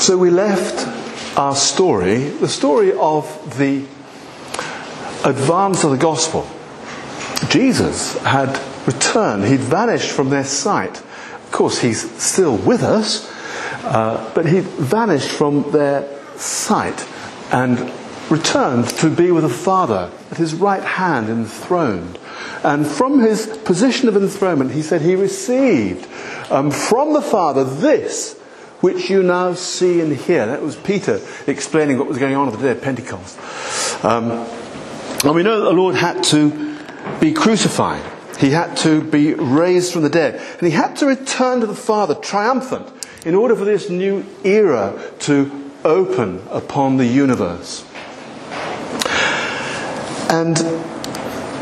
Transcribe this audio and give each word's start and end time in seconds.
So 0.00 0.16
we 0.16 0.30
left 0.30 0.88
our 1.36 1.54
story, 1.54 2.30
the 2.30 2.48
story 2.48 2.94
of 2.94 3.58
the 3.58 3.80
advance 5.28 5.84
of 5.84 5.90
the 5.90 5.98
gospel. 5.98 6.48
Jesus 7.50 8.16
had 8.22 8.58
returned, 8.86 9.44
he'd 9.44 9.60
vanished 9.60 10.10
from 10.10 10.30
their 10.30 10.44
sight. 10.44 10.98
Of 10.98 11.50
course, 11.52 11.80
he's 11.80 12.10
still 12.18 12.56
with 12.56 12.82
us, 12.82 13.30
uh, 13.84 14.32
but 14.34 14.46
he'd 14.46 14.64
vanished 14.64 15.28
from 15.28 15.70
their 15.70 16.08
sight 16.34 17.06
and 17.52 17.92
returned 18.30 18.88
to 18.88 19.10
be 19.10 19.30
with 19.30 19.42
the 19.42 19.50
Father 19.50 20.10
at 20.30 20.38
his 20.38 20.54
right 20.54 20.82
hand 20.82 21.28
enthroned. 21.28 22.18
And 22.64 22.86
from 22.86 23.20
his 23.20 23.46
position 23.66 24.08
of 24.08 24.16
enthronement, 24.16 24.72
he 24.72 24.80
said 24.80 25.02
he 25.02 25.14
received 25.14 26.08
um, 26.50 26.70
from 26.70 27.12
the 27.12 27.22
Father 27.22 27.64
this 27.64 28.39
which 28.80 29.10
you 29.10 29.22
now 29.22 29.54
see 29.54 30.00
and 30.00 30.12
hear. 30.12 30.46
That 30.46 30.62
was 30.62 30.76
Peter 30.76 31.20
explaining 31.46 31.98
what 31.98 32.08
was 32.08 32.18
going 32.18 32.34
on 32.34 32.48
at 32.48 32.54
the 32.54 32.60
day 32.60 32.70
of 32.70 32.82
Pentecost. 32.82 33.38
Um, 34.04 34.30
and 35.22 35.34
we 35.34 35.42
know 35.42 35.60
that 35.60 35.66
the 35.66 35.76
Lord 35.76 35.94
had 35.94 36.24
to 36.24 36.78
be 37.20 37.32
crucified. 37.32 38.02
He 38.38 38.50
had 38.50 38.76
to 38.78 39.02
be 39.02 39.34
raised 39.34 39.92
from 39.92 40.02
the 40.02 40.08
dead. 40.08 40.40
And 40.58 40.62
he 40.62 40.70
had 40.70 40.96
to 40.96 41.06
return 41.06 41.60
to 41.60 41.66
the 41.66 41.74
Father 41.74 42.14
triumphant 42.14 42.88
in 43.26 43.34
order 43.34 43.54
for 43.54 43.66
this 43.66 43.90
new 43.90 44.24
era 44.44 44.98
to 45.20 45.70
open 45.84 46.42
upon 46.50 46.96
the 46.96 47.06
universe. 47.06 47.84
And 50.30 50.56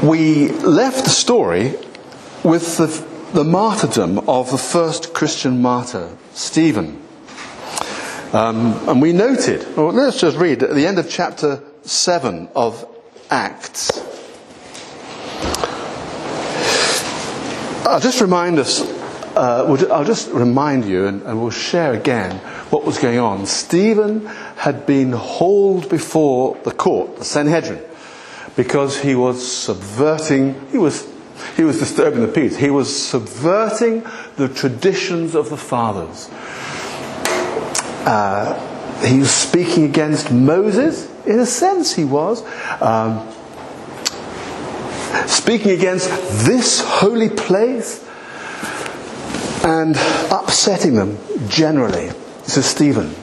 we 0.07 0.51
left 0.51 1.05
the 1.05 1.11
story 1.11 1.75
with 2.45 2.77
the, 2.77 2.87
the 3.33 3.43
martyrdom 3.43 4.19
of 4.29 4.53
the 4.53 4.59
first 4.59 5.15
Christian 5.15 5.61
martyr, 5.61 6.17
Stephen. 6.33 7.08
Um, 8.33 8.75
and 8.87 9.01
we 9.01 9.15
noted, 9.15 9.75
well, 9.75 9.91
let's 9.91 10.21
just 10.21 10.37
read 10.37 10.63
at 10.63 10.75
the 10.75 10.87
end 10.87 10.99
of 10.99 11.09
chapter 11.09 11.63
7 11.83 12.49
of 12.55 12.87
Acts. 13.31 14.05
I'll 17.87 18.01
just 18.01 18.21
remind 18.21 18.59
us, 18.59 18.83
uh, 19.35 19.87
I'll 19.91 20.05
just 20.05 20.31
remind 20.31 20.85
you, 20.85 21.07
and, 21.07 21.23
and 21.23 21.41
we'll 21.41 21.49
share 21.49 21.95
again 21.95 22.37
what 22.69 22.85
was 22.85 22.99
going 22.99 23.19
on. 23.19 23.47
Stephen 23.47 24.27
had 24.57 24.85
been 24.85 25.13
hauled 25.13 25.89
before 25.89 26.55
the 26.65 26.71
court, 26.71 27.17
the 27.17 27.25
Sanhedrin, 27.25 27.81
because 28.57 29.01
he 29.01 29.15
was 29.15 29.51
subverting, 29.51 30.69
he 30.71 30.77
was, 30.77 31.11
he 31.57 31.65
was 31.65 31.79
disturbing 31.79 32.21
the 32.21 32.29
peace. 32.29 32.59
He 32.59 32.69
was 32.69 32.95
subverting 32.95 34.05
the 34.37 34.51
traditions 34.51 35.35
of 35.35 35.49
the 35.49 35.57
fathers. 35.57 36.29
Uh, 38.07 39.05
he 39.05 39.19
was 39.21 39.31
speaking 39.31 39.85
against 39.85 40.33
Moses, 40.33 41.09
in 41.27 41.39
a 41.39 41.47
sense, 41.47 41.95
he 41.95 42.05
was. 42.05 42.43
Um, 42.81 43.29
speaking 45.27 45.73
against 45.73 46.09
this 46.47 46.81
holy 46.81 47.29
place 47.29 48.05
and 49.65 49.97
upsetting 50.31 50.95
them 50.95 51.19
generally. 51.49 52.11
Is 52.45 52.65
Stephen. 52.65 53.15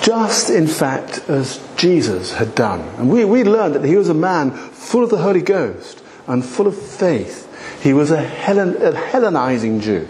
Just 0.00 0.48
in 0.48 0.66
fact 0.66 1.28
as 1.28 1.62
Jesus 1.76 2.32
had 2.32 2.54
done. 2.54 2.80
And 2.96 3.10
we, 3.10 3.26
we 3.26 3.44
learned 3.44 3.74
that 3.74 3.84
he 3.84 3.96
was 3.96 4.08
a 4.08 4.14
man 4.14 4.52
full 4.52 5.04
of 5.04 5.10
the 5.10 5.18
Holy 5.18 5.42
Ghost 5.42 6.02
and 6.26 6.42
full 6.42 6.66
of 6.66 6.76
faith. 6.76 7.44
He 7.82 7.92
was 7.92 8.10
a, 8.10 8.22
Hellen, 8.22 8.80
a 8.82 8.92
Hellenizing 8.92 9.80
Jew. 9.80 10.08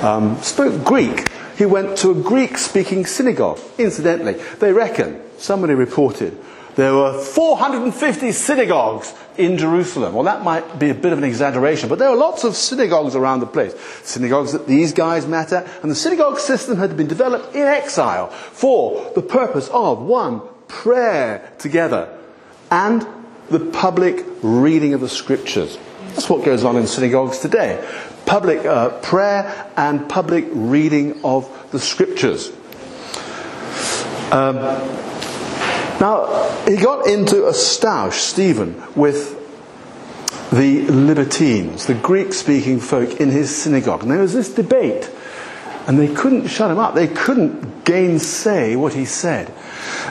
Um, 0.00 0.40
spoke 0.42 0.82
Greek 0.82 1.28
he 1.56 1.66
went 1.66 1.98
to 1.98 2.10
a 2.10 2.14
Greek 2.14 2.58
speaking 2.58 3.06
synagogue. 3.06 3.60
Incidentally, 3.78 4.34
they 4.58 4.72
reckon, 4.72 5.20
somebody 5.38 5.74
reported, 5.74 6.36
there 6.76 6.92
were 6.92 7.20
450 7.20 8.32
synagogues 8.32 9.14
in 9.38 9.58
Jerusalem. 9.58 10.14
Well, 10.14 10.24
that 10.24 10.42
might 10.42 10.78
be 10.78 10.90
a 10.90 10.94
bit 10.94 11.12
of 11.12 11.18
an 11.18 11.24
exaggeration, 11.24 11.88
but 11.88 12.00
there 12.00 12.10
were 12.10 12.16
lots 12.16 12.42
of 12.42 12.56
synagogues 12.56 13.14
around 13.14 13.40
the 13.40 13.46
place. 13.46 13.78
Synagogues 14.02 14.52
that 14.52 14.66
these 14.66 14.92
guys 14.92 15.24
at, 15.24 15.52
and 15.82 15.90
the 15.90 15.94
synagogue 15.94 16.40
system 16.40 16.78
had 16.78 16.96
been 16.96 17.06
developed 17.06 17.54
in 17.54 17.62
exile 17.62 18.28
for 18.28 19.12
the 19.14 19.22
purpose 19.22 19.68
of 19.68 20.02
one, 20.02 20.42
prayer 20.66 21.52
together, 21.58 22.08
and 22.70 23.06
the 23.50 23.60
public 23.60 24.24
reading 24.42 24.94
of 24.94 25.00
the 25.00 25.08
scriptures. 25.08 25.78
That's 26.08 26.28
what 26.28 26.44
goes 26.44 26.64
on 26.64 26.76
in 26.76 26.86
synagogues 26.88 27.38
today 27.38 27.84
public 28.26 28.64
uh, 28.64 28.90
prayer 29.00 29.70
and 29.76 30.08
public 30.08 30.46
reading 30.50 31.24
of 31.24 31.48
the 31.70 31.78
scriptures. 31.78 32.50
Um, 34.30 34.56
now, 36.00 36.50
he 36.66 36.76
got 36.76 37.06
into 37.06 37.46
a 37.46 37.52
stoush, 37.52 38.14
Stephen, 38.14 38.82
with 38.96 39.40
the 40.50 40.82
libertines, 40.86 41.86
the 41.86 41.94
Greek 41.94 42.32
speaking 42.32 42.80
folk 42.80 43.20
in 43.20 43.30
his 43.30 43.54
synagogue. 43.54 44.02
And 44.02 44.10
there 44.10 44.20
was 44.20 44.34
this 44.34 44.52
debate, 44.52 45.10
and 45.86 45.98
they 45.98 46.12
couldn't 46.12 46.48
shut 46.48 46.70
him 46.70 46.78
up. 46.78 46.94
They 46.94 47.08
couldn't 47.08 47.84
gainsay 47.84 48.76
what 48.76 48.94
he 48.94 49.04
said. 49.04 49.52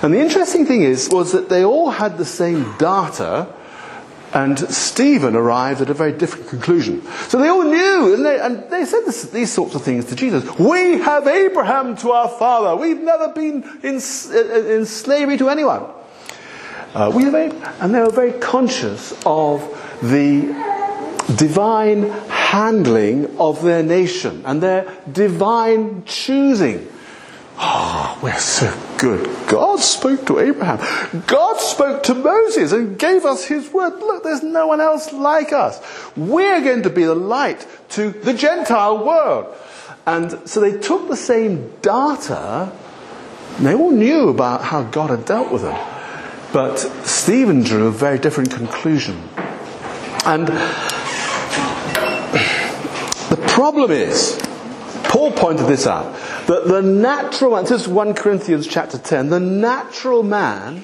And 0.01 0.13
the 0.13 0.19
interesting 0.19 0.65
thing 0.65 0.83
is, 0.83 1.09
was 1.09 1.31
that 1.31 1.49
they 1.49 1.63
all 1.63 1.91
had 1.91 2.17
the 2.17 2.25
same 2.25 2.77
data 2.77 3.47
and 4.33 4.57
Stephen 4.57 5.35
arrived 5.35 5.81
at 5.81 5.89
a 5.89 5.93
very 5.93 6.11
different 6.11 6.47
conclusion. 6.47 7.03
So 7.27 7.37
they 7.37 7.49
all 7.49 7.63
knew, 7.63 8.15
and 8.15 8.25
they, 8.25 8.39
and 8.39 8.69
they 8.69 8.83
said 8.85 9.01
this, 9.05 9.23
these 9.29 9.51
sorts 9.51 9.75
of 9.75 9.83
things 9.83 10.05
to 10.05 10.15
Jesus. 10.15 10.43
We 10.57 10.97
have 10.99 11.27
Abraham 11.27 11.95
to 11.97 12.11
our 12.11 12.27
father. 12.27 12.75
We've 12.75 13.01
never 13.01 13.29
been 13.29 13.63
in, 13.83 13.95
in 13.95 14.85
slavery 14.85 15.37
to 15.37 15.49
anyone. 15.49 15.85
Uh, 16.93 17.11
we 17.13 17.23
have 17.23 17.35
Abraham. 17.35 17.75
And 17.79 17.93
they 17.93 17.99
were 17.99 18.09
very 18.09 18.33
conscious 18.33 19.13
of 19.25 19.61
the 20.01 20.47
divine 21.37 22.09
handling 22.29 23.37
of 23.37 23.63
their 23.63 23.83
nation 23.83 24.43
and 24.45 24.61
their 24.61 24.91
divine 25.11 26.03
choosing. 26.05 26.87
Oh, 27.57 28.19
we're 28.21 28.37
so 28.39 28.71
good. 29.03 29.29
God 29.49 29.81
spoke 29.81 30.25
to 30.27 30.39
Abraham. 30.39 30.79
God 31.27 31.59
spoke 31.59 32.03
to 32.03 32.13
Moses 32.13 32.71
and 32.71 32.97
gave 32.97 33.25
us 33.25 33.43
his 33.43 33.69
word. 33.69 33.99
Look, 33.99 34.23
there's 34.23 34.43
no 34.43 34.67
one 34.67 34.79
else 34.79 35.11
like 35.11 35.51
us. 35.51 35.81
We're 36.15 36.61
going 36.61 36.83
to 36.83 36.89
be 36.89 37.03
the 37.03 37.13
light 37.13 37.67
to 37.89 38.11
the 38.11 38.33
Gentile 38.33 39.03
world. 39.03 39.53
And 40.05 40.47
so 40.47 40.61
they 40.61 40.79
took 40.79 41.09
the 41.09 41.17
same 41.17 41.73
data. 41.81 42.71
they 43.59 43.73
all 43.73 43.91
knew 43.91 44.29
about 44.29 44.63
how 44.63 44.83
God 44.83 45.09
had 45.09 45.25
dealt 45.25 45.51
with 45.51 45.63
them. 45.63 45.77
But 46.53 46.77
Stephen 47.05 47.61
drew 47.61 47.87
a 47.87 47.91
very 47.91 48.19
different 48.19 48.51
conclusion. 48.51 49.21
And 50.25 50.47
the 53.27 53.43
problem 53.47 53.91
is, 53.91 54.39
Paul 55.03 55.33
pointed 55.33 55.67
this 55.67 55.87
out 55.87 56.15
that 56.47 56.67
the 56.67 56.81
natural 56.81 57.51
man, 57.51 57.63
this 57.63 57.71
is 57.71 57.87
1 57.87 58.13
Corinthians 58.15 58.67
chapter 58.67 58.97
10, 58.97 59.29
the 59.29 59.39
natural 59.39 60.23
man 60.23 60.83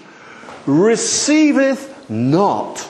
receiveth 0.66 2.10
not 2.10 2.90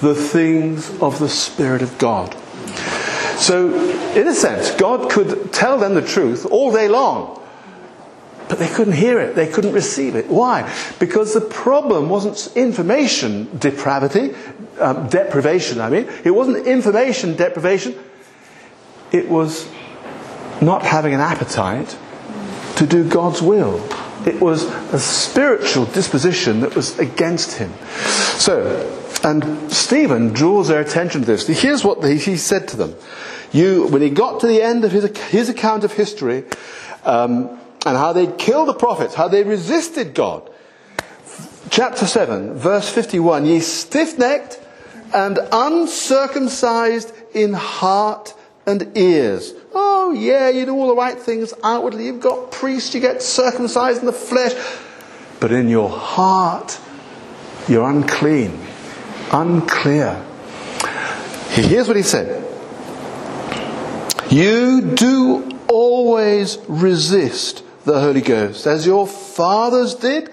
the 0.00 0.14
things 0.14 0.90
of 1.00 1.18
the 1.18 1.28
Spirit 1.28 1.82
of 1.82 1.96
God. 1.98 2.34
So, 3.38 3.74
in 4.14 4.28
a 4.28 4.34
sense, 4.34 4.70
God 4.72 5.10
could 5.10 5.52
tell 5.52 5.78
them 5.78 5.94
the 5.94 6.02
truth 6.02 6.46
all 6.46 6.72
day 6.72 6.88
long, 6.88 7.40
but 8.48 8.58
they 8.58 8.68
couldn't 8.68 8.94
hear 8.94 9.18
it, 9.18 9.34
they 9.34 9.48
couldn't 9.48 9.72
receive 9.72 10.14
it. 10.14 10.28
Why? 10.28 10.72
Because 10.98 11.34
the 11.34 11.40
problem 11.40 12.08
wasn't 12.08 12.56
information 12.56 13.58
depravity, 13.58 14.34
um, 14.78 15.08
deprivation, 15.08 15.80
I 15.80 15.90
mean. 15.90 16.08
It 16.24 16.30
wasn't 16.30 16.66
information 16.66 17.36
deprivation, 17.36 17.98
it 19.10 19.28
was 19.28 19.68
not 20.62 20.82
having 20.82 21.14
an 21.14 21.20
appetite 21.20 21.96
to 22.76 22.86
do 22.86 23.08
God's 23.08 23.40
will. 23.40 23.82
It 24.26 24.40
was 24.40 24.64
a 24.92 24.98
spiritual 24.98 25.84
disposition 25.86 26.60
that 26.60 26.74
was 26.74 26.98
against 26.98 27.58
him. 27.58 27.72
So, 28.38 28.90
and 29.22 29.70
Stephen 29.70 30.32
draws 30.32 30.68
their 30.68 30.80
attention 30.80 31.20
to 31.22 31.26
this. 31.26 31.46
Here's 31.46 31.84
what 31.84 32.02
he 32.04 32.36
said 32.36 32.68
to 32.68 32.76
them. 32.76 32.94
You, 33.52 33.86
when 33.88 34.02
he 34.02 34.10
got 34.10 34.40
to 34.40 34.46
the 34.46 34.62
end 34.62 34.84
of 34.84 34.92
his, 34.92 35.16
his 35.28 35.48
account 35.48 35.84
of 35.84 35.92
history, 35.92 36.44
um, 37.04 37.60
and 37.86 37.96
how 37.96 38.12
they 38.12 38.26
killed 38.26 38.68
the 38.68 38.74
prophets, 38.74 39.14
how 39.14 39.28
they 39.28 39.44
resisted 39.44 40.14
God. 40.14 40.50
Chapter 41.70 42.06
7, 42.06 42.54
verse 42.54 42.88
51 42.88 43.46
Ye 43.46 43.60
stiff 43.60 44.18
necked 44.18 44.60
and 45.12 45.38
uncircumcised 45.52 47.12
in 47.34 47.52
heart 47.52 48.34
and 48.66 48.96
ears. 48.96 49.52
Oh, 49.72 50.12
yeah, 50.12 50.48
you 50.48 50.66
do 50.66 50.74
all 50.74 50.88
the 50.88 50.94
right 50.94 51.18
things 51.18 51.52
outwardly. 51.62 52.06
You've 52.06 52.20
got 52.20 52.50
priests, 52.50 52.94
you 52.94 53.00
get 53.00 53.22
circumcised 53.22 54.00
in 54.00 54.06
the 54.06 54.12
flesh. 54.12 54.54
But 55.40 55.52
in 55.52 55.68
your 55.68 55.90
heart, 55.90 56.78
you're 57.68 57.88
unclean, 57.88 58.58
unclear. 59.32 60.24
Here's 61.50 61.86
what 61.86 61.96
he 61.96 62.02
said 62.02 62.42
You 64.30 64.80
do 64.80 65.58
always 65.68 66.58
resist 66.68 67.62
the 67.84 68.00
Holy 68.00 68.22
Ghost. 68.22 68.66
As 68.66 68.86
your 68.86 69.06
fathers 69.06 69.94
did, 69.94 70.32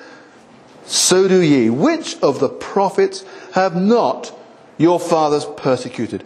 so 0.86 1.28
do 1.28 1.42
ye. 1.42 1.70
Which 1.70 2.18
of 2.22 2.40
the 2.40 2.50
prophets 2.50 3.26
have 3.54 3.76
not 3.76 4.38
your 4.78 5.00
fathers 5.00 5.46
persecuted? 5.58 6.24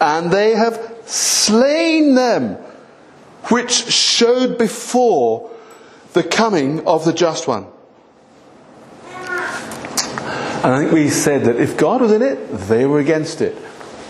And 0.00 0.30
they 0.30 0.52
have 0.52 0.93
slain 1.06 2.14
them, 2.14 2.54
which 3.50 3.72
showed 3.72 4.58
before 4.58 5.50
the 6.12 6.22
coming 6.22 6.86
of 6.86 7.04
the 7.04 7.12
just 7.12 7.46
one. 7.48 7.66
And 10.64 10.72
I 10.72 10.78
think 10.78 10.92
we 10.92 11.10
said 11.10 11.44
that 11.44 11.56
if 11.56 11.76
God 11.76 12.00
was 12.00 12.10
in 12.10 12.22
it, 12.22 12.36
they 12.68 12.86
were 12.86 12.98
against 12.98 13.42
it. 13.42 13.54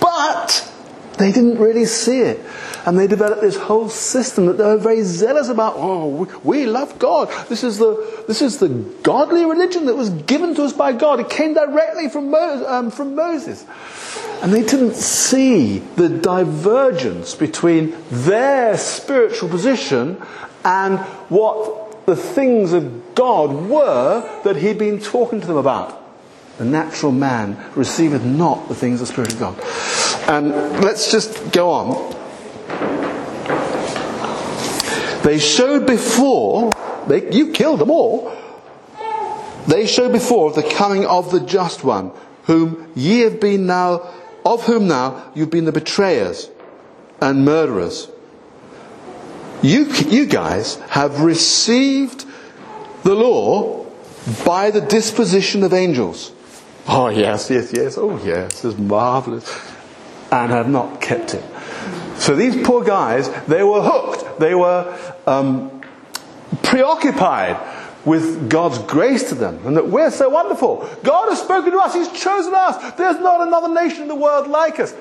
But 0.01 0.71
they 1.19 1.33
didn't 1.33 1.59
really 1.59 1.85
see 1.85 2.21
it. 2.21 2.41
And 2.87 2.99
they 2.99 3.07
developed 3.07 3.41
this 3.41 3.57
whole 3.57 3.89
system 3.89 4.47
that 4.47 4.59
they 4.59 4.65
were 4.65 4.77
very 4.77 5.03
zealous 5.03 5.49
about. 5.49 5.75
Oh, 5.77 6.29
we, 6.45 6.67
love 6.67 6.99
God. 6.99 7.31
This 7.49 7.65
is, 7.65 7.79
the, 7.79 8.25
this 8.29 8.43
is 8.43 8.59
the 8.59 8.69
godly 9.03 9.45
religion 9.47 9.87
that 9.87 9.95
was 9.95 10.11
given 10.11 10.55
to 10.57 10.65
us 10.65 10.75
by 10.75 10.93
God. 10.93 11.19
It 11.19 11.31
came 11.31 11.55
directly 11.55 12.11
from, 12.11 12.31
Mo- 12.31 12.65
um, 12.67 12.91
from 12.91 13.15
Moses. 13.15 13.65
And 14.43 14.53
they 14.53 14.63
didn't 14.63 14.95
see 14.95 15.79
the 15.79 16.11
divergence 16.11 17.35
between 17.35 17.97
their 18.11 18.77
spiritual 18.77 19.49
position 19.49 20.21
and 20.65 20.99
what 21.31 22.05
the 22.05 22.17
things 22.17 22.75
of 22.75 23.15
God 23.15 23.69
were 23.69 24.43
that 24.45 24.57
he'd 24.57 24.79
been 24.79 25.01
talking 25.01 25.41
to 25.41 25.47
them 25.47 25.57
about. 25.57 26.03
The 26.59 26.65
natural 26.67 27.13
man 27.13 27.59
receiveth 27.75 28.25
not 28.25 28.69
the 28.69 28.75
things 28.75 29.01
of 29.01 29.09
the 29.09 29.13
Spirit 29.13 29.33
of 29.33 29.41
God. 29.41 29.59
And 30.29 30.85
let's 30.85 31.11
just 31.11 31.51
go 31.53 31.71
on. 31.71 32.24
They 35.25 35.39
showed 35.39 35.87
before, 35.87 36.71
they, 37.09 37.33
you 37.33 37.53
killed 37.53 37.81
them 37.81 37.91
all. 37.91 38.37
They 39.67 39.87
showed 39.87 40.13
before 40.13 40.53
the 40.53 40.63
coming 40.63 41.07
of 41.07 41.33
the 41.33 41.41
just 41.41 41.83
one, 41.83 42.13
whom 42.45 42.93
ye 42.95 43.21
have 43.21 43.41
been 43.41 43.67
now, 43.67 44.13
of 44.45 44.65
whom 44.65 44.87
now 44.87 45.33
you've 45.35 45.49
been 45.49 45.65
the 45.65 45.73
betrayers 45.73 46.51
and 47.23 47.47
murderers. 47.47 48.09
You, 49.63 49.87
you 49.87 50.27
guys 50.27 50.75
have 50.91 51.23
received 51.23 52.27
the 53.03 53.15
law 53.15 53.87
by 54.45 54.71
the 54.71 54.83
disposition 54.83 55.63
of 55.63 55.73
angels. 55.73 56.33
Oh, 56.87 57.09
yes, 57.09 57.49
yes, 57.49 57.73
yes. 57.73 57.97
Oh, 57.97 58.23
yes, 58.23 58.63
it's 58.63 58.77
marvelous. 58.77 59.49
And 60.31 60.53
have 60.53 60.69
not 60.69 61.01
kept 61.01 61.33
it. 61.33 61.45
So 62.19 62.37
these 62.37 62.67
poor 62.67 62.85
guys, 62.85 63.31
they 63.47 63.63
were 63.63 63.83
hooked. 63.83 64.39
They 64.39 64.55
were 64.55 65.14
um, 65.27 65.83
preoccupied 66.63 67.59
with 68.05 68.51
God's 68.51 68.79
grace 68.79 69.31
to 69.31 69.35
them 69.35 69.67
and 69.67 69.77
that 69.77 69.89
we're 69.89 70.11
so 70.11 70.29
wonderful. 70.29 70.89
God 71.03 71.31
has 71.31 71.41
spoken 71.41 71.73
to 71.73 71.79
us. 71.79 71.95
He's 71.95 72.13
chosen 72.13 72.55
us. 72.55 72.95
There's 72.97 73.19
not 73.19 73.47
another 73.47 73.73
nation 73.73 74.03
in 74.03 74.09
the 74.09 74.15
world 74.15 74.49
like 74.49 74.79
us. 74.79 74.95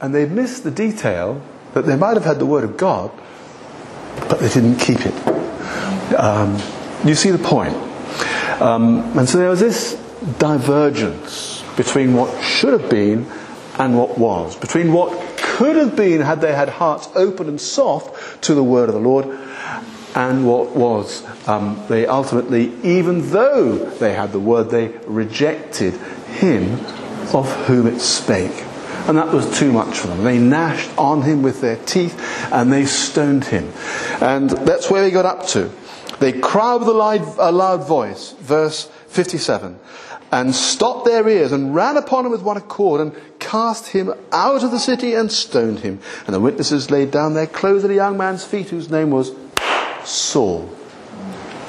And 0.00 0.14
they 0.14 0.26
missed 0.26 0.64
the 0.64 0.70
detail 0.70 1.42
that 1.74 1.84
they 1.86 1.96
might 1.96 2.14
have 2.14 2.24
had 2.24 2.38
the 2.38 2.46
word 2.46 2.64
of 2.64 2.76
God, 2.76 3.10
but 4.28 4.40
they 4.40 4.48
didn't 4.48 4.76
keep 4.78 5.00
it. 5.00 6.14
Um, 6.14 6.58
you 7.04 7.14
see 7.14 7.30
the 7.30 7.38
point? 7.38 7.74
Um, 8.60 9.18
and 9.18 9.28
so 9.28 9.38
there 9.38 9.50
was 9.50 9.60
this 9.60 9.94
divergence 10.38 11.62
between 11.76 12.14
what 12.14 12.42
should 12.42 12.78
have 12.78 12.90
been 12.90 13.26
and 13.78 13.96
what 13.96 14.18
was, 14.18 14.56
between 14.56 14.92
what 14.92 15.38
could 15.38 15.76
have 15.76 15.96
been 15.96 16.20
had 16.20 16.40
they 16.40 16.54
had 16.54 16.68
hearts 16.68 17.08
open 17.14 17.48
and 17.48 17.60
soft 17.60 18.42
to 18.42 18.54
the 18.54 18.62
word 18.64 18.88
of 18.88 18.94
the 18.94 19.00
Lord, 19.00 19.26
and 20.14 20.46
what 20.46 20.74
was. 20.74 21.24
Um, 21.48 21.82
they 21.88 22.06
ultimately, 22.06 22.72
even 22.82 23.30
though 23.30 23.76
they 23.76 24.12
had 24.12 24.32
the 24.32 24.40
word, 24.40 24.70
they 24.70 24.88
rejected 25.06 25.94
him 25.94 26.74
of 27.34 27.50
whom 27.66 27.86
it 27.86 28.00
spake. 28.00 28.64
And 29.06 29.16
that 29.16 29.32
was 29.32 29.58
too 29.58 29.72
much 29.72 29.98
for 29.98 30.08
them. 30.08 30.24
They 30.24 30.38
gnashed 30.38 30.90
on 30.98 31.22
him 31.22 31.42
with 31.42 31.60
their 31.60 31.76
teeth 31.76 32.20
and 32.52 32.72
they 32.72 32.84
stoned 32.84 33.44
him. 33.44 33.72
And 34.20 34.50
that's 34.50 34.90
where 34.90 35.02
they 35.02 35.10
got 35.10 35.26
up 35.26 35.46
to. 35.48 35.70
They 36.18 36.32
cried 36.32 36.76
with 36.76 36.88
a 36.88 36.92
loud, 36.92 37.22
a 37.38 37.50
loud 37.50 37.86
voice, 37.86 38.32
verse 38.40 38.90
57 39.08 39.78
and 40.32 40.54
stopped 40.54 41.04
their 41.04 41.28
ears 41.28 41.52
and 41.52 41.74
ran 41.74 41.96
upon 41.96 42.24
him 42.24 42.30
with 42.30 42.42
one 42.42 42.56
accord 42.56 43.00
and 43.00 43.12
cast 43.38 43.88
him 43.88 44.12
out 44.32 44.62
of 44.62 44.70
the 44.70 44.78
city 44.78 45.14
and 45.14 45.30
stoned 45.30 45.80
him. 45.80 46.00
And 46.26 46.34
the 46.34 46.40
witnesses 46.40 46.90
laid 46.90 47.10
down 47.10 47.34
their 47.34 47.46
clothes 47.46 47.84
at 47.84 47.90
a 47.90 47.94
young 47.94 48.16
man's 48.16 48.44
feet 48.44 48.68
whose 48.68 48.90
name 48.90 49.10
was 49.10 49.30
Saul. 50.10 50.68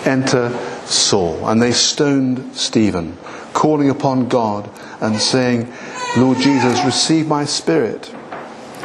Enter 0.06 0.50
Saul. 0.86 1.48
And 1.48 1.62
they 1.62 1.72
stoned 1.72 2.56
Stephen, 2.56 3.18
calling 3.54 3.90
upon 3.90 4.28
God 4.28 4.70
and 5.00 5.20
saying, 5.20 5.72
Lord 6.18 6.40
Jesus, 6.40 6.84
receive 6.84 7.28
my 7.28 7.46
spirit. 7.46 8.14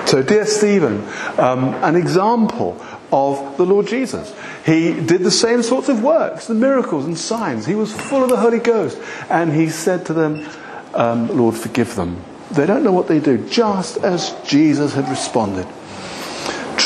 So, 0.04 0.22
dear 0.22 0.46
Stephen, 0.46 1.04
um, 1.38 1.74
an 1.82 1.96
example 1.96 2.80
of 3.12 3.56
the 3.56 3.64
Lord 3.64 3.86
Jesus. 3.86 4.34
He 4.64 4.92
did 4.92 5.22
the 5.22 5.30
same 5.30 5.62
sorts 5.62 5.88
of 5.88 6.02
works, 6.02 6.46
the 6.46 6.54
miracles 6.54 7.04
and 7.06 7.16
signs. 7.16 7.66
He 7.66 7.74
was 7.74 7.92
full 7.92 8.22
of 8.22 8.28
the 8.28 8.36
Holy 8.36 8.58
Ghost. 8.58 8.98
And 9.30 9.52
he 9.52 9.68
said 9.68 10.06
to 10.06 10.12
them, 10.12 10.46
um, 10.94 11.28
Lord, 11.36 11.54
forgive 11.54 11.94
them. 11.94 12.22
They 12.50 12.66
don't 12.66 12.84
know 12.84 12.92
what 12.92 13.08
they 13.08 13.20
do, 13.20 13.38
just 13.48 13.98
as 13.98 14.34
Jesus 14.46 14.94
had 14.94 15.08
responded. 15.08 15.66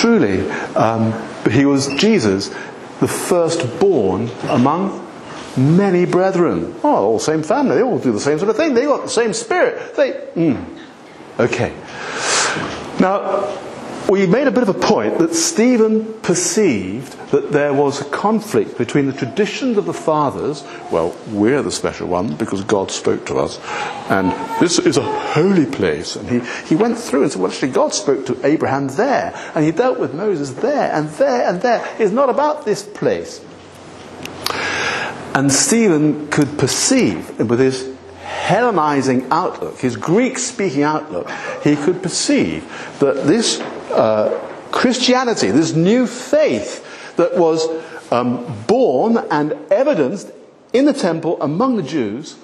Truly, 0.01 0.49
um, 0.77 1.13
he 1.51 1.67
was 1.67 1.89
Jesus, 1.97 2.49
the 3.01 3.07
firstborn 3.07 4.31
among 4.49 5.07
many 5.59 6.07
brethren. 6.07 6.75
Oh, 6.83 7.05
all 7.05 7.19
same 7.19 7.43
family. 7.43 7.77
They 7.77 7.83
all 7.83 7.99
do 7.99 8.11
the 8.11 8.19
same 8.19 8.39
sort 8.39 8.49
of 8.49 8.57
thing. 8.57 8.73
They 8.73 8.85
got 8.85 9.03
the 9.03 9.11
same 9.11 9.35
spirit. 9.35 9.95
They, 9.97 10.13
mm, 10.35 10.79
okay. 11.39 11.75
Now, 12.99 13.45
we 14.11 14.27
made 14.27 14.49
a 14.49 14.51
bit 14.51 14.65
of 14.65 14.69
a 14.69 14.75
point 14.75 15.19
that 15.19 15.33
Stephen 15.33 16.13
perceived 16.15 17.13
that 17.31 17.53
there 17.53 17.73
was 17.73 18.01
a 18.01 18.05
conflict 18.07 18.77
between 18.77 19.07
the 19.07 19.13
traditions 19.13 19.77
of 19.77 19.87
the 19.87 19.95
fathers. 19.95 20.65
Well, 20.91 21.17
we're 21.29 21.63
the 21.63 21.71
special 21.71 22.09
one 22.09 22.35
because 22.35 22.65
God 22.65 22.91
spoke 22.91 23.25
to 23.27 23.37
us, 23.37 23.61
and 24.11 24.33
this 24.61 24.81
is 24.81 24.97
a 24.97 25.03
holy 25.03 25.65
place. 25.65 26.17
And 26.17 26.29
he, 26.29 26.41
he 26.67 26.75
went 26.75 26.99
through 26.99 27.23
and 27.23 27.31
said, 27.31 27.41
well, 27.41 27.53
actually, 27.53 27.71
God 27.71 27.95
spoke 27.95 28.27
to 28.27 28.45
Abraham 28.45 28.89
there, 28.89 29.33
and 29.55 29.65
he 29.65 29.71
dealt 29.71 30.01
with 30.01 30.13
Moses 30.13 30.55
there, 30.55 30.91
and 30.93 31.09
there, 31.11 31.49
and 31.49 31.63
there. 31.63 31.87
It's 32.01 32.13
not 32.13 32.29
about 32.29 32.65
this 32.65 32.83
place. 32.83 33.45
And 35.37 35.53
Stephen 35.53 36.27
could 36.31 36.59
perceive 36.59 37.39
with 37.39 37.61
his 37.61 37.97
Hellenizing 38.25 39.29
outlook, 39.31 39.79
his 39.79 39.97
Greek 39.97 40.39
speaking 40.39 40.83
outlook, 40.83 41.31
he 41.63 41.77
could 41.77 42.03
perceive 42.03 42.65
that 42.99 43.27
this 43.27 43.61
uh, 43.91 44.39
Christianity, 44.71 45.51
this 45.51 45.75
new 45.75 46.07
faith 46.07 47.17
that 47.17 47.37
was 47.37 47.69
um, 48.13 48.65
born 48.67 49.19
and 49.31 49.53
evidenced 49.71 50.31
in 50.73 50.85
the 50.85 50.93
temple 50.93 51.41
among 51.43 51.77
the 51.77 51.83
Jews, 51.83 52.37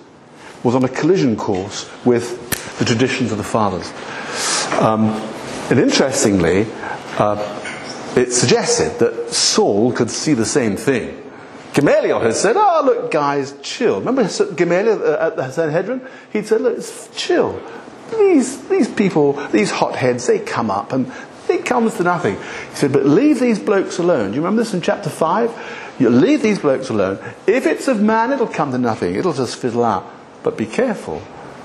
was 0.62 0.74
on 0.74 0.84
a 0.84 0.88
collision 0.88 1.36
course 1.36 1.88
with 2.04 2.78
the 2.78 2.84
traditions 2.84 3.30
of 3.32 3.38
the 3.38 3.44
fathers. 3.44 3.90
Um, 4.80 5.10
and 5.70 5.78
interestingly, 5.78 6.66
uh, 7.18 7.62
it 8.16 8.32
suggested 8.32 8.98
that 8.98 9.30
Saul 9.32 9.92
could 9.92 10.10
see 10.10 10.34
the 10.34 10.44
same 10.44 10.76
thing. 10.76 11.22
Gamaliel 11.74 12.20
had 12.20 12.34
said, 12.34 12.56
Oh, 12.56 12.82
look, 12.84 13.10
guys, 13.10 13.54
chill. 13.62 14.00
Remember 14.00 14.28
Gamaliel 14.54 15.02
uh, 15.02 15.26
at 15.26 15.36
the 15.36 15.50
Sanhedrin? 15.50 16.00
He'd 16.32 16.46
said, 16.46 16.62
Look, 16.62 16.82
chill. 17.14 17.60
These, 18.10 18.68
these 18.68 18.88
people, 18.88 19.34
these 19.48 19.70
hotheads, 19.70 20.26
they 20.26 20.38
come 20.38 20.70
up 20.70 20.92
and 20.92 21.12
it 21.50 21.64
comes 21.64 21.94
to 21.96 22.02
nothing. 22.04 22.36
He 22.36 22.76
said, 22.76 22.92
but 22.92 23.04
leave 23.04 23.40
these 23.40 23.58
blokes 23.58 23.98
alone. 23.98 24.30
Do 24.30 24.36
you 24.36 24.42
remember 24.42 24.62
this 24.62 24.74
in 24.74 24.80
chapter 24.80 25.10
5? 25.10 25.94
You 25.98 26.10
leave 26.10 26.42
these 26.42 26.58
blokes 26.58 26.90
alone. 26.90 27.18
If 27.46 27.66
it's 27.66 27.88
of 27.88 28.00
man, 28.02 28.32
it'll 28.32 28.46
come 28.46 28.72
to 28.72 28.78
nothing. 28.78 29.14
It'll 29.14 29.32
just 29.32 29.56
fizzle 29.56 29.84
out. 29.84 30.10
But 30.42 30.56
be 30.56 30.66
careful. 30.66 31.22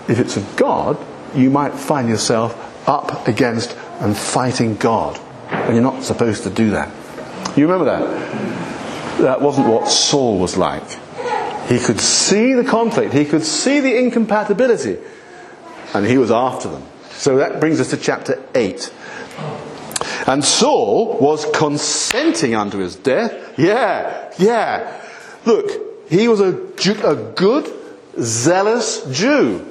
If 0.07 0.19
it's 0.19 0.37
of 0.37 0.55
God, 0.55 0.97
you 1.35 1.49
might 1.49 1.73
find 1.73 2.09
yourself 2.09 2.55
up 2.87 3.27
against 3.27 3.75
and 3.99 4.15
fighting 4.17 4.75
God. 4.75 5.19
And 5.49 5.73
you're 5.73 5.83
not 5.83 6.03
supposed 6.03 6.43
to 6.43 6.49
do 6.49 6.71
that. 6.71 6.89
You 7.57 7.67
remember 7.67 7.85
that? 7.85 9.17
That 9.19 9.41
wasn't 9.41 9.67
what 9.67 9.89
Saul 9.89 10.39
was 10.39 10.57
like. 10.57 10.87
He 11.67 11.79
could 11.79 11.99
see 11.99 12.53
the 12.53 12.63
conflict, 12.63 13.13
he 13.13 13.25
could 13.25 13.43
see 13.43 13.79
the 13.79 13.97
incompatibility, 13.97 14.97
and 15.93 16.05
he 16.05 16.17
was 16.17 16.31
after 16.31 16.67
them. 16.69 16.83
So 17.11 17.37
that 17.37 17.59
brings 17.59 17.79
us 17.79 17.91
to 17.91 17.97
chapter 17.97 18.43
8. 18.55 18.91
And 20.27 20.43
Saul 20.43 21.17
was 21.19 21.45
consenting 21.53 22.55
unto 22.55 22.77
his 22.77 22.95
death. 22.95 23.57
Yeah, 23.57 24.31
yeah. 24.37 25.01
Look, 25.45 26.09
he 26.09 26.27
was 26.27 26.39
a, 26.41 26.51
a 27.03 27.15
good, 27.15 27.71
zealous 28.19 29.05
Jew. 29.11 29.67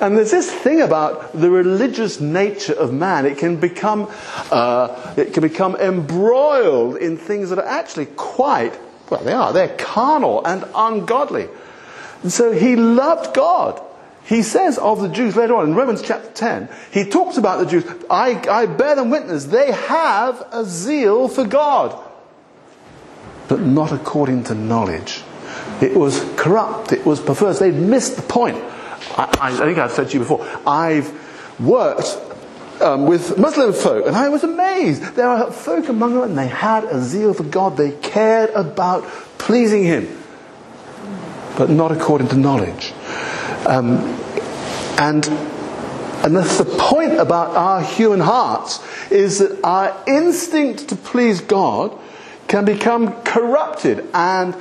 And 0.00 0.16
there's 0.16 0.30
this 0.30 0.50
thing 0.50 0.80
about 0.80 1.32
the 1.32 1.50
religious 1.50 2.20
nature 2.20 2.72
of 2.72 2.92
man. 2.92 3.26
It 3.26 3.38
can 3.38 3.56
become, 3.56 4.08
uh, 4.50 5.14
it 5.16 5.34
can 5.34 5.42
become 5.42 5.76
embroiled 5.76 6.96
in 6.96 7.18
things 7.18 7.50
that 7.50 7.58
are 7.58 7.66
actually 7.66 8.06
quite 8.06 8.78
well, 9.10 9.24
they 9.24 9.32
are. 9.32 9.52
They're 9.52 9.76
carnal 9.76 10.44
and 10.46 10.64
ungodly. 10.74 11.48
And 12.22 12.32
so 12.32 12.52
he 12.52 12.76
loved 12.76 13.34
God. 13.34 13.82
He 14.24 14.42
says 14.42 14.78
of 14.78 15.00
the 15.00 15.08
Jews 15.08 15.34
later 15.34 15.56
on 15.56 15.68
in 15.68 15.74
Romans 15.74 16.02
chapter 16.02 16.30
10, 16.30 16.68
he 16.92 17.04
talks 17.04 17.36
about 17.36 17.58
the 17.58 17.66
Jews. 17.66 17.84
I, 18.08 18.40
I 18.48 18.66
bear 18.66 18.94
them 18.94 19.10
witness. 19.10 19.46
They 19.46 19.72
have 19.72 20.46
a 20.52 20.64
zeal 20.64 21.26
for 21.28 21.44
God, 21.44 21.98
but 23.48 23.60
not 23.60 23.92
according 23.92 24.44
to 24.44 24.54
knowledge. 24.54 25.22
It 25.80 25.96
was 25.96 26.20
corrupt. 26.36 26.92
It 26.92 27.04
was 27.04 27.20
perverse. 27.20 27.58
They'd 27.58 27.74
missed 27.74 28.16
the 28.16 28.22
point. 28.22 28.56
I, 29.16 29.28
I 29.40 29.52
think 29.52 29.78
I've 29.78 29.92
said 29.92 30.08
to 30.08 30.12
you 30.14 30.20
before. 30.20 30.46
I've 30.66 31.10
worked 31.58 32.18
um, 32.80 33.06
with 33.06 33.38
Muslim 33.38 33.72
folk, 33.72 34.06
and 34.06 34.14
I 34.14 34.28
was 34.28 34.44
amazed. 34.44 35.14
There 35.14 35.26
are 35.26 35.50
folk 35.50 35.88
among 35.88 36.14
them, 36.14 36.22
and 36.22 36.38
they 36.38 36.48
had 36.48 36.84
a 36.84 37.00
zeal 37.00 37.34
for 37.34 37.44
God. 37.44 37.76
They 37.76 37.92
cared 37.92 38.50
about 38.50 39.04
pleasing 39.38 39.84
Him, 39.84 40.22
but 41.56 41.70
not 41.70 41.92
according 41.92 42.28
to 42.28 42.36
knowledge. 42.36 42.92
Um, 43.66 43.98
and 44.98 45.26
and 46.22 46.36
that's 46.36 46.58
the 46.58 46.66
point 46.66 47.14
about 47.14 47.56
our 47.56 47.82
human 47.82 48.20
hearts 48.20 48.80
is 49.10 49.38
that 49.38 49.58
our 49.64 49.96
instinct 50.06 50.88
to 50.90 50.96
please 50.96 51.40
God 51.40 51.98
can 52.46 52.66
become 52.66 53.22
corrupted 53.22 54.06
and 54.12 54.54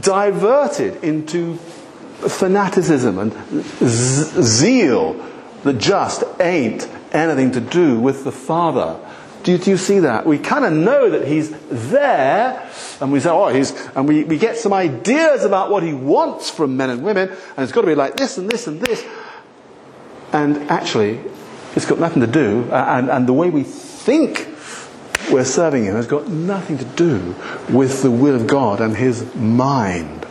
diverted 0.00 1.04
into 1.04 1.56
fanaticism 1.56 3.18
and 3.18 3.32
z- 3.78 4.42
zeal 4.42 5.14
that 5.62 5.78
just 5.78 6.24
ain't 6.40 6.88
anything 7.12 7.52
to 7.52 7.60
do 7.60 8.00
with 8.00 8.24
the 8.24 8.32
Father. 8.32 8.98
Do, 9.44 9.58
do 9.58 9.70
you 9.70 9.76
see 9.76 10.00
that? 10.00 10.24
We 10.26 10.38
kind 10.38 10.64
of 10.64 10.72
know 10.72 11.10
that 11.10 11.28
He's 11.28 11.50
there, 11.68 12.68
and 13.00 13.12
we 13.12 13.20
say, 13.20 13.28
oh, 13.28 13.48
He's, 13.48 13.72
and 13.94 14.08
we, 14.08 14.24
we 14.24 14.38
get 14.38 14.56
some 14.56 14.72
ideas 14.72 15.44
about 15.44 15.70
what 15.70 15.82
He 15.82 15.92
wants 15.92 16.50
from 16.50 16.78
men 16.78 16.88
and 16.88 17.04
women, 17.04 17.28
and 17.28 17.58
it's 17.58 17.70
got 17.70 17.82
to 17.82 17.86
be 17.86 17.94
like 17.94 18.16
this 18.16 18.38
and 18.38 18.48
this 18.48 18.66
and 18.66 18.80
this. 18.80 19.06
And 20.32 20.70
actually, 20.70 21.20
it's 21.76 21.84
got 21.84 21.98
nothing 22.00 22.22
to 22.22 22.26
do, 22.26 22.68
uh, 22.70 22.86
and, 22.98 23.10
and 23.10 23.28
the 23.28 23.34
way 23.34 23.50
we 23.50 23.64
think 23.64 24.48
we're 25.30 25.44
serving 25.44 25.84
Him 25.84 25.94
has 25.94 26.06
got 26.06 26.26
nothing 26.28 26.78
to 26.78 26.84
do 26.84 27.36
with 27.68 28.02
the 28.02 28.10
will 28.10 28.34
of 28.34 28.46
God 28.46 28.80
and 28.80 28.96
His 28.96 29.34
mind. 29.34 30.26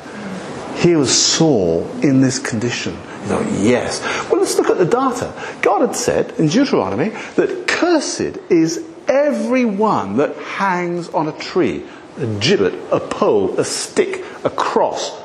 Here 0.78 0.98
was 0.98 1.16
Saul 1.16 1.88
in 2.02 2.22
this 2.22 2.40
condition. 2.40 2.98
Yes. 3.28 4.02
Well, 4.30 4.42
let's 4.42 4.58
look 4.58 4.70
at 4.70 4.80
the 4.80 4.86
data. 4.86 5.34
God 5.62 5.82
had 5.82 5.96
said 5.96 6.32
in 6.40 6.48
Deuteronomy 6.48 7.10
that 7.36 7.68
cursed 7.68 8.38
is 8.50 8.84
everyone 9.08 10.18
that 10.18 10.36
hangs 10.38 11.10
on 11.10 11.28
a 11.28 11.38
tree, 11.40 11.84
a 12.18 12.26
gibbet, 12.26 12.92
a 12.92 13.00
pole, 13.00 13.60
a 13.60 13.66
stick, 13.66 14.24
a 14.44 14.50
cross. 14.50 15.20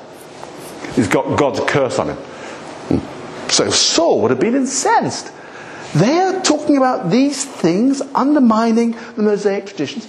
He's 0.95 1.09
got 1.09 1.39
God's 1.39 1.61
curse 1.61 1.99
on 1.99 2.11
him. 2.11 3.03
So 3.51 3.71
Saul 3.71 4.23
would 4.23 4.31
have 4.31 4.41
been 4.41 4.55
incensed. 4.55 5.33
They're 5.95 6.41
talking 6.43 6.77
about 6.77 7.11
these 7.11 7.45
things 7.45 8.03
undermining 8.15 8.93
the 9.17 9.23
Mosaic 9.23 9.67
traditions. 9.67 10.09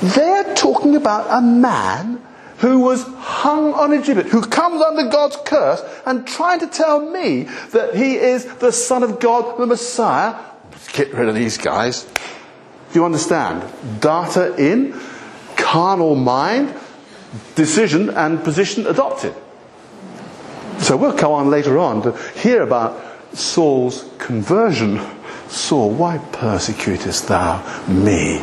They're 0.00 0.54
talking 0.54 0.96
about 0.96 1.26
a 1.30 1.40
man 1.40 2.22
who 2.58 2.80
was 2.80 3.02
hung 3.02 3.74
on 3.74 3.92
a 3.92 3.98
gibbet, 3.98 4.26
who 4.26 4.40
comes 4.42 4.80
under 4.80 5.10
God's 5.10 5.36
curse 5.44 5.82
and 6.06 6.26
trying 6.26 6.60
to 6.60 6.66
tell 6.66 7.00
me 7.00 7.42
that 7.72 7.94
he 7.94 8.16
is 8.16 8.46
the 8.56 8.72
Son 8.72 9.02
of 9.02 9.20
God, 9.20 9.58
the 9.58 9.66
Messiah. 9.66 10.34
Get 10.92 11.12
rid 11.12 11.28
of 11.28 11.34
these 11.34 11.58
guys. 11.58 12.06
You 12.96 13.04
understand? 13.04 13.62
Data 14.00 14.56
in, 14.56 14.98
carnal 15.54 16.14
mind, 16.14 16.74
decision 17.54 18.08
and 18.08 18.42
position 18.42 18.86
adopted. 18.86 19.34
So 20.78 20.96
we'll 20.96 21.14
go 21.14 21.34
on 21.34 21.50
later 21.50 21.78
on 21.78 22.00
to 22.04 22.12
hear 22.40 22.62
about 22.62 22.98
Saul's 23.36 24.08
conversion. 24.16 24.98
Saul, 25.48 25.90
why 25.90 26.16
persecutest 26.32 27.28
thou 27.28 27.60
me? 27.86 28.40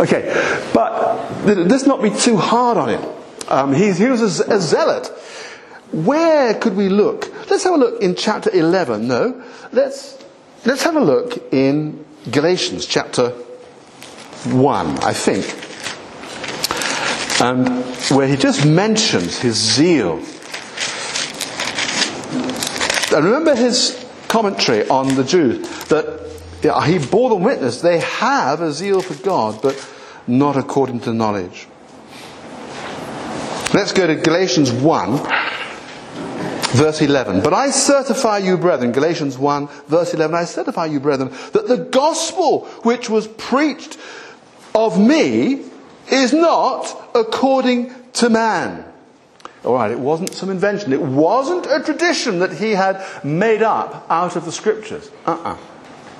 Okay, 0.00 0.26
but 0.74 1.44
let's 1.44 1.86
not 1.86 2.02
be 2.02 2.10
too 2.10 2.36
hard 2.36 2.78
on 2.78 2.88
him. 2.88 3.04
Um, 3.46 3.72
he, 3.72 3.92
he 3.92 4.06
was 4.06 4.40
a, 4.40 4.54
a 4.54 4.58
zealot. 4.58 5.06
Where 5.92 6.54
could 6.54 6.74
we 6.74 6.88
look? 6.88 7.32
Let's 7.48 7.62
have 7.62 7.74
a 7.74 7.78
look 7.78 8.02
in 8.02 8.16
chapter 8.16 8.50
11. 8.50 9.06
No, 9.06 9.40
let's, 9.70 10.18
let's 10.64 10.82
have 10.82 10.96
a 10.96 11.00
look 11.00 11.52
in 11.52 12.04
Galatians 12.28 12.84
chapter 12.84 13.30
1, 13.30 14.98
I 14.98 15.12
think, 15.14 15.46
and 17.40 17.84
where 18.10 18.28
he 18.28 18.36
just 18.36 18.66
mentions 18.66 19.38
his 19.38 19.54
zeal 19.54 20.22
and 23.12 23.24
remember 23.24 23.54
his 23.54 24.06
commentary 24.28 24.86
on 24.88 25.14
the 25.14 25.24
Jews 25.24 25.66
that 25.86 26.20
he 26.84 26.98
bore 26.98 27.30
them 27.30 27.42
witness. 27.42 27.80
They 27.80 28.00
have 28.00 28.60
a 28.60 28.70
zeal 28.72 29.00
for 29.00 29.14
God, 29.24 29.62
but 29.62 29.82
not 30.26 30.56
according 30.56 31.00
to 31.00 31.14
knowledge. 31.14 31.66
Let's 33.72 33.92
go 33.92 34.06
to 34.06 34.16
Galatians 34.16 34.70
1, 34.70 35.18
verse 36.72 37.00
11. 37.00 37.42
But 37.42 37.54
I 37.54 37.70
certify 37.70 38.38
you, 38.38 38.56
brethren, 38.56 38.92
Galatians 38.92 39.38
1, 39.38 39.68
verse 39.86 40.14
11, 40.14 40.34
I 40.34 40.44
certify 40.44 40.86
you, 40.86 41.00
brethren, 41.00 41.30
that 41.52 41.68
the 41.68 41.76
gospel 41.76 42.66
which 42.82 43.10
was 43.10 43.28
preached 43.28 43.98
of 44.74 45.00
me 45.00 45.64
is 46.10 46.32
not 46.32 47.10
according 47.14 47.94
to 48.14 48.30
man. 48.30 48.84
All 49.64 49.74
right, 49.74 49.90
it 49.90 49.98
wasn't 49.98 50.32
some 50.32 50.48
invention. 50.48 50.92
It 50.92 51.02
wasn't 51.02 51.66
a 51.66 51.80
tradition 51.80 52.38
that 52.38 52.52
he 52.52 52.70
had 52.70 53.04
made 53.22 53.62
up 53.62 54.06
out 54.08 54.36
of 54.36 54.44
the 54.44 54.52
scriptures. 54.52 55.10
Uh-uh. 55.26 55.56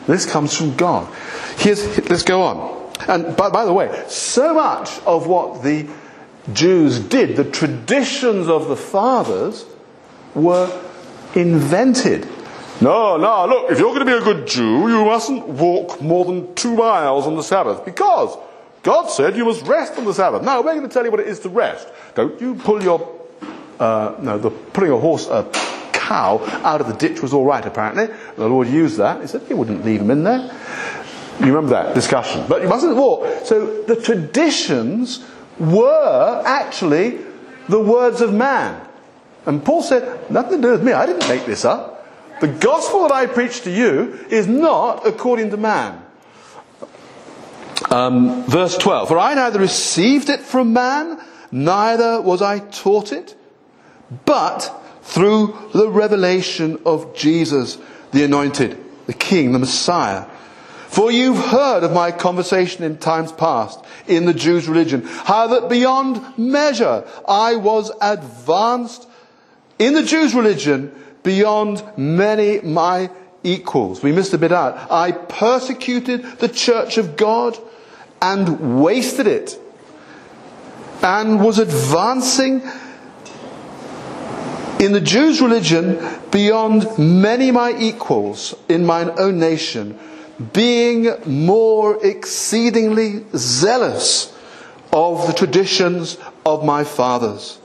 This 0.07 0.27
comes 0.27 0.55
from 0.55 0.77
God. 0.77 1.13
Here's, 1.57 2.09
let's 2.11 2.23
go 2.23 2.43
on. 2.43 2.93
And 3.09 3.37
by, 3.37 3.49
by 3.49 3.65
the 3.65 3.73
way, 3.73 4.05
so 4.09 4.53
much 4.53 4.99
of 5.01 5.27
what 5.27 5.63
the 5.63 5.89
Jews 6.53 6.99
did, 6.99 7.37
the 7.37 7.51
traditions 7.51 8.49
of 8.49 8.69
the 8.69 8.77
fathers, 8.77 9.65
were 10.35 10.71
invented. 11.35 12.29
No, 12.81 13.17
no, 13.17 13.47
look, 13.47 13.71
if 13.71 13.79
you're 13.79 13.95
going 13.95 14.07
to 14.07 14.07
be 14.07 14.13
a 14.13 14.21
good 14.21 14.47
Jew, 14.47 14.89
you 14.89 15.05
mustn't 15.05 15.47
walk 15.47 16.01
more 16.01 16.25
than 16.25 16.55
two 16.55 16.75
miles 16.75 17.27
on 17.27 17.37
the 17.37 17.43
Sabbath 17.43 17.85
because 17.85 18.37
God 18.83 19.09
said 19.09 19.37
you 19.37 19.45
must 19.45 19.67
rest 19.67 19.99
on 19.99 20.07
the 20.07 20.15
Sabbath. 20.15 20.43
Now, 20.43 20.63
we're 20.63 20.75
going 20.75 20.89
to 20.89 20.89
tell 20.89 21.05
you 21.05 21.11
what 21.11 21.21
it 21.21 21.29
is 21.29 21.41
to 21.41 21.51
rest. 21.51 21.89
Don't 22.15 22.41
you 22.41 22.55
pull 22.55 22.83
your 22.83 23.21
uh, 23.81 24.15
no, 24.21 24.39
the 24.39 24.51
putting 24.51 24.93
a 24.93 24.97
horse, 24.99 25.27
a 25.27 25.51
cow 25.93 26.39
out 26.63 26.81
of 26.83 26.87
the 26.87 26.95
ditch 26.95 27.23
was 27.23 27.33
all 27.33 27.47
right, 27.47 27.65
apparently. 27.65 28.09
The 28.37 28.47
Lord 28.47 28.69
used 28.69 28.99
that. 28.99 29.21
He 29.23 29.27
said 29.27 29.43
he 29.49 29.55
wouldn't 29.55 29.85
leave 29.85 30.03
him 30.03 30.11
in 30.11 30.23
there. 30.23 30.55
You 31.41 31.47
remember 31.47 31.71
that 31.71 31.95
discussion. 31.95 32.45
But 32.47 32.61
you 32.61 32.69
mustn't 32.69 32.95
walk. 32.95 33.47
So 33.47 33.83
the 33.85 33.97
traditions 33.97 35.25
were 35.59 36.43
actually 36.45 37.21
the 37.69 37.81
words 37.81 38.21
of 38.21 38.35
man. 38.35 38.87
And 39.51 39.65
Paul 39.65 39.83
said, 39.83 40.31
nothing 40.31 40.63
to 40.63 40.69
do 40.69 40.71
with 40.71 40.85
me. 40.85 40.93
I 40.93 41.07
didn't 41.07 41.29
make 41.29 41.45
this 41.45 41.65
up. 41.65 42.07
The 42.41 42.47
gospel 42.47 43.03
that 43.03 43.13
I 43.13 43.27
preach 43.27 43.63
to 43.63 43.71
you 43.71 44.25
is 44.31 44.47
not 44.47 45.05
according 45.05 45.51
to 45.51 45.57
man. 45.57 46.01
Um, 47.91 48.45
verse 48.45 48.79
12 48.79 49.09
For 49.09 49.19
I 49.19 49.35
neither 49.35 49.59
received 49.59 50.31
it 50.31 50.39
from 50.39 50.73
man, 50.73 51.21
neither 51.51 52.21
was 52.21 52.43
I 52.43 52.61
taught 52.61 53.11
it, 53.11 53.35
but 54.25 54.73
through 55.03 55.59
the 55.75 55.91
revelation 55.91 56.79
of 56.87 57.17
Jesus, 57.17 57.77
the 58.13 58.23
anointed, 58.23 58.79
the 59.07 59.15
King, 59.15 59.51
the 59.51 59.59
Messiah. 59.59 60.27
For 60.87 61.11
you've 61.11 61.45
heard 61.45 61.83
of 61.83 61.93
my 61.93 62.13
conversation 62.13 62.85
in 62.85 62.99
times 62.99 63.33
past 63.33 63.85
in 64.07 64.27
the 64.27 64.35
Jews' 64.35 64.69
religion, 64.69 65.03
how 65.03 65.49
that 65.49 65.69
beyond 65.69 66.39
measure 66.39 67.05
I 67.27 67.57
was 67.57 67.91
advanced 68.01 69.09
in 69.81 69.95
the 69.95 70.05
Jews' 70.05 70.35
religion 70.35 70.95
beyond 71.25 71.83
many 71.97 72.61
my 72.61 73.11
equals. 73.43 74.03
We 74.03 74.13
missed 74.13 74.35
a 74.35 74.39
bit 74.39 74.53
out. 74.53 74.91
I 74.93 75.11
persecuted 75.11 76.23
the 76.39 76.49
church 76.49 76.99
of 76.99 77.17
God 77.17 77.59
and 78.23 78.81
wasted 78.83 79.27
it 79.27 79.59
and 81.03 81.43
was 81.43 81.59
advancing 81.59 82.63
in 84.79 84.93
the 84.93 85.01
Jews' 85.01 85.41
religion 85.41 85.99
beyond 86.31 86.87
many 86.99 87.51
my 87.51 87.75
equals 87.79 88.55
in 88.69 88.85
mine 88.85 89.11
own 89.19 89.39
nation, 89.39 89.99
being 90.53 91.09
more 91.25 92.05
exceedingly 92.05 93.25
zealous 93.35 94.37
of 94.93 95.27
the 95.27 95.33
traditions 95.33 96.19
of 96.45 96.65
my 96.65 96.85
fathers. 96.85 97.60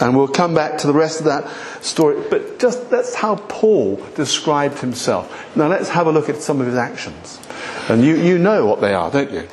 And 0.00 0.16
we'll 0.16 0.28
come 0.28 0.54
back 0.54 0.78
to 0.78 0.86
the 0.86 0.92
rest 0.92 1.20
of 1.20 1.26
that 1.26 1.48
story. 1.82 2.22
But 2.28 2.58
just 2.58 2.90
that's 2.90 3.14
how 3.14 3.36
Paul 3.36 3.96
described 4.14 4.78
himself. 4.78 5.56
Now 5.56 5.68
let's 5.68 5.88
have 5.88 6.06
a 6.06 6.12
look 6.12 6.28
at 6.28 6.36
some 6.42 6.60
of 6.60 6.66
his 6.66 6.76
actions. 6.76 7.40
And 7.88 8.04
you, 8.04 8.16
you 8.16 8.38
know 8.38 8.66
what 8.66 8.80
they 8.80 8.94
are, 8.94 9.10
don't 9.10 9.30
you? 9.30 9.48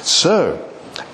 So, 0.00 0.68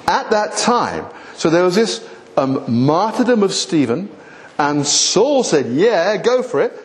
at 0.07 0.31
that 0.31 0.57
time, 0.57 1.07
So 1.41 1.49
there 1.49 1.65
was 1.65 1.75
this 1.75 2.07
um, 2.37 2.63
martyrdom 2.69 3.43
of 3.43 3.55
Stephen, 3.55 4.11
and 4.59 4.87
Saul 4.87 5.43
said, 5.43 5.69
Yeah, 5.69 6.19
go 6.19 6.43
for 6.43 6.61
it. 6.61 6.79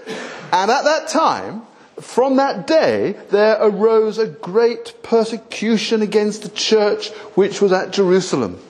And 0.53 0.71
at 0.71 0.85
that 0.85 1.09
time, 1.09 1.63
from 1.99 2.37
that 2.37 2.65
day, 2.65 3.17
there 3.31 3.57
arose 3.59 4.17
a 4.17 4.27
great 4.27 4.93
persecution 5.03 6.01
against 6.01 6.43
the 6.43 6.49
church 6.49 7.09
which 7.35 7.61
was 7.61 7.73
at 7.73 7.91
Jerusalem. 7.91 8.61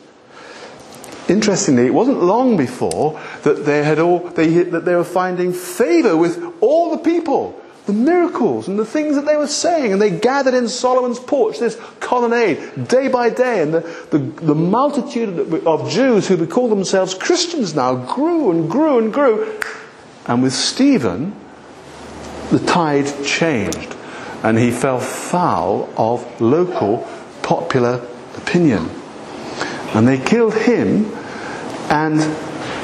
Interestingly, 1.28 1.88
it 1.88 1.94
wasn't 1.94 2.22
long 2.22 2.56
before 2.56 3.20
that 3.44 3.66
they 3.66 3.84
had 3.84 4.00
all 4.00 4.20
they, 4.20 4.48
that 4.64 4.86
they 4.86 4.96
were 4.96 5.04
finding 5.04 5.54
favor 5.54 6.16
with 6.16 6.44
all 6.62 6.92
the 6.92 7.00
people, 7.00 7.60
the 7.88 7.94
miracles 7.94 8.68
and 8.68 8.78
the 8.78 8.86
things 8.86 9.16
that 9.16 9.26
they 9.26 9.36
were 9.36 9.48
saying, 9.48 9.92
and 9.92 10.00
they 10.00 10.12
gathered 10.12 10.54
in 10.54 10.70
Solomon's 10.70 11.20
porch, 11.20 11.58
this 11.58 11.80
colonnade, 12.00 12.88
day 12.88 13.08
by 13.08 13.32
day, 13.32 13.62
and 13.64 13.74
the, 13.74 13.80
the, 14.12 14.20
the 14.20 14.56
multitude 14.56 15.66
of 15.66 15.90
Jews 15.90 16.28
who 16.28 16.46
call 16.46 16.68
themselves 16.70 17.16
Christians 17.16 17.74
now 17.74 17.96
grew 17.96 18.52
and 18.52 18.70
grew 18.70 19.00
and 19.00 19.12
grew, 19.12 19.60
and 20.28 20.44
with 20.44 20.54
Stephen, 20.54 21.36
the 22.52 22.60
tide 22.60 23.12
changed, 23.26 23.96
and 24.44 24.60
he 24.60 24.70
fell 24.70 25.00
foul 25.00 25.90
of 25.98 26.40
local 26.40 27.08
popular 27.42 28.06
opinion. 28.38 28.90
And 29.94 30.08
they 30.08 30.18
killed 30.18 30.54
him, 30.54 31.06
and 31.90 32.20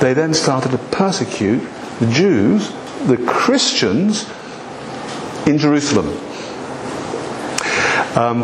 they 0.01 0.13
then 0.13 0.33
started 0.33 0.71
to 0.71 0.77
persecute 0.77 1.67
the 1.99 2.11
Jews, 2.11 2.71
the 3.07 3.17
Christians 3.27 4.29
in 5.47 5.57
Jerusalem. 5.57 6.07
Um, 8.15 8.41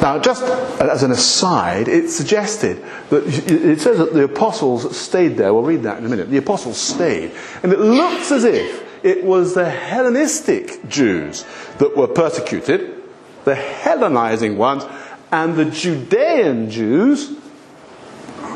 now, 0.00 0.18
just 0.18 0.42
as 0.42 1.02
an 1.02 1.10
aside, 1.10 1.86
it 1.86 2.08
suggested 2.08 2.82
that 3.10 3.26
it 3.26 3.80
says 3.80 3.98
that 3.98 4.14
the 4.14 4.24
apostles 4.24 4.96
stayed 4.96 5.36
there. 5.36 5.52
We'll 5.52 5.62
read 5.62 5.82
that 5.82 5.98
in 5.98 6.06
a 6.06 6.08
minute. 6.08 6.30
The 6.30 6.38
apostles 6.38 6.78
stayed. 6.78 7.32
And 7.62 7.72
it 7.72 7.78
looks 7.78 8.30
as 8.30 8.44
if 8.44 9.04
it 9.04 9.24
was 9.24 9.54
the 9.54 9.68
Hellenistic 9.68 10.88
Jews 10.88 11.44
that 11.78 11.94
were 11.96 12.08
persecuted, 12.08 13.02
the 13.44 13.54
Hellenizing 13.54 14.56
ones, 14.56 14.84
and 15.32 15.56
the 15.56 15.66
Judean 15.66 16.70
Jews, 16.70 17.32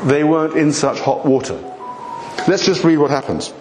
they 0.03 0.23
weren't 0.23 0.55
in 0.55 0.73
such 0.73 0.99
hot 0.99 1.25
water. 1.25 1.55
Let's 2.47 2.65
just 2.65 2.83
read 2.83 2.97
what 2.97 3.11
happens. 3.11 3.49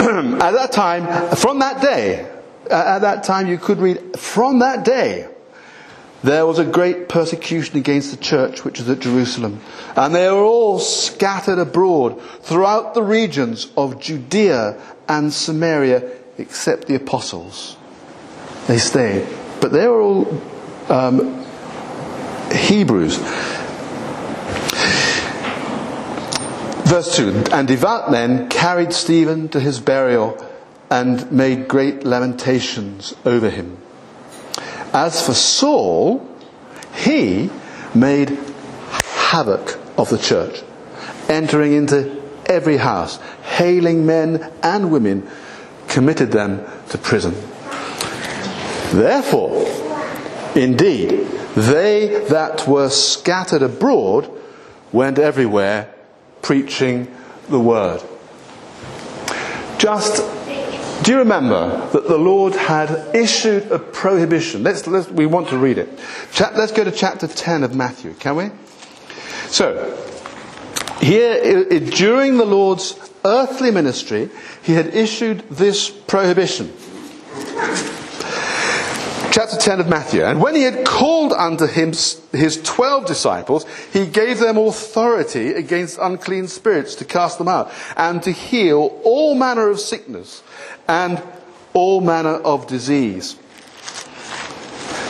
at 0.00 0.52
that 0.52 0.72
time, 0.72 1.36
from 1.36 1.60
that 1.60 1.82
day, 1.82 2.30
at 2.70 3.00
that 3.00 3.24
time 3.24 3.48
you 3.48 3.58
could 3.58 3.78
read, 3.78 4.18
from 4.18 4.60
that 4.60 4.84
day, 4.84 5.28
there 6.22 6.44
was 6.44 6.58
a 6.58 6.64
great 6.64 7.08
persecution 7.08 7.78
against 7.78 8.10
the 8.10 8.18
church 8.18 8.62
which 8.62 8.78
was 8.78 8.88
at 8.90 9.00
Jerusalem, 9.00 9.60
and 9.96 10.14
they 10.14 10.30
were 10.30 10.42
all 10.42 10.78
scattered 10.78 11.58
abroad 11.58 12.20
throughout 12.42 12.92
the 12.92 13.02
regions 13.02 13.72
of 13.76 14.00
Judea 14.00 14.80
and 15.08 15.32
Samaria, 15.32 16.10
except 16.36 16.86
the 16.86 16.94
apostles. 16.94 17.76
They 18.66 18.78
stayed. 18.78 19.26
But 19.60 19.72
they 19.72 19.86
were 19.88 20.00
all 20.00 20.42
um, 20.90 21.44
Hebrews. 22.52 23.16
Verse 26.86 27.16
2 27.16 27.44
And 27.52 27.68
devout 27.68 28.10
men 28.10 28.48
carried 28.48 28.92
Stephen 28.92 29.48
to 29.50 29.60
his 29.60 29.78
burial 29.80 30.36
and 30.90 31.30
made 31.30 31.68
great 31.68 32.04
lamentations 32.04 33.14
over 33.24 33.48
him. 33.48 33.78
As 34.92 35.24
for 35.24 35.34
Saul, 35.34 36.26
he 36.96 37.48
made 37.94 38.36
havoc 39.30 39.78
of 39.96 40.10
the 40.10 40.18
church, 40.18 40.62
entering 41.28 41.72
into 41.72 42.20
every 42.46 42.76
house, 42.76 43.18
hailing 43.42 44.04
men 44.04 44.52
and 44.64 44.90
women, 44.90 45.28
committed 45.86 46.32
them 46.32 46.64
to 46.88 46.98
prison. 46.98 47.34
Therefore, 48.92 49.64
indeed, 50.56 51.10
they 51.54 52.24
that 52.28 52.66
were 52.66 52.90
scattered 52.90 53.62
abroad 53.62 54.30
went 54.92 55.18
everywhere 55.18 55.92
preaching 56.42 57.12
the 57.48 57.60
word. 57.60 58.02
Just 59.78 60.22
do 61.02 61.12
you 61.12 61.18
remember 61.18 61.88
that 61.92 62.08
the 62.08 62.18
Lord 62.18 62.54
had 62.54 63.14
issued 63.14 63.72
a 63.72 63.78
prohibition? 63.78 64.62
Let's, 64.62 64.86
let's, 64.86 65.08
we 65.08 65.24
want 65.24 65.48
to 65.48 65.56
read 65.56 65.78
it. 65.78 65.88
let's 66.38 66.72
go 66.72 66.84
to 66.84 66.92
chapter 66.92 67.26
10 67.26 67.64
of 67.64 67.74
Matthew, 67.74 68.12
can 68.14 68.36
we? 68.36 68.50
So, 69.48 69.96
here, 71.00 71.32
it, 71.32 71.72
it, 71.72 71.94
during 71.94 72.36
the 72.36 72.44
Lord's 72.44 72.98
earthly 73.24 73.70
ministry, 73.70 74.28
he 74.62 74.74
had 74.74 74.94
issued 74.94 75.48
this 75.48 75.88
prohibition. 75.88 76.70
Chapter 79.40 79.56
10 79.56 79.80
of 79.80 79.88
Matthew. 79.88 80.22
And 80.22 80.38
when 80.42 80.54
he 80.54 80.64
had 80.64 80.84
called 80.84 81.32
unto 81.32 81.66
him 81.66 81.94
his 82.30 82.60
twelve 82.62 83.06
disciples, 83.06 83.64
he 83.90 84.04
gave 84.04 84.38
them 84.38 84.58
authority 84.58 85.54
against 85.54 85.98
unclean 85.98 86.46
spirits 86.46 86.94
to 86.96 87.06
cast 87.06 87.38
them 87.38 87.48
out 87.48 87.72
and 87.96 88.22
to 88.24 88.32
heal 88.32 89.00
all 89.02 89.34
manner 89.34 89.70
of 89.70 89.80
sickness 89.80 90.42
and 90.86 91.22
all 91.72 92.02
manner 92.02 92.34
of 92.34 92.66
disease. 92.66 93.36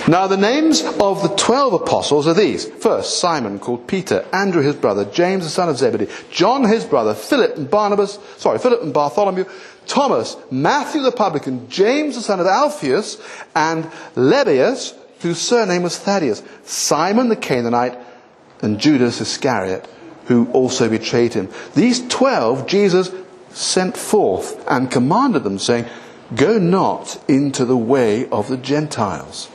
Now, 0.07 0.29
the 0.29 0.37
names 0.37 0.83
of 0.83 1.23
the 1.23 1.35
twelve 1.37 1.73
apostles 1.73 2.29
are 2.29 2.35
these. 2.35 2.67
First, 2.67 3.19
Simon, 3.19 3.59
called 3.59 3.89
Peter, 3.89 4.25
Andrew 4.33 4.63
his 4.63 4.77
brother, 4.77 5.05
James 5.07 5.43
the 5.43 5.51
son 5.51 5.69
of 5.69 5.77
Zebedee, 5.77 6.09
John 6.31 6.65
his 6.65 6.85
brother, 6.85 7.15
Philip 7.15 7.57
and 7.57 7.71
Barnabas, 7.71 8.19
sorry, 8.37 8.59
Philip 8.59 8.83
and 8.83 8.95
Bartholomew, 8.95 9.45
Thomas, 9.87 10.37
Matthew 10.51 11.03
the 11.03 11.13
publican, 11.13 11.69
James 11.69 12.15
the 12.15 12.23
son 12.23 12.41
of 12.41 12.47
Alphaeus, 12.47 13.21
and 13.55 13.85
Lebbaeus, 14.15 14.95
whose 15.21 15.41
surname 15.41 15.83
was 15.83 15.99
Thaddeus, 15.99 16.43
Simon 16.65 17.29
the 17.29 17.37
Canaanite, 17.37 17.99
and 18.63 18.79
Judas 18.79 19.21
Iscariot, 19.21 19.89
who 20.27 20.51
also 20.53 20.89
betrayed 20.89 21.35
him. 21.35 21.49
These 21.75 22.07
twelve 22.09 22.67
Jesus 22.67 23.11
sent 23.51 23.97
forth 23.97 24.63
and 24.69 24.91
commanded 24.91 25.43
them, 25.43 25.59
saying, 25.59 25.87
Go 26.37 26.59
not 26.59 27.21
into 27.27 27.65
the 27.65 27.77
way 27.77 28.29
of 28.29 28.49
the 28.49 28.57
Gentiles, 28.57 29.51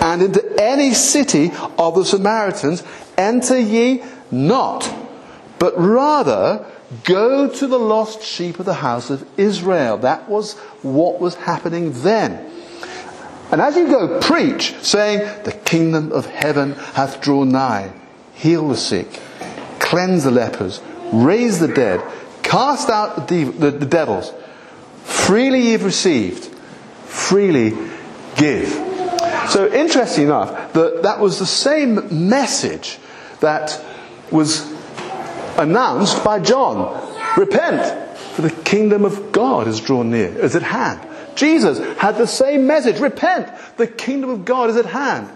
and 0.00 0.22
into 0.22 0.42
any 0.58 0.94
city 0.94 1.52
of 1.76 1.94
the 1.94 2.04
Samaritans 2.04 2.82
enter 3.18 3.58
ye 3.58 4.02
not, 4.30 4.90
but 5.58 5.78
rather 5.78 6.64
go 7.04 7.48
to 7.48 7.66
the 7.66 7.78
lost 7.78 8.22
sheep 8.22 8.58
of 8.58 8.66
the 8.66 8.74
house 8.74 9.10
of 9.10 9.26
Israel. 9.38 9.98
That 9.98 10.28
was 10.28 10.54
what 10.82 11.20
was 11.20 11.34
happening 11.34 11.92
then. 12.02 12.50
And 13.50 13.60
as 13.60 13.76
you 13.76 13.88
go, 13.88 14.20
preach, 14.20 14.74
saying, 14.82 15.20
The 15.44 15.52
kingdom 15.52 16.12
of 16.12 16.26
heaven 16.26 16.72
hath 16.72 17.20
drawn 17.20 17.50
nigh. 17.50 17.92
Heal 18.34 18.68
the 18.68 18.76
sick, 18.76 19.20
cleanse 19.80 20.24
the 20.24 20.30
lepers, 20.30 20.80
raise 21.12 21.58
the 21.58 21.68
dead, 21.68 22.00
Cast 22.48 22.88
out 22.88 23.28
the, 23.28 23.44
the, 23.44 23.70
the 23.70 23.84
devils. 23.84 24.32
Freely 25.04 25.70
you've 25.70 25.84
received, 25.84 26.46
freely 26.46 27.74
give. 28.36 28.68
So, 29.50 29.70
interesting 29.70 30.24
enough, 30.24 30.72
that, 30.72 31.02
that 31.02 31.20
was 31.20 31.38
the 31.38 31.44
same 31.44 32.28
message 32.30 32.98
that 33.40 33.78
was 34.30 34.62
announced 35.58 36.24
by 36.24 36.40
John. 36.40 37.36
Repent, 37.36 38.16
for 38.16 38.42
the 38.42 38.50
kingdom 38.50 39.04
of 39.04 39.32
God 39.32 39.68
is 39.68 39.80
drawn 39.80 40.10
near, 40.10 40.28
is 40.38 40.56
at 40.56 40.62
hand. 40.62 41.00
Jesus 41.36 41.78
had 41.98 42.16
the 42.16 42.26
same 42.26 42.66
message. 42.66 42.98
Repent, 42.98 43.48
the 43.76 43.86
kingdom 43.86 44.30
of 44.30 44.44
God 44.44 44.70
is 44.70 44.76
at 44.76 44.86
hand. 44.86 45.28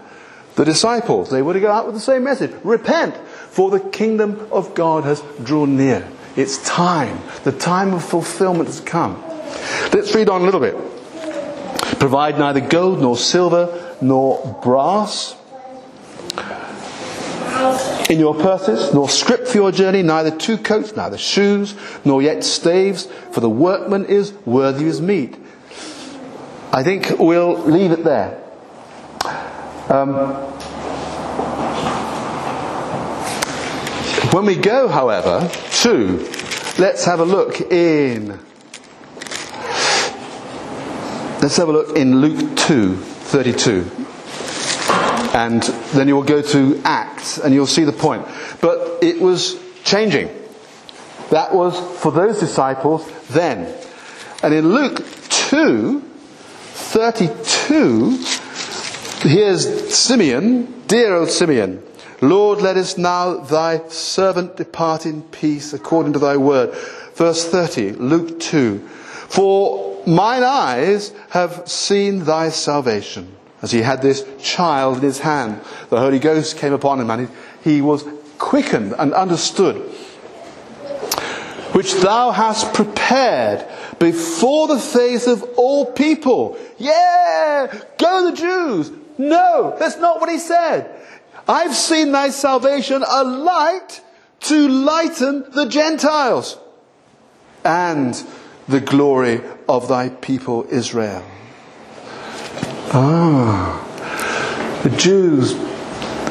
The 0.55 0.65
disciples, 0.65 1.29
they 1.29 1.41
were 1.41 1.53
to 1.53 1.59
go 1.59 1.71
out 1.71 1.85
with 1.85 1.95
the 1.95 2.01
same 2.01 2.23
message. 2.23 2.51
Repent, 2.63 3.15
for 3.15 3.71
the 3.71 3.79
kingdom 3.79 4.47
of 4.51 4.75
God 4.75 5.03
has 5.03 5.21
drawn 5.43 5.77
near. 5.77 6.07
It's 6.35 6.63
time. 6.63 7.19
The 7.43 7.51
time 7.51 7.93
of 7.93 8.03
fulfillment 8.03 8.67
has 8.67 8.79
come. 8.79 9.21
Let's 9.93 10.13
read 10.13 10.29
on 10.29 10.41
a 10.41 10.45
little 10.45 10.59
bit. 10.59 10.75
Provide 11.99 12.37
neither 12.37 12.59
gold 12.59 12.99
nor 13.01 13.17
silver 13.17 13.95
nor 14.01 14.59
brass 14.63 15.35
in 18.13 18.19
your 18.19 18.33
purses, 18.33 18.93
nor 18.93 19.09
scrip 19.09 19.47
for 19.47 19.57
your 19.57 19.71
journey, 19.71 20.01
neither 20.03 20.31
two 20.31 20.57
coats, 20.57 20.95
neither 20.95 21.17
shoes, 21.17 21.75
nor 22.05 22.21
yet 22.21 22.43
staves, 22.43 23.07
for 23.31 23.41
the 23.41 23.49
workman 23.49 24.05
is 24.05 24.31
worthy 24.45 24.81
of 24.81 24.87
his 24.87 25.01
meat. 25.01 25.35
I 26.71 26.83
think 26.83 27.19
we'll 27.19 27.57
leave 27.59 27.91
it 27.91 28.03
there. 28.05 28.41
Um, 29.89 30.13
when 34.31 34.45
we 34.45 34.55
go, 34.55 34.87
however, 34.87 35.49
to, 35.81 36.25
Let's 36.79 37.05
have 37.05 37.19
a 37.19 37.23
look 37.23 37.61
in. 37.61 38.29
Let's 41.39 41.55
have 41.57 41.69
a 41.69 41.71
look 41.71 41.95
in 41.95 42.19
Luke 42.19 42.57
2 42.57 42.95
32. 42.95 44.02
And 45.33 45.63
then 45.93 46.07
you 46.07 46.15
will 46.15 46.23
go 46.23 46.41
to 46.41 46.81
Acts 46.85 47.39
and 47.39 47.53
you'll 47.53 47.65
see 47.65 47.83
the 47.83 47.91
point. 47.91 48.25
But 48.61 49.03
it 49.03 49.19
was 49.19 49.59
changing. 49.83 50.29
That 51.31 51.53
was 51.53 51.77
for 51.99 52.11
those 52.11 52.39
disciples 52.39 53.09
then. 53.29 53.75
And 54.43 54.53
in 54.53 54.73
Luke 54.73 55.03
2, 55.29 56.01
32, 56.01 58.17
here's 59.27 59.95
Simeon, 59.95 60.83
dear 60.87 61.15
old 61.15 61.29
Simeon. 61.29 61.81
Lord, 62.21 62.61
let 62.61 62.77
us 62.77 62.97
now 62.97 63.37
thy 63.37 63.87
servant 63.87 64.55
depart 64.55 65.05
in 65.05 65.23
peace 65.23 65.73
according 65.73 66.13
to 66.13 66.19
thy 66.19 66.37
word. 66.37 66.73
Verse 67.15 67.49
30, 67.49 67.93
Luke 67.93 68.39
2. 68.39 68.79
For 69.27 70.03
mine 70.05 70.43
eyes 70.43 71.11
have 71.29 71.67
seen 71.67 72.25
thy 72.25 72.49
salvation. 72.49 73.35
As 73.63 73.71
he 73.71 73.81
had 73.81 74.01
this 74.01 74.25
child 74.41 74.97
in 74.97 75.03
his 75.03 75.19
hand, 75.19 75.61
the 75.89 75.97
Holy 75.97 76.19
Ghost 76.19 76.57
came 76.57 76.73
upon 76.73 76.99
him 76.99 77.09
and 77.09 77.29
he 77.63 77.81
was 77.81 78.05
quickened 78.37 78.93
and 78.99 79.13
understood. 79.13 79.77
Which 81.71 81.93
thou 81.93 82.31
hast 82.31 82.73
prepared 82.73 83.65
before 83.99 84.67
the 84.67 84.79
face 84.79 85.27
of 85.27 85.43
all 85.55 85.85
people. 85.85 86.57
Yeah! 86.77 87.73
Go 87.97 88.29
the 88.29 88.35
Jews! 88.35 88.91
No, 89.17 89.75
that's 89.79 89.97
not 89.97 90.19
what 90.19 90.29
he 90.29 90.39
said. 90.39 90.93
I've 91.47 91.73
seen 91.73 92.11
thy 92.11 92.31
salvation 92.31 93.01
a 93.07 93.23
light 93.23 94.01
to 94.41 94.67
lighten 94.67 95.45
the 95.51 95.67
Gentiles 95.67 96.57
and 97.63 98.21
the 98.67 98.81
glory 98.81 99.41
of 99.69 99.87
thy 99.87 100.09
people 100.09 100.67
Israel. 100.69 101.23
Ah, 102.95 103.79
the 104.83 104.89
Jews 104.91 105.55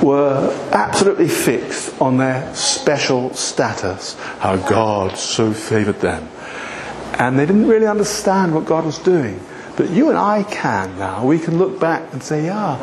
were 0.01 0.57
absolutely 0.73 1.29
fixed 1.29 2.01
on 2.01 2.19
their 2.19 2.55
special 2.55 3.35
status, 3.35 4.15
how 4.39 4.57
God 4.57 5.17
so 5.17 5.53
favored 5.53 6.01
them. 6.01 6.29
And 7.15 7.37
they 7.39 7.47
didn't 7.47 7.67
really 7.67 7.87
understand 7.87 8.55
what 8.55 8.65
God 8.65 8.85
was 8.85 8.99
doing. 8.99 9.41
But 9.77 9.91
you 9.91 10.09
and 10.09 10.19
I 10.19 10.45
can 10.45 10.99
now. 10.99 11.27
We 11.27 11.39
can 11.39 11.59
look 11.59 11.81
back 11.81 12.13
and 12.13 12.23
say, 12.23 12.47
yeah, 12.47 12.79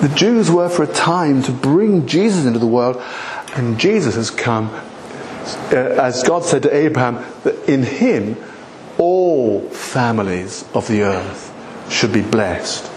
the 0.00 0.08
Jews 0.08 0.50
were 0.50 0.68
for 0.68 0.84
a 0.84 0.92
time 0.92 1.42
to 1.42 1.52
bring 1.52 2.06
Jesus 2.06 2.46
into 2.46 2.58
the 2.58 2.66
world, 2.66 3.02
and 3.54 3.78
Jesus 3.78 4.14
has 4.14 4.30
come, 4.30 4.70
uh, 4.70 5.76
as 5.76 6.22
God 6.22 6.44
said 6.44 6.62
to 6.62 6.74
Abraham, 6.74 7.24
that 7.42 7.68
in 7.68 7.82
him 7.82 8.36
all 8.96 9.60
families 9.68 10.64
of 10.72 10.88
the 10.88 11.02
earth 11.02 11.52
should 11.90 12.12
be 12.12 12.22
blessed. 12.22 12.92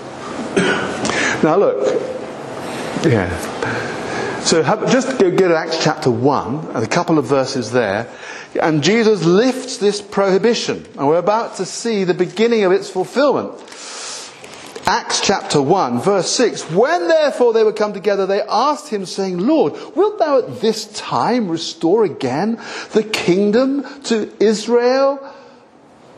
Now, 1.43 1.57
look, 1.57 2.01
yeah. 3.05 3.29
So 4.41 4.63
have, 4.63 4.89
just 4.91 5.19
go, 5.19 5.29
to 5.29 5.55
Acts 5.57 5.83
chapter 5.83 6.09
1, 6.09 6.67
and 6.73 6.83
a 6.83 6.87
couple 6.87 7.19
of 7.19 7.25
verses 7.25 7.71
there. 7.71 8.09
And 8.61 8.81
Jesus 8.81 9.25
lifts 9.25 9.77
this 9.77 10.01
prohibition, 10.01 10.85
and 10.97 11.07
we're 11.07 11.17
about 11.17 11.57
to 11.57 11.65
see 11.65 12.05
the 12.05 12.13
beginning 12.13 12.63
of 12.63 12.71
its 12.71 12.89
fulfillment. 12.89 13.51
Acts 14.87 15.19
chapter 15.19 15.61
1, 15.61 15.99
verse 15.99 16.31
6. 16.31 16.71
When 16.71 17.09
therefore 17.09 17.51
they 17.51 17.63
were 17.63 17.73
come 17.73 17.91
together, 17.91 18.25
they 18.25 18.41
asked 18.41 18.87
him, 18.87 19.05
saying, 19.05 19.37
Lord, 19.37 19.73
wilt 19.97 20.17
thou 20.17 20.37
at 20.37 20.61
this 20.61 20.85
time 20.93 21.49
restore 21.49 22.05
again 22.05 22.57
the 22.93 23.03
kingdom 23.03 23.83
to 24.03 24.31
Israel? 24.39 25.19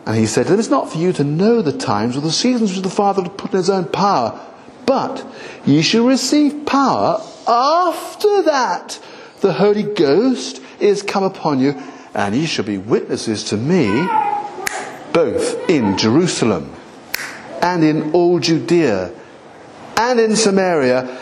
And 0.06 0.18
he 0.18 0.26
said, 0.26 0.44
to 0.44 0.50
them, 0.50 0.60
It 0.60 0.62
is 0.62 0.70
not 0.70 0.92
for 0.92 0.98
you 0.98 1.14
to 1.14 1.24
know 1.24 1.62
the 1.62 1.72
times 1.72 2.18
or 2.18 2.22
the 2.22 2.32
seasons 2.32 2.74
which 2.74 2.82
the 2.82 2.90
Father 2.90 3.24
hath 3.24 3.38
put 3.38 3.52
in 3.52 3.58
his 3.58 3.70
own 3.70 3.86
power, 3.86 4.40
but 4.86 5.26
ye 5.66 5.82
shall 5.82 6.06
receive 6.06 6.66
power 6.66 7.22
after 7.48 8.42
that 8.44 9.00
the 9.42 9.54
Holy 9.54 9.84
Ghost 9.84 10.62
is 10.80 11.04
come 11.04 11.24
upon 11.24 11.60
you, 11.60 11.82
and 12.14 12.36
ye 12.36 12.46
shall 12.46 12.66
be 12.66 12.78
witnesses 12.78 13.44
to 13.46 13.58
me 13.58 14.08
both 15.14 15.70
in 15.70 15.98
Jerusalem 15.98 16.74
and 17.62 17.84
in 17.84 18.12
all 18.14 18.40
Judea 18.40 19.12
and 19.98 20.20
in 20.20 20.36
Samaria 20.36 21.18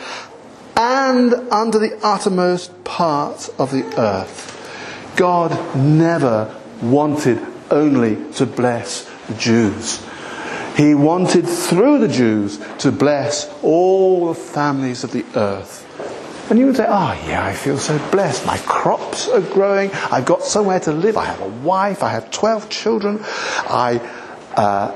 and 0.76 1.34
under 1.52 1.80
the 1.80 2.00
uttermost 2.04 2.84
parts 2.84 3.50
of 3.58 3.72
the 3.72 3.84
earth. 4.00 4.54
God 5.16 5.76
never 5.76 6.56
wanted 6.82 7.40
only 7.72 8.32
to 8.34 8.46
bless 8.46 9.10
the 9.28 9.34
Jews. 9.36 10.06
He 10.76 10.94
wanted 10.94 11.48
through 11.48 12.00
the 12.00 12.08
Jews 12.08 12.60
to 12.80 12.92
bless 12.92 13.52
all 13.64 14.28
the 14.28 14.36
families 14.36 15.04
of 15.04 15.12
the 15.12 15.26
earth. 15.36 15.84
And 16.50 16.60
you 16.60 16.68
would 16.68 16.78
say, 16.78 16.86
oh 16.88 17.20
yeah, 17.28 17.46
I 17.46 17.54
feel 17.54 17.78
so 17.78 17.98
blessed. 18.12 18.46
My 18.46 18.58
crops 18.60 19.28
are 19.28 19.42
growing. 19.42 19.92
I've 19.92 20.26
got 20.26 20.44
somewhere 20.44 20.80
to 20.82 20.94
live. 20.94 21.18
I 21.18 21.26
have 21.26 21.42
a 21.42 21.48
wife. 21.48 22.04
I 22.04 22.10
have 22.10 22.32
12 22.32 22.70
children. 22.70 23.20
I, 23.24 24.00
uh, 24.56 24.96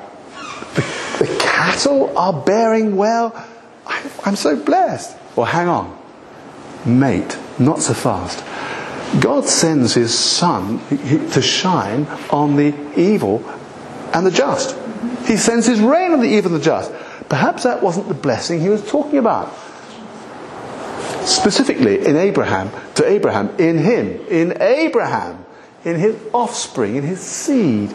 the, 0.75 1.25
the 1.25 1.37
cattle 1.39 2.17
are 2.17 2.31
bearing 2.31 2.95
well. 2.95 3.33
I, 3.85 4.09
I'm 4.23 4.35
so 4.35 4.55
blessed. 4.55 5.17
Well, 5.35 5.45
hang 5.45 5.67
on. 5.67 5.97
Mate, 6.85 7.37
not 7.59 7.81
so 7.81 7.93
fast. 7.93 8.39
God 9.19 9.45
sends 9.45 9.93
his 9.93 10.17
sun 10.17 10.79
to 11.31 11.41
shine 11.41 12.05
on 12.29 12.55
the 12.55 12.73
evil 12.95 13.43
and 14.13 14.25
the 14.25 14.31
just. 14.31 14.77
He 15.25 15.37
sends 15.37 15.65
his 15.65 15.79
rain 15.79 16.13
on 16.13 16.21
the 16.21 16.29
evil 16.29 16.53
and 16.53 16.61
the 16.61 16.65
just. 16.65 16.91
Perhaps 17.29 17.63
that 17.63 17.81
wasn't 17.81 18.07
the 18.07 18.13
blessing 18.13 18.59
he 18.61 18.69
was 18.69 18.87
talking 18.89 19.19
about. 19.19 19.53
Specifically 21.25 22.05
in 22.05 22.15
Abraham, 22.15 22.71
to 22.95 23.07
Abraham, 23.07 23.49
in 23.57 23.77
him, 23.77 24.19
in 24.27 24.61
Abraham, 24.61 25.45
in 25.83 25.95
his 25.97 26.17
offspring, 26.33 26.95
in 26.95 27.03
his 27.03 27.19
seed, 27.19 27.93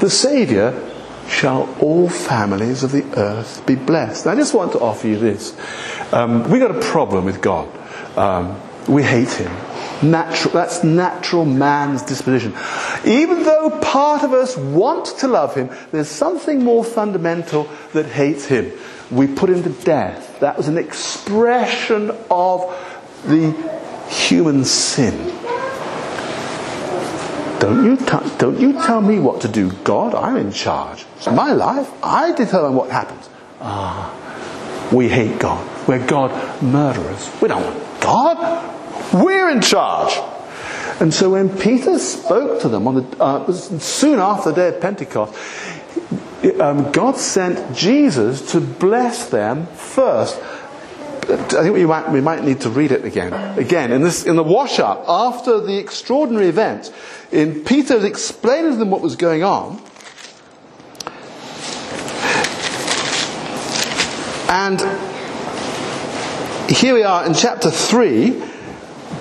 the 0.00 0.10
Saviour 0.10 0.90
shall 1.28 1.72
all 1.80 2.08
families 2.08 2.82
of 2.82 2.92
the 2.92 3.04
earth 3.16 3.64
be 3.66 3.74
blessed. 3.74 4.26
And 4.26 4.36
I 4.36 4.40
just 4.40 4.54
want 4.54 4.72
to 4.72 4.80
offer 4.80 5.06
you 5.06 5.18
this. 5.18 5.56
Um, 6.12 6.50
we 6.50 6.58
got 6.58 6.74
a 6.74 6.80
problem 6.80 7.24
with 7.24 7.40
God. 7.40 7.68
Um, 8.18 8.60
we 8.88 9.02
hate 9.02 9.30
him. 9.30 9.52
Natural, 10.02 10.52
that's 10.52 10.82
natural 10.82 11.44
man's 11.44 12.02
disposition. 12.02 12.54
Even 13.04 13.44
though 13.44 13.70
part 13.82 14.24
of 14.24 14.32
us 14.32 14.56
want 14.56 15.06
to 15.18 15.28
love 15.28 15.54
him, 15.54 15.70
there's 15.92 16.08
something 16.08 16.64
more 16.64 16.82
fundamental 16.84 17.68
that 17.92 18.06
hates 18.06 18.46
him. 18.46 18.72
We 19.10 19.26
put 19.26 19.50
him 19.50 19.62
to 19.62 19.70
death. 19.84 20.40
That 20.40 20.56
was 20.56 20.68
an 20.68 20.78
expression 20.78 22.10
of 22.30 22.74
the 23.26 23.52
human 24.08 24.64
sin. 24.64 25.38
Don't 27.60 27.84
you, 27.84 27.96
t- 27.96 28.36
don't 28.38 28.58
you 28.58 28.72
tell 28.72 29.00
me 29.00 29.20
what 29.20 29.42
to 29.42 29.48
do, 29.48 29.70
God. 29.84 30.16
I'm 30.16 30.36
in 30.36 30.50
charge. 30.50 31.04
It's 31.16 31.28
my 31.28 31.52
life. 31.52 31.88
I 32.02 32.32
determine 32.32 32.74
what 32.74 32.90
happens. 32.90 33.28
Ah, 33.60 34.90
we 34.92 35.08
hate 35.08 35.38
God. 35.38 35.64
We're 35.86 36.04
God 36.04 36.60
murderers. 36.60 37.30
We 37.40 37.46
don't 37.46 37.62
want 37.64 38.00
God. 38.00 38.71
We're 39.12 39.50
in 39.50 39.60
charge. 39.60 40.12
And 41.00 41.12
so 41.12 41.30
when 41.30 41.48
Peter 41.58 41.98
spoke 41.98 42.60
to 42.62 42.68
them 42.68 42.86
on 42.86 42.94
the, 42.94 43.22
uh, 43.22 43.52
soon 43.52 44.18
after 44.18 44.50
the 44.50 44.56
day 44.56 44.68
of 44.68 44.80
Pentecost, 44.80 45.34
um, 46.60 46.90
God 46.92 47.16
sent 47.16 47.76
Jesus 47.76 48.52
to 48.52 48.60
bless 48.60 49.28
them 49.28 49.66
first. 49.66 50.40
I 51.28 51.36
think 51.36 51.74
we 51.74 51.86
might, 51.86 52.10
we 52.10 52.20
might 52.20 52.42
need 52.42 52.60
to 52.62 52.70
read 52.70 52.92
it 52.92 53.04
again. 53.04 53.32
Again, 53.58 53.92
in, 53.92 54.02
this, 54.02 54.24
in 54.24 54.36
the 54.36 54.42
wash 54.42 54.78
up, 54.78 55.04
after 55.08 55.60
the 55.60 55.78
extraordinary 55.78 56.48
event, 56.48 56.92
in 57.30 57.64
Peter 57.64 58.04
explaining 58.04 58.72
to 58.72 58.76
them 58.76 58.90
what 58.90 59.00
was 59.00 59.16
going 59.16 59.44
on, 59.44 59.80
and 64.48 64.80
here 66.70 66.94
we 66.94 67.02
are 67.02 67.24
in 67.24 67.34
chapter 67.34 67.70
3 67.70 68.42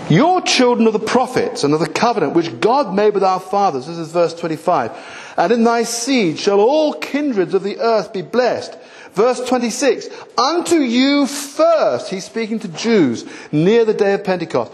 you're 0.09 0.41
children 0.41 0.87
of 0.87 0.93
the 0.93 0.99
prophets 0.99 1.63
and 1.63 1.73
of 1.73 1.79
the 1.79 1.87
covenant 1.87 2.33
which 2.33 2.59
God 2.59 2.93
made 2.93 3.13
with 3.13 3.23
our 3.23 3.39
fathers. 3.39 3.87
This 3.87 3.97
is 3.97 4.11
verse 4.11 4.33
25. 4.33 5.33
And 5.37 5.51
in 5.51 5.63
thy 5.63 5.83
seed 5.83 6.39
shall 6.39 6.59
all 6.59 6.93
kindreds 6.93 7.53
of 7.53 7.63
the 7.63 7.79
earth 7.79 8.11
be 8.11 8.21
blessed. 8.21 8.77
Verse 9.13 9.39
26. 9.47 10.09
Unto 10.37 10.75
you 10.75 11.27
first, 11.27 12.09
he's 12.09 12.25
speaking 12.25 12.59
to 12.59 12.67
Jews 12.67 13.25
near 13.51 13.85
the 13.85 13.93
day 13.93 14.13
of 14.13 14.23
Pentecost. 14.23 14.71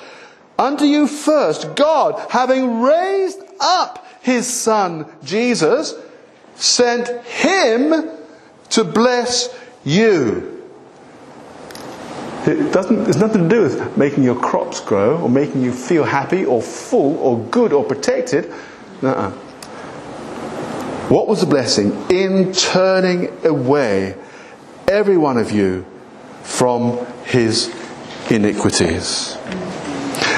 Unto 0.57 0.85
you 0.85 1.07
first, 1.07 1.75
God, 1.75 2.19
having 2.31 2.81
raised 2.81 3.39
up 3.59 4.05
his 4.21 4.51
son 4.51 5.05
Jesus, 5.23 5.93
sent 6.55 7.07
him 7.25 8.09
to 8.69 8.83
bless 8.83 9.55
you. 9.83 10.56
It 12.47 12.71
doesn't, 12.71 13.09
it's 13.09 13.17
nothing 13.17 13.43
to 13.43 13.49
do 13.49 13.61
with 13.63 13.97
making 13.97 14.23
your 14.23 14.39
crops 14.39 14.79
grow 14.79 15.17
or 15.19 15.29
making 15.29 15.61
you 15.61 15.73
feel 15.73 16.05
happy 16.05 16.45
or 16.45 16.61
full 16.61 17.17
or 17.17 17.37
good 17.47 17.73
or 17.73 17.83
protected. 17.83 18.45
What 21.09 21.27
was 21.27 21.41
the 21.41 21.45
blessing? 21.45 21.91
In 22.09 22.53
turning 22.53 23.45
away 23.45 24.15
every 24.87 25.17
one 25.17 25.37
of 25.37 25.51
you 25.51 25.85
from 26.43 27.05
his 27.25 27.69
iniquities. 28.29 29.37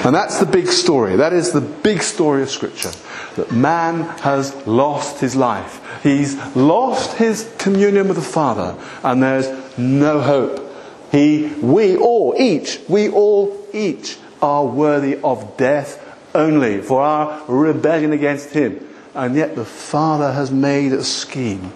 And 0.03 0.15
that's 0.15 0.39
the 0.39 0.45
big 0.45 0.67
story. 0.67 1.15
That 1.17 1.33
is 1.33 1.51
the 1.51 1.61
big 1.61 2.01
story 2.01 2.41
of 2.41 2.49
Scripture. 2.49 2.91
That 3.35 3.51
man 3.51 4.03
has 4.19 4.55
lost 4.65 5.19
his 5.19 5.35
life. 5.35 5.79
He's 6.01 6.37
lost 6.55 7.17
his 7.17 7.53
communion 7.57 8.07
with 8.07 8.15
the 8.15 8.23
Father, 8.23 8.75
and 9.03 9.21
there's 9.21 9.77
no 9.77 10.21
hope. 10.21 10.68
He, 11.11 11.47
we 11.61 11.97
all, 11.97 12.35
each, 12.37 12.79
we 12.87 13.09
all, 13.09 13.65
each 13.73 14.17
are 14.41 14.65
worthy 14.65 15.17
of 15.17 15.57
death 15.57 16.05
only 16.35 16.81
for 16.81 17.01
our 17.01 17.43
rebellion 17.47 18.13
against 18.13 18.51
him. 18.51 18.87
And 19.15 19.35
yet 19.35 19.55
the 19.55 19.65
Father 19.65 20.31
has 20.31 20.51
made 20.51 20.93
a 20.93 21.03
scheme. 21.03 21.73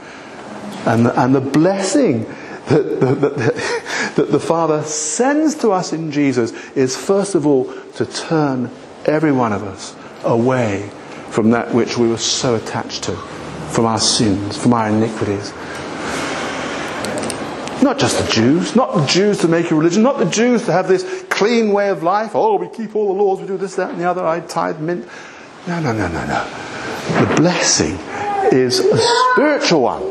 And 0.86 1.06
the, 1.06 1.22
and 1.22 1.34
the 1.34 1.42
blessing 1.42 2.26
that, 2.68 3.00
that, 3.00 3.22
that, 3.22 4.14
that 4.16 4.32
the 4.32 4.40
Father 4.40 4.84
sends 4.84 5.56
to 5.56 5.72
us 5.72 5.94
in 5.94 6.12
Jesus 6.12 6.52
is 6.76 6.96
first 6.96 7.36
of 7.36 7.48
all 7.48 7.74
to 7.94 8.06
turn 8.06 8.70
every 9.06 9.32
one 9.32 9.52
of 9.52 9.64
us 9.64 9.96
away 10.24 10.90
from 11.30 11.50
that 11.50 11.74
which 11.74 11.98
we 11.98 12.08
were 12.08 12.18
so 12.18 12.56
attached 12.56 13.04
to, 13.04 13.16
from 13.72 13.86
our 13.86 14.00
sins, 14.00 14.56
from 14.56 14.74
our 14.74 14.90
iniquities. 14.90 15.52
Not 17.84 18.00
just 18.00 18.18
the 18.18 18.32
Jews, 18.32 18.78
not 18.78 18.96
the 18.96 19.06
Jews 19.06 19.40
to 19.40 19.50
make 19.50 19.70
a 19.70 19.76
religion, 19.76 20.04
not 20.04 20.18
the 20.18 20.26
Jews 20.26 20.64
to 20.68 20.72
have 20.72 20.88
this 20.88 21.26
clean 21.30 21.74
way 21.74 21.90
of 21.90 22.02
life. 22.02 22.32
Oh, 22.34 22.56
we 22.56 22.70
keep 22.70 22.96
all 22.96 23.14
the 23.14 23.22
laws, 23.22 23.42
we 23.42 23.46
do 23.46 23.58
this, 23.58 23.76
that, 23.76 23.90
and 23.92 24.00
the 24.00 24.06
other. 24.10 24.26
I 24.26 24.40
tithe, 24.40 24.80
mint. 24.80 25.06
No, 25.68 25.82
no, 25.82 25.92
no, 25.92 26.08
no, 26.08 26.26
no. 26.26 27.26
The 27.26 27.36
blessing 27.36 27.96
is 28.54 28.80
a 28.80 28.98
spiritual 29.34 29.82
one. 29.82 30.02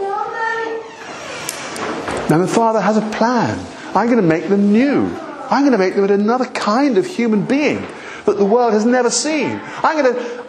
Now 2.29 2.39
the 2.39 2.47
Father 2.47 2.81
has 2.83 2.99
a 2.99 3.11
plan. 3.17 3.59
I'm 3.97 4.07
going 4.07 4.21
to 4.21 4.23
make 4.23 4.49
them 4.49 4.71
new. 4.71 5.07
I'm 5.51 5.63
going 5.63 5.73
to 5.73 5.79
make 5.79 5.95
them 5.95 6.05
another 6.05 6.45
kind 6.45 6.99
of 6.99 7.07
human 7.07 7.47
being 7.47 7.87
that 8.27 8.37
the 8.37 8.45
world 8.45 8.75
has 8.75 8.85
never 8.85 9.09
seen. 9.09 9.59
I'm 9.83 10.03
going 10.03 10.15
to 10.15 10.42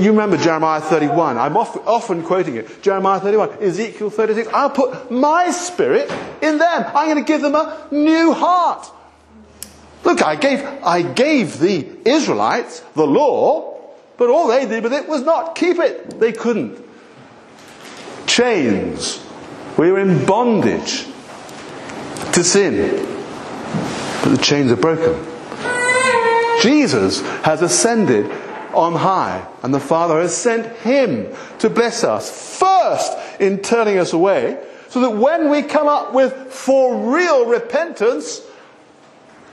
you 0.00 0.10
remember 0.10 0.36
Jeremiah 0.36 0.80
31. 0.80 1.38
I'm 1.38 1.56
often 1.56 2.22
quoting 2.22 2.56
it. 2.56 2.82
Jeremiah 2.82 3.20
31, 3.20 3.62
Ezekiel 3.62 4.10
36. 4.10 4.48
I'll 4.52 4.70
put 4.70 5.10
my 5.10 5.50
spirit 5.50 6.10
in 6.42 6.58
them. 6.58 6.84
I'm 6.94 7.06
going 7.08 7.24
to 7.24 7.24
give 7.24 7.40
them 7.40 7.54
a 7.54 7.88
new 7.90 8.32
heart. 8.32 8.90
Look, 10.04 10.22
I 10.22 10.36
gave, 10.36 10.60
I 10.82 11.02
gave 11.02 11.58
the 11.58 11.88
Israelites 12.04 12.80
the 12.94 13.06
law, 13.06 13.80
but 14.16 14.30
all 14.30 14.48
they 14.48 14.66
did 14.66 14.82
with 14.82 14.92
it 14.92 15.08
was 15.08 15.22
not 15.22 15.54
keep 15.54 15.78
it. 15.78 16.18
They 16.18 16.32
couldn't. 16.32 16.78
Chains. 18.26 19.24
We 19.78 19.90
were 19.90 20.00
in 20.00 20.26
bondage 20.26 21.06
to 22.32 22.44
sin. 22.44 23.06
But 24.22 24.30
the 24.30 24.40
chains 24.42 24.72
are 24.72 24.76
broken. 24.76 25.28
Jesus 26.62 27.20
has 27.42 27.60
ascended 27.60 28.30
on 28.74 28.94
high. 28.94 29.46
And 29.62 29.72
the 29.72 29.80
Father 29.80 30.20
has 30.20 30.36
sent 30.36 30.66
Him 30.78 31.34
to 31.58 31.70
bless 31.70 32.04
us, 32.04 32.58
first 32.58 33.16
in 33.40 33.58
turning 33.58 33.98
us 33.98 34.12
away, 34.12 34.62
so 34.88 35.00
that 35.00 35.10
when 35.10 35.50
we 35.50 35.62
come 35.62 35.88
up 35.88 36.12
with 36.12 36.32
for 36.52 37.14
real 37.14 37.46
repentance, 37.46 38.42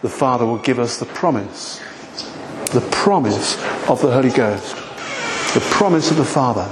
the 0.01 0.09
Father 0.09 0.45
will 0.45 0.57
give 0.57 0.79
us 0.79 0.99
the 0.99 1.05
promise. 1.05 1.81
The 2.71 2.87
promise 2.91 3.55
of 3.89 4.01
the 4.01 4.11
Holy 4.11 4.29
Ghost. 4.29 4.75
The 5.53 5.65
promise 5.71 6.11
of 6.11 6.17
the 6.17 6.25
Father. 6.25 6.69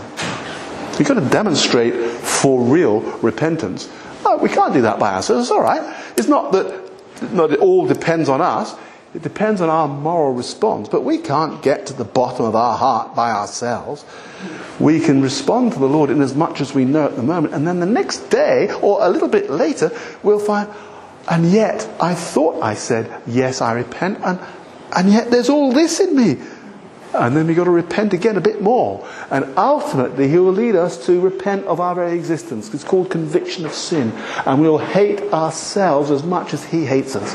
We've 0.97 1.07
got 1.07 1.15
to 1.15 1.29
demonstrate 1.29 1.93
for 1.93 2.61
real 2.61 3.01
repentance. 3.19 3.89
Oh, 4.25 4.37
we 4.37 4.49
can't 4.49 4.73
do 4.73 4.81
that 4.81 4.99
by 4.99 5.13
ourselves. 5.13 5.45
It's 5.45 5.51
all 5.51 5.61
right. 5.61 5.95
It's 6.17 6.27
not 6.27 6.51
that 6.51 6.87
not 7.31 7.51
it 7.51 7.59
all 7.59 7.87
depends 7.87 8.29
on 8.29 8.41
us. 8.41 8.75
It 9.13 9.21
depends 9.21 9.61
on 9.61 9.69
our 9.69 9.87
moral 9.87 10.33
response, 10.33 10.89
but 10.89 11.03
we 11.03 11.17
can't 11.17 11.61
get 11.63 11.85
to 11.87 11.93
the 11.93 12.03
bottom 12.03 12.45
of 12.45 12.55
our 12.55 12.77
heart 12.77 13.15
by 13.15 13.31
ourselves. 13.31 14.03
We 14.79 14.99
can 14.99 15.21
respond 15.21 15.73
to 15.73 15.79
the 15.79 15.87
Lord 15.87 16.09
in 16.09 16.21
as 16.21 16.35
much 16.35 16.59
as 16.61 16.73
we 16.73 16.85
know 16.85 17.05
at 17.05 17.15
the 17.15 17.23
moment, 17.23 17.53
and 17.53 17.65
then 17.65 17.79
the 17.79 17.85
next 17.85 18.29
day, 18.29 18.71
or 18.81 18.99
a 19.01 19.09
little 19.09 19.29
bit 19.29 19.49
later, 19.49 19.91
we'll 20.23 20.39
find, 20.39 20.69
and 21.29 21.49
yet 21.51 21.89
I 22.01 22.15
thought 22.15 22.61
I 22.61 22.73
said, 22.73 23.21
Yes, 23.25 23.61
I 23.61 23.73
repent, 23.73 24.19
and, 24.23 24.39
and 24.95 25.09
yet 25.09 25.31
there's 25.31 25.49
all 25.49 25.71
this 25.71 25.99
in 25.99 26.15
me. 26.15 26.37
And 27.13 27.35
then 27.35 27.47
we've 27.47 27.55
got 27.55 27.63
to 27.63 27.71
repent 27.71 28.13
again 28.13 28.35
a 28.35 28.41
bit 28.41 28.61
more. 28.61 29.07
And 29.31 29.57
ultimately, 29.57 30.27
He 30.27 30.37
will 30.37 30.51
lead 30.51 30.75
us 30.75 31.03
to 31.05 31.19
repent 31.19 31.65
of 31.65 31.79
our 31.79 31.95
very 31.95 32.13
existence. 32.13 32.71
It's 32.73 32.83
called 32.83 33.09
conviction 33.09 33.65
of 33.65 33.73
sin. 33.73 34.11
And 34.45 34.61
we'll 34.61 34.77
hate 34.77 35.21
ourselves 35.33 36.11
as 36.11 36.23
much 36.23 36.53
as 36.53 36.65
He 36.65 36.85
hates 36.85 37.15
us. 37.15 37.33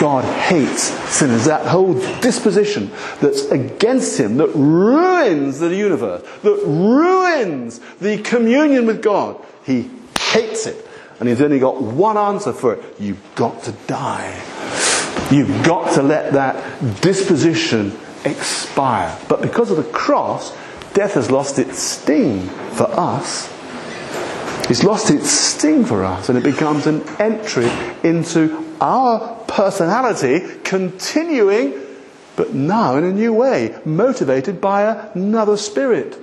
God 0.00 0.24
hates 0.24 0.82
sinners. 0.82 1.44
That 1.44 1.66
whole 1.66 1.94
disposition 2.20 2.90
that's 3.20 3.44
against 3.46 4.18
Him, 4.18 4.36
that 4.38 4.48
ruins 4.48 5.58
the 5.58 5.74
universe, 5.74 6.22
that 6.42 6.62
ruins 6.66 7.80
the 8.00 8.18
communion 8.18 8.86
with 8.86 9.02
God, 9.02 9.42
He 9.64 9.90
hates 10.32 10.66
it. 10.66 10.86
And 11.20 11.28
He's 11.28 11.40
only 11.40 11.58
got 11.58 11.80
one 11.80 12.16
answer 12.16 12.52
for 12.52 12.74
it. 12.74 12.84
You've 12.98 13.22
got 13.34 13.62
to 13.64 13.72
die. 13.86 14.34
You've 15.30 15.64
got 15.64 15.94
to 15.94 16.02
let 16.02 16.32
that 16.32 17.00
disposition 17.00 17.96
expire. 18.24 19.16
But 19.28 19.40
because 19.40 19.70
of 19.70 19.76
the 19.76 19.84
cross, 19.84 20.52
death 20.94 21.14
has 21.14 21.30
lost 21.30 21.58
its 21.58 21.78
sting 21.78 22.48
for 22.74 22.84
us. 22.84 23.50
It's 24.68 24.84
lost 24.84 25.10
its 25.10 25.30
sting 25.30 25.84
for 25.84 26.04
us, 26.04 26.28
and 26.28 26.38
it 26.38 26.44
becomes 26.44 26.86
an 26.86 27.02
entry 27.18 27.68
into 28.02 28.76
our 28.80 29.41
personality 29.52 30.40
continuing, 30.64 31.74
but 32.36 32.54
now 32.54 32.96
in 32.96 33.04
a 33.04 33.12
new 33.12 33.34
way, 33.34 33.78
motivated 33.84 34.60
by 34.60 35.10
another 35.14 35.56
spirit. 35.56 36.18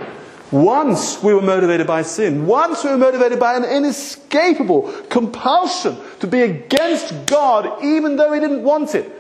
Once 0.52 1.22
we 1.22 1.32
were 1.32 1.42
motivated 1.42 1.86
by 1.86 2.02
sin. 2.02 2.48
Once 2.48 2.84
we 2.84 2.90
were 2.90 2.98
motivated 2.98 3.40
by 3.40 3.56
an 3.56 3.64
inescapable 3.64 4.92
compulsion 5.10 5.96
to 6.20 6.26
be 6.26 6.42
against 6.42 7.28
God 7.28 7.84
even 7.84 8.16
though 8.16 8.34
He 8.34 8.40
didn't 8.40 8.64
want 8.64 8.96
it. 8.96 9.16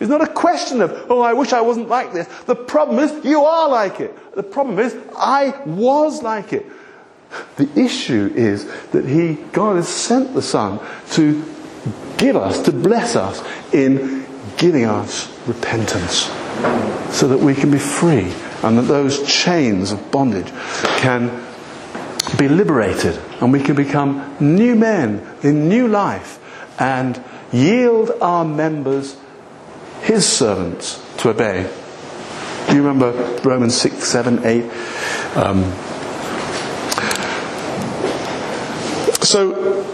It's 0.00 0.10
not 0.10 0.20
a 0.20 0.26
question 0.26 0.80
of, 0.80 1.06
oh, 1.08 1.20
I 1.20 1.32
wish 1.32 1.52
I 1.52 1.60
wasn't 1.60 1.88
like 1.88 2.12
this. 2.12 2.26
The 2.46 2.56
problem 2.56 2.98
is, 2.98 3.24
you 3.24 3.44
are 3.44 3.68
like 3.68 4.00
it. 4.00 4.34
The 4.34 4.42
problem 4.42 4.80
is, 4.80 4.96
I 5.16 5.56
was 5.64 6.20
like 6.24 6.52
it. 6.52 6.66
The 7.54 7.68
issue 7.78 8.32
is 8.34 8.66
that 8.90 9.06
He, 9.06 9.34
God 9.52 9.76
has 9.76 9.88
sent 9.88 10.34
the 10.34 10.42
Son 10.42 10.80
to 11.12 11.44
give 12.22 12.36
us, 12.36 12.62
to 12.62 12.72
bless 12.72 13.16
us 13.16 13.42
in 13.74 14.24
giving 14.56 14.84
us 14.84 15.28
repentance 15.48 16.26
so 17.10 17.26
that 17.26 17.38
we 17.40 17.52
can 17.52 17.72
be 17.72 17.80
free 17.80 18.32
and 18.62 18.78
that 18.78 18.82
those 18.82 19.26
chains 19.26 19.90
of 19.90 20.10
bondage 20.12 20.46
can 20.98 21.44
be 22.38 22.48
liberated 22.48 23.20
and 23.40 23.52
we 23.52 23.60
can 23.60 23.74
become 23.74 24.36
new 24.38 24.76
men 24.76 25.20
in 25.42 25.68
new 25.68 25.88
life 25.88 26.38
and 26.78 27.20
yield 27.52 28.12
our 28.20 28.44
members, 28.44 29.16
his 30.02 30.24
servants, 30.24 31.04
to 31.16 31.30
obey. 31.30 31.68
Do 32.68 32.76
you 32.76 32.86
remember 32.86 33.10
Romans 33.42 33.74
6, 33.74 33.96
7, 33.96 34.46
8? 34.46 34.62
Um, 35.36 35.64
so 39.22 39.91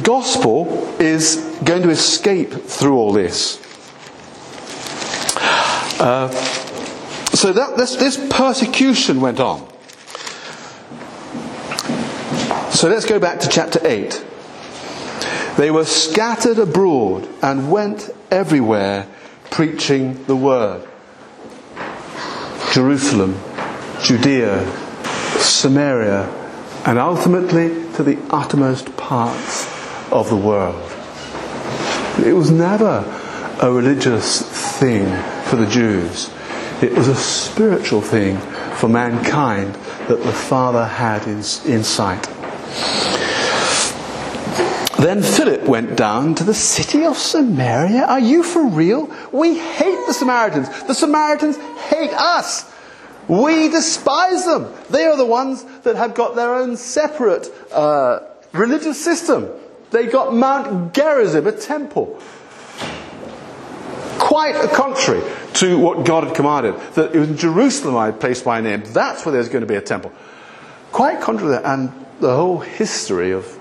the 0.00 0.06
gospel 0.06 0.66
is 0.98 1.36
going 1.62 1.82
to 1.82 1.90
escape 1.90 2.50
through 2.50 2.96
all 2.96 3.12
this. 3.12 3.58
Uh, 6.00 6.30
so 7.34 7.52
that, 7.52 7.76
this, 7.76 7.96
this 7.96 8.16
persecution 8.30 9.20
went 9.20 9.40
on. 9.40 9.60
So 12.70 12.88
let's 12.88 13.04
go 13.04 13.18
back 13.18 13.40
to 13.40 13.48
chapter 13.48 13.78
8. 13.86 14.24
They 15.58 15.70
were 15.70 15.84
scattered 15.84 16.58
abroad 16.58 17.28
and 17.42 17.70
went 17.70 18.08
everywhere 18.30 19.06
preaching 19.50 20.24
the 20.24 20.36
word. 20.36 20.88
Jerusalem, 22.72 23.38
Judea, 24.02 24.64
Samaria, 25.38 26.22
and 26.86 26.98
ultimately 26.98 27.68
to 27.96 28.02
the 28.02 28.16
uttermost 28.30 28.96
parts 28.96 29.69
of 30.12 30.28
the 30.28 30.36
world. 30.36 30.80
It 32.26 32.32
was 32.32 32.50
never 32.50 33.04
a 33.60 33.70
religious 33.70 34.42
thing 34.78 35.06
for 35.44 35.56
the 35.56 35.66
Jews. 35.66 36.30
It 36.82 36.92
was 36.92 37.08
a 37.08 37.14
spiritual 37.14 38.00
thing 38.00 38.38
for 38.76 38.88
mankind 38.88 39.74
that 40.08 40.22
the 40.22 40.32
Father 40.32 40.86
had 40.86 41.24
in, 41.24 41.38
in 41.70 41.84
sight. 41.84 42.26
Then 44.98 45.22
Philip 45.22 45.62
went 45.64 45.96
down 45.96 46.34
to 46.36 46.44
the 46.44 46.54
city 46.54 47.04
of 47.04 47.16
Samaria. 47.16 48.04
Are 48.04 48.20
you 48.20 48.42
for 48.42 48.66
real? 48.66 49.10
We 49.32 49.58
hate 49.58 50.06
the 50.06 50.12
Samaritans. 50.12 50.68
The 50.84 50.94
Samaritans 50.94 51.56
hate 51.88 52.12
us. 52.12 52.70
We 53.28 53.68
despise 53.68 54.44
them. 54.44 54.72
They 54.90 55.06
are 55.06 55.16
the 55.16 55.24
ones 55.24 55.64
that 55.84 55.96
have 55.96 56.14
got 56.14 56.34
their 56.34 56.54
own 56.54 56.76
separate 56.76 57.48
uh, 57.72 58.20
religious 58.52 59.02
system. 59.02 59.48
They 59.90 60.06
got 60.06 60.34
Mount 60.34 60.94
Gerizim, 60.94 61.46
a 61.46 61.52
temple. 61.52 62.20
Quite 64.18 64.56
a 64.56 64.68
contrary 64.68 65.22
to 65.54 65.78
what 65.78 66.04
God 66.04 66.24
had 66.24 66.36
commanded. 66.36 66.76
That 66.94 67.14
it 67.14 67.18
was 67.18 67.28
in 67.30 67.36
Jerusalem 67.36 67.96
I 67.96 68.06
had 68.06 68.20
placed 68.20 68.46
my 68.46 68.60
name. 68.60 68.82
That's 68.86 69.24
where 69.24 69.32
there's 69.32 69.48
going 69.48 69.62
to 69.62 69.66
be 69.66 69.74
a 69.74 69.80
temple. 69.80 70.12
Quite 70.92 71.20
contrary 71.20 71.56
to 71.56 71.62
that. 71.62 71.64
And 71.64 71.92
the 72.20 72.34
whole 72.34 72.58
history 72.58 73.32
of 73.32 73.58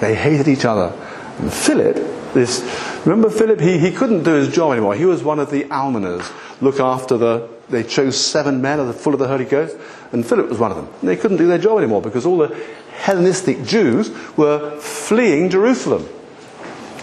they 0.00 0.14
hated 0.14 0.48
each 0.48 0.64
other. 0.64 0.92
And 1.38 1.52
Philip, 1.52 1.96
this 2.34 2.62
remember 3.04 3.30
Philip, 3.30 3.60
he, 3.60 3.78
he 3.78 3.90
couldn't 3.90 4.22
do 4.22 4.32
his 4.32 4.52
job 4.52 4.72
anymore. 4.72 4.94
He 4.94 5.04
was 5.04 5.22
one 5.22 5.38
of 5.38 5.50
the 5.50 5.64
almoners, 5.64 6.32
look 6.60 6.80
after 6.80 7.16
the 7.16 7.48
they 7.70 7.82
chose 7.82 8.18
seven 8.18 8.62
men 8.62 8.80
of 8.80 8.86
the 8.86 8.92
full 8.92 9.12
of 9.12 9.18
the 9.18 9.28
Holy 9.28 9.44
Ghost, 9.44 9.76
and 10.12 10.26
Philip 10.26 10.48
was 10.48 10.58
one 10.58 10.70
of 10.70 10.76
them. 10.76 10.88
And 11.00 11.08
they 11.08 11.16
couldn't 11.16 11.36
do 11.36 11.46
their 11.46 11.58
job 11.58 11.78
anymore 11.78 12.02
because 12.02 12.24
all 12.24 12.38
the 12.38 12.54
Hellenistic 12.92 13.64
Jews 13.64 14.10
were 14.36 14.78
fleeing 14.80 15.50
Jerusalem. 15.50 16.08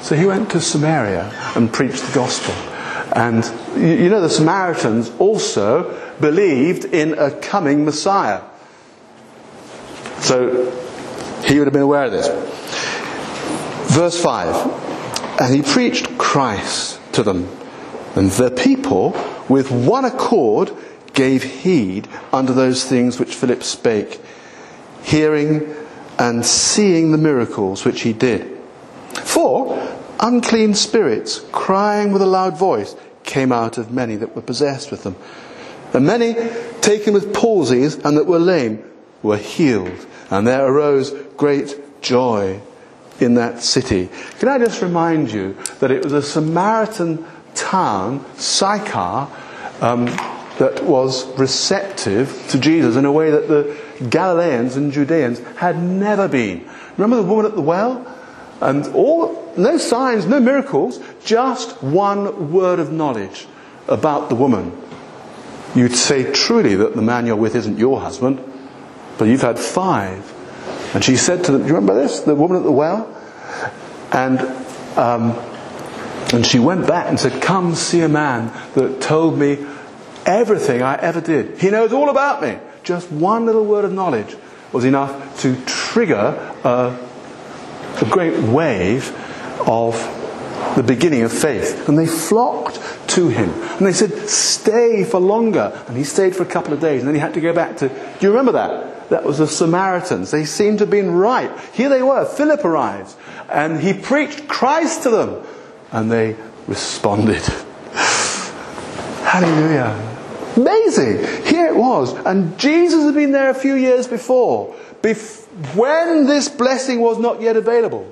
So 0.02 0.16
he 0.16 0.26
went 0.26 0.52
to 0.52 0.62
Samaria 0.62 1.32
and 1.56 1.72
preached 1.72 2.04
the 2.04 2.14
gospel. 2.14 2.54
And 3.16 3.46
you 3.76 4.10
know, 4.10 4.22
the 4.22 4.30
Samaritans 4.30 5.12
also 5.20 6.00
believed 6.20 6.86
in 6.86 7.18
a 7.18 7.32
coming 7.32 7.86
Messiah. 7.86 8.42
So 10.20 10.72
he 11.44 11.58
would 11.58 11.68
have 11.68 11.74
been 11.74 11.84
aware 11.84 12.06
of 12.06 12.12
this. 12.12 12.28
Verse 13.96 14.22
5 14.22 15.40
And 15.40 15.56
he 15.56 15.62
preached 15.62 16.18
Christ 16.18 17.00
to 17.14 17.24
them, 17.24 17.48
and 18.16 18.30
the 18.32 18.52
people, 18.52 19.14
with 19.50 19.72
one 19.72 20.06
accord, 20.06 20.72
gave 21.14 21.44
heed 21.44 22.08
unto 22.34 22.54
those 22.54 22.84
things 22.84 23.20
which 23.20 23.36
Philip 23.36 23.64
spake, 23.64 24.20
hearing 25.04 25.76
and 26.18 26.46
seeing 26.46 27.12
the 27.12 27.18
miracles 27.18 27.86
which 27.86 28.02
he 28.02 28.14
did. 28.14 28.58
For 29.24 29.98
unclean 30.20 30.74
spirits, 30.74 31.40
crying 31.52 32.12
with 32.12 32.22
a 32.22 32.28
loud 32.28 32.58
voice, 32.58 32.96
came 33.24 33.52
out 33.52 33.78
of 33.78 33.92
many 33.92 34.16
that 34.18 34.36
were 34.36 34.42
possessed 34.42 34.92
with 34.92 35.04
them. 35.04 35.16
And 35.94 36.06
many, 36.06 36.34
taken 36.82 37.14
with 37.14 37.34
palsies 37.34 38.04
and 38.04 38.18
that 38.18 38.26
were 38.26 38.40
lame, 38.40 38.84
were 39.24 39.38
healed. 39.38 40.06
And 40.30 40.46
there 40.46 40.66
arose 40.66 41.12
great 41.38 42.02
joy 42.02 42.62
in 43.20 43.36
that 43.36 43.62
city. 43.62 44.10
Can 44.40 44.50
I 44.50 44.58
just 44.58 44.82
remind 44.82 45.32
you 45.32 45.58
that 45.80 45.92
it 45.92 46.04
was 46.04 46.14
a 46.14 46.22
Samaritan 46.22 47.26
town, 47.56 48.26
Sychar, 48.36 49.28
um, 49.82 50.06
that 50.58 50.84
was 50.84 51.28
receptive 51.38 52.46
to 52.50 52.60
Jesus 52.60 52.96
in 52.96 53.06
a 53.06 53.12
way 53.12 53.32
that 53.32 53.48
the 53.48 53.78
Galileans 54.10 54.78
and 54.78 54.92
Judeans 54.92 55.40
had 55.58 55.78
never 55.78 56.28
been. 56.28 56.70
Remember 56.98 57.18
the 57.18 57.24
woman 57.24 57.46
at 57.46 57.56
the 57.56 57.62
well? 57.62 58.06
And 58.62 58.88
all, 58.96 59.54
no 59.58 59.78
signs, 59.78 60.26
no 60.26 60.40
miracles, 60.40 61.00
just 61.26 61.82
one 61.84 62.54
word 62.54 62.80
of 62.80 62.92
knowledge 62.92 63.48
about 63.88 64.30
the 64.30 64.36
woman. 64.36 64.82
You'd 65.76 65.96
say 65.96 66.32
truly 66.32 66.76
that 66.76 66.96
the 66.96 67.02
man 67.02 67.26
you're 67.26 67.36
with 67.36 67.56
isn't 67.56 67.78
your 67.78 68.00
husband, 68.00 68.42
but 69.18 69.26
you've 69.26 69.42
had 69.42 69.60
five. 69.60 70.32
And 70.94 71.04
she 71.04 71.18
said 71.18 71.44
to 71.46 71.52
them, 71.52 71.64
Do 71.64 71.68
you 71.68 71.76
remember 71.76 72.02
this? 72.02 72.22
The 72.22 72.34
woman 72.34 72.58
at 72.58 72.64
the 72.64 72.72
well? 72.72 73.12
And, 74.14 74.40
um, 74.98 75.34
and 76.34 76.46
she 76.46 76.60
went 76.60 76.88
back 76.88 77.08
and 77.08 77.20
said, 77.20 77.42
Come 77.42 77.76
see 77.76 78.02
a 78.02 78.10
man 78.10 78.52
that 78.74 79.02
told 79.02 79.38
me 79.38 79.66
everything 80.26 80.82
I 80.82 80.96
ever 80.96 81.22
did. 81.22 81.60
He 81.60 81.70
knows 81.70 81.94
all 81.94 82.10
about 82.10 82.42
me. 82.42 82.58
Just 82.84 83.12
one 83.12 83.46
little 83.46 83.66
word 83.66 83.86
of 83.86 83.94
knowledge 83.94 84.36
was 84.72 84.86
enough 84.86 85.42
to 85.42 85.56
trigger 85.66 86.54
a, 86.64 86.98
a 88.02 88.10
great 88.10 88.38
wave 88.44 89.10
of 89.68 89.96
the 90.76 90.84
beginning 90.84 91.22
of 91.22 91.32
faith. 91.32 91.88
And 91.88 91.98
they 91.98 92.08
flocked 92.08 92.80
to 93.10 93.30
him. 93.30 93.50
And 93.50 93.86
they 93.86 93.94
said, 93.94 94.28
Stay 94.28 95.04
for 95.04 95.20
longer. 95.20 95.82
And 95.88 95.96
he 95.96 96.04
stayed 96.04 96.36
for 96.36 96.44
a 96.44 96.48
couple 96.48 96.74
of 96.74 96.80
days. 96.80 97.02
And 97.02 97.08
then 97.08 97.16
he 97.16 97.22
had 97.22 97.34
to 97.36 97.42
go 97.42 97.54
back 97.54 97.78
to. 97.78 97.90
Do 97.90 98.18
you 98.22 98.30
remember 98.30 98.54
that? 98.54 99.10
That 99.10 99.24
was 99.24 99.38
the 99.38 99.48
Samaritans. 99.48 100.32
They 100.32 100.46
seemed 100.46 100.80
to 100.80 100.84
have 100.84 100.92
been 100.92 101.12
right. 101.12 101.52
Here 101.74 101.90
they 101.90 102.02
were. 102.02 102.26
Philip 102.26 102.66
arrives. 102.66 103.16
And 103.50 103.80
he 103.80 103.94
preached 103.94 104.48
Christ 104.48 105.04
to 105.04 105.12
them. 105.12 105.44
And 105.92 106.12
they 106.12 106.36
responded. 106.68 107.42
Hallelujah. 109.24 110.14
Amazing. 110.56 111.18
Here 111.46 111.68
it 111.68 111.76
was. 111.76 112.14
And 112.26 112.58
Jesus 112.58 113.04
had 113.04 113.14
been 113.14 113.32
there 113.32 113.50
a 113.50 113.56
few 113.56 113.76
years 113.76 114.08
before. 114.08 114.74
Bef- 115.02 115.46
when 115.76 116.28
this 116.28 116.50
blessing 116.50 117.00
was 117.00 117.20
not 117.20 117.42
yet 117.42 117.56
available. 117.56 118.04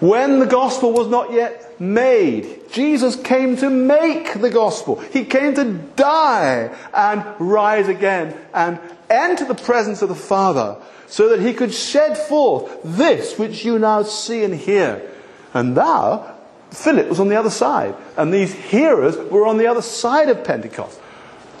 When 0.00 0.40
the 0.40 0.46
gospel 0.46 0.92
was 0.92 1.08
not 1.08 1.32
yet 1.32 1.80
made. 1.80 2.70
Jesus 2.70 3.16
came 3.16 3.56
to 3.58 3.68
make 3.68 4.40
the 4.40 4.50
gospel. 4.50 4.98
He 5.00 5.24
came 5.24 5.54
to 5.54 5.64
die 5.96 6.74
and 6.94 7.24
rise 7.38 7.88
again 7.88 8.36
and 8.54 8.78
enter 9.10 9.44
the 9.44 9.54
presence 9.54 10.00
of 10.00 10.08
the 10.08 10.14
Father 10.14 10.76
so 11.06 11.28
that 11.28 11.40
he 11.40 11.52
could 11.52 11.74
shed 11.74 12.16
forth 12.16 12.80
this 12.84 13.38
which 13.38 13.64
you 13.64 13.78
now 13.78 14.02
see 14.02 14.44
and 14.44 14.54
hear. 14.54 15.10
And 15.52 15.76
thou, 15.76 16.31
Philip 16.72 17.08
was 17.08 17.20
on 17.20 17.28
the 17.28 17.36
other 17.36 17.50
side. 17.50 17.94
And 18.16 18.32
these 18.32 18.52
hearers 18.52 19.16
were 19.30 19.46
on 19.46 19.58
the 19.58 19.66
other 19.66 19.82
side 19.82 20.28
of 20.28 20.42
Pentecost. 20.42 20.98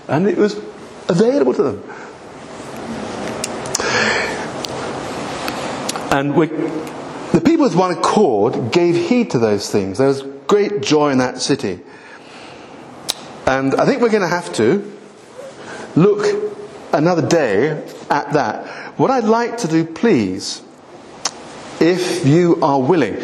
And 0.08 0.26
it 0.26 0.36
was 0.36 0.56
available 1.08 1.54
to 1.54 1.62
them. 1.62 1.82
And 6.12 6.34
the 6.34 7.40
people 7.42 7.64
with 7.64 7.74
one 7.74 7.92
accord 7.92 8.72
gave 8.72 8.96
heed 9.08 9.30
to 9.30 9.38
those 9.38 9.70
things. 9.70 9.98
There 9.98 10.08
was 10.08 10.22
great 10.46 10.82
joy 10.82 11.10
in 11.10 11.18
that 11.18 11.38
city. 11.38 11.80
And 13.46 13.74
I 13.74 13.86
think 13.86 14.02
we're 14.02 14.10
going 14.10 14.22
to 14.22 14.28
have 14.28 14.52
to 14.54 14.92
look 15.96 16.52
another 16.92 17.26
day 17.26 17.70
at 18.10 18.32
that. 18.32 18.66
What 18.98 19.10
I'd 19.10 19.24
like 19.24 19.58
to 19.58 19.68
do, 19.68 19.84
please, 19.84 20.62
if 21.80 22.26
you 22.26 22.58
are 22.62 22.80
willing, 22.80 23.22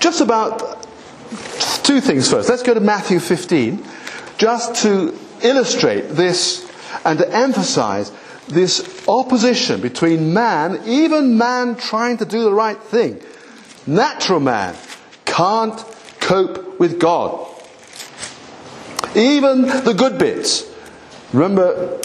just 0.00 0.20
about 0.20 0.73
two 1.94 2.00
things 2.00 2.28
first. 2.28 2.48
Let's 2.48 2.64
go 2.64 2.74
to 2.74 2.80
Matthew 2.80 3.20
15, 3.20 3.84
just 4.36 4.82
to 4.82 5.16
illustrate 5.42 6.08
this 6.08 6.68
and 7.04 7.20
to 7.20 7.32
emphasize 7.32 8.10
this 8.48 9.06
opposition 9.06 9.80
between 9.80 10.34
man, 10.34 10.80
even 10.86 11.38
man 11.38 11.76
trying 11.76 12.16
to 12.16 12.24
do 12.24 12.42
the 12.42 12.52
right 12.52 12.82
thing. 12.82 13.20
Natural 13.86 14.40
man 14.40 14.74
can't 15.24 15.78
cope 16.18 16.80
with 16.80 16.98
God. 16.98 17.46
Even 19.14 19.62
the 19.62 19.94
good 19.96 20.18
bits. 20.18 20.68
Remember, 21.32 22.00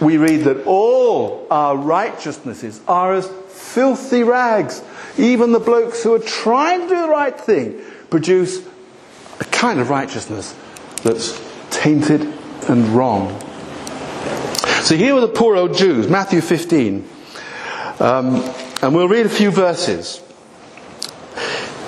we 0.00 0.16
read 0.16 0.38
that 0.38 0.66
all 0.66 1.46
our 1.52 1.76
righteousnesses 1.76 2.80
are 2.88 3.14
as 3.14 3.28
filthy 3.48 4.24
rags. 4.24 4.82
Even 5.16 5.52
the 5.52 5.60
blokes 5.60 6.02
who 6.02 6.14
are 6.14 6.18
trying 6.18 6.80
to 6.80 6.88
do 6.88 7.00
the 7.02 7.08
right 7.08 7.38
thing 7.38 7.80
produce 8.08 8.60
a 9.40 9.44
kind 9.44 9.80
of 9.80 9.90
righteousness 9.90 10.54
that's 11.02 11.40
tainted 11.70 12.22
and 12.68 12.88
wrong. 12.88 13.40
So 14.82 14.96
here 14.96 15.14
were 15.14 15.20
the 15.20 15.28
poor 15.28 15.56
old 15.56 15.74
Jews, 15.74 16.08
Matthew 16.08 16.40
15. 16.40 17.08
Um, 18.00 18.36
and 18.82 18.94
we'll 18.94 19.08
read 19.08 19.26
a 19.26 19.30
few 19.30 19.50
verses. 19.50 20.22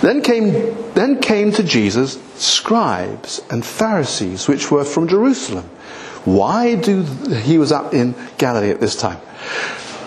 Then 0.03 0.23
came, 0.23 0.93
then 0.95 1.21
came 1.21 1.53
to 1.53 1.63
Jesus 1.63 2.21
scribes 2.35 3.41
and 3.51 3.65
Pharisees, 3.65 4.49
which 4.49 4.71
were 4.71 4.85
from 4.85 5.09
Jerusalem. 5.09 5.65
Why 6.25 6.75
do, 6.75 7.03
he 7.03 7.59
was 7.59 7.73
up 7.73 7.95
in 7.95 8.15
Galilee 8.39 8.71
at 8.71 8.81
this 8.81 8.97
time. 8.97 9.21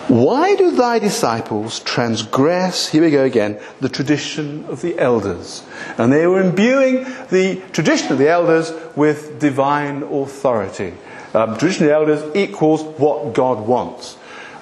Why 0.08 0.56
do 0.56 0.70
thy 0.70 1.00
disciples 1.00 1.80
transgress, 1.80 2.90
here 2.90 3.02
we 3.02 3.10
go 3.10 3.24
again, 3.24 3.60
the 3.82 3.90
tradition 3.90 4.66
of 4.66 4.82
the 4.82 5.00
elders? 5.00 5.64
And 5.98 6.14
they 6.14 6.28
were 6.28 6.42
imbuing 6.42 7.06
the 7.32 7.60
tradition 7.72 8.12
of 8.12 8.20
the 8.20 8.30
elders 8.30 8.72
with 8.96 9.40
divine 9.40 10.04
authority. 10.04 10.94
Um, 11.34 11.58
tradition 11.58 11.86
of 11.86 11.90
the 11.90 11.96
elders 11.96 12.36
equals 12.36 12.84
what 13.00 13.34
God 13.34 13.66
wants. 13.66 14.16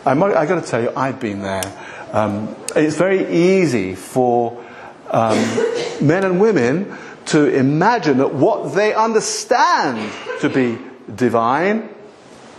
i 0.05 0.15
have 0.15 0.47
got 0.47 0.63
to 0.63 0.69
tell 0.69 0.81
you, 0.81 0.93
I've 0.95 1.19
been 1.19 1.41
there. 1.41 1.63
Um, 2.13 2.55
it's 2.73 2.95
very 2.95 3.27
easy 3.33 3.95
for 3.95 4.63
um, 5.11 5.37
men 5.99 6.23
and 6.23 6.39
women 6.39 6.97
to 7.25 7.53
imagine 7.53 8.19
that 8.19 8.33
what 8.33 8.75
they 8.75 8.93
understand 8.93 10.09
to 10.39 10.47
be 10.47 10.77
divine 11.13 11.89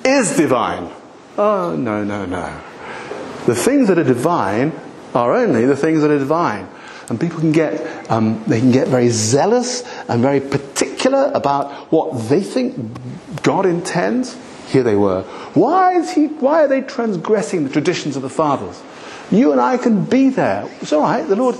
is 0.04 0.36
divine. 0.36 0.90
Oh, 1.38 1.74
no, 1.74 2.04
no, 2.04 2.26
no. 2.26 2.60
The 3.46 3.54
things 3.54 3.88
that 3.88 3.98
are 3.98 4.04
divine 4.04 4.72
are 5.14 5.34
only 5.34 5.66
the 5.66 5.76
things 5.76 6.02
that 6.02 6.10
are 6.10 6.18
divine. 6.18 6.68
And 7.08 7.20
people 7.20 7.38
can 7.38 7.52
get, 7.52 8.10
um, 8.10 8.42
they 8.46 8.60
can 8.60 8.72
get 8.72 8.88
very 8.88 9.10
zealous 9.10 9.82
and 10.08 10.22
very 10.22 10.40
particular 10.40 11.30
about 11.34 11.92
what 11.92 12.28
they 12.28 12.40
think 12.40 13.42
God 13.42 13.66
intends. 13.66 14.36
Here 14.68 14.82
they 14.82 14.96
were. 14.96 15.22
Why, 15.52 15.98
is 15.98 16.12
he, 16.12 16.26
why 16.26 16.64
are 16.64 16.68
they 16.68 16.80
transgressing 16.80 17.64
the 17.64 17.70
traditions 17.70 18.16
of 18.16 18.22
the 18.22 18.30
fathers? 18.30 18.82
You 19.30 19.52
and 19.52 19.60
I 19.60 19.76
can 19.76 20.04
be 20.06 20.30
there. 20.30 20.66
It's 20.80 20.92
all 20.92 21.02
right. 21.02 21.22
The 21.22 21.36
Lord 21.36 21.56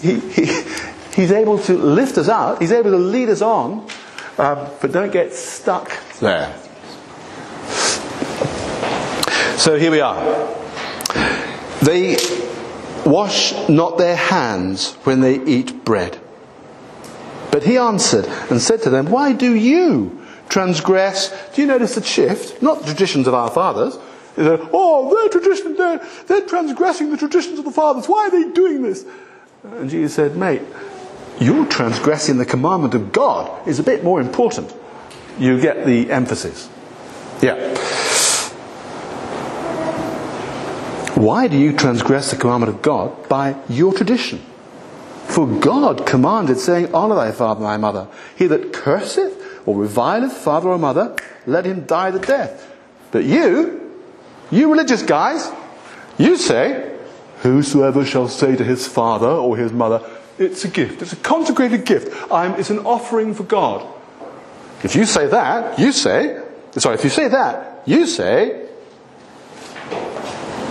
he, 0.00 0.18
he, 0.18 0.46
he's 1.14 1.32
able 1.32 1.58
to 1.60 1.74
lift 1.74 2.18
us 2.18 2.28
out, 2.28 2.60
he's 2.60 2.72
able 2.72 2.90
to 2.90 2.98
lead 2.98 3.28
us 3.28 3.42
on, 3.42 3.86
um, 4.38 4.68
but 4.80 4.92
don't 4.92 5.12
get 5.12 5.32
stuck 5.32 5.92
there. 6.20 6.56
So 9.56 9.78
here 9.78 9.90
we 9.90 10.00
are. 10.00 10.59
They 11.82 12.16
wash 13.06 13.68
not 13.68 13.98
their 13.98 14.16
hands 14.16 14.94
when 15.04 15.20
they 15.20 15.42
eat 15.44 15.84
bread. 15.84 16.20
But 17.50 17.64
he 17.64 17.76
answered 17.76 18.26
and 18.50 18.60
said 18.60 18.82
to 18.82 18.90
them, 18.90 19.06
Why 19.06 19.32
do 19.32 19.54
you 19.54 20.24
transgress? 20.48 21.34
Do 21.54 21.62
you 21.62 21.68
notice 21.68 21.94
the 21.94 22.02
shift? 22.02 22.62
Not 22.62 22.80
the 22.80 22.86
traditions 22.86 23.26
of 23.26 23.34
our 23.34 23.50
fathers. 23.50 23.98
oh, 24.36 25.14
their 25.14 25.28
tradition, 25.28 25.76
they're, 25.76 25.98
they're 26.26 26.46
transgressing 26.46 27.10
the 27.10 27.16
traditions 27.16 27.58
of 27.58 27.64
the 27.64 27.72
fathers. 27.72 28.06
Why 28.06 28.26
are 28.26 28.30
they 28.30 28.52
doing 28.52 28.82
this? 28.82 29.04
And 29.64 29.90
Jesus 29.90 30.14
said, 30.14 30.36
Mate, 30.36 30.62
you're 31.40 31.66
transgressing 31.66 32.38
the 32.38 32.46
commandment 32.46 32.94
of 32.94 33.12
God 33.12 33.66
is 33.66 33.78
a 33.78 33.82
bit 33.82 34.04
more 34.04 34.20
important. 34.20 34.74
You 35.38 35.60
get 35.60 35.86
the 35.86 36.10
emphasis. 36.10 36.68
Yeah. 37.40 37.74
Why 41.20 41.48
do 41.48 41.58
you 41.58 41.76
transgress 41.76 42.30
the 42.30 42.38
commandment 42.38 42.74
of 42.74 42.80
God 42.80 43.28
by 43.28 43.54
your 43.68 43.92
tradition? 43.92 44.38
For 45.26 45.46
God 45.46 46.06
commanded, 46.06 46.58
saying, 46.58 46.94
Honour 46.94 47.14
thy 47.14 47.30
father 47.30 47.58
and 47.58 47.66
thy 47.66 47.76
mother. 47.76 48.08
He 48.36 48.46
that 48.46 48.72
curseth 48.72 49.36
or 49.66 49.76
revileth 49.76 50.32
father 50.32 50.70
or 50.70 50.78
mother, 50.78 51.14
let 51.44 51.66
him 51.66 51.84
die 51.84 52.10
the 52.10 52.20
death. 52.20 52.74
But 53.10 53.24
you, 53.24 54.00
you 54.50 54.70
religious 54.70 55.02
guys, 55.02 55.52
you 56.16 56.38
say, 56.38 56.96
Whosoever 57.42 58.02
shall 58.06 58.28
say 58.28 58.56
to 58.56 58.64
his 58.64 58.88
father 58.88 59.28
or 59.28 59.58
his 59.58 59.72
mother, 59.72 60.02
It's 60.38 60.64
a 60.64 60.68
gift, 60.68 61.02
it's 61.02 61.12
a 61.12 61.16
consecrated 61.16 61.84
gift, 61.84 62.16
I'm, 62.32 62.58
it's 62.58 62.70
an 62.70 62.78
offering 62.78 63.34
for 63.34 63.42
God. 63.42 63.86
If 64.82 64.96
you 64.96 65.04
say 65.04 65.26
that, 65.26 65.78
you 65.78 65.92
say, 65.92 66.42
sorry, 66.72 66.94
if 66.94 67.04
you 67.04 67.10
say 67.10 67.28
that, 67.28 67.82
you 67.84 68.06
say, 68.06 68.69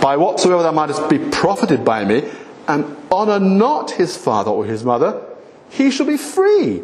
By 0.00 0.16
whatsoever 0.16 0.62
thou 0.62 0.72
mightest 0.72 1.08
be 1.08 1.18
profited 1.18 1.84
by 1.84 2.04
me, 2.04 2.28
and 2.66 2.96
honour 3.10 3.40
not 3.40 3.90
his 3.92 4.16
father 4.16 4.50
or 4.50 4.64
his 4.64 4.84
mother, 4.84 5.22
he 5.70 5.90
shall 5.90 6.06
be 6.06 6.16
free. 6.16 6.82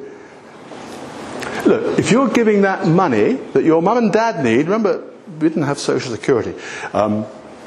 Look, 1.65 1.99
if 1.99 2.11
you're 2.11 2.29
giving 2.29 2.63
that 2.63 2.87
money 2.87 3.35
that 3.53 3.65
your 3.65 3.83
mum 3.83 3.99
and 3.99 4.13
dad 4.13 4.45
need, 4.45 4.67
remember, 4.67 5.03
we 5.41 5.49
didn't 5.49 5.65
have 5.65 5.79
social 5.79 6.13
security, 6.13 6.55
um, 6.93 7.27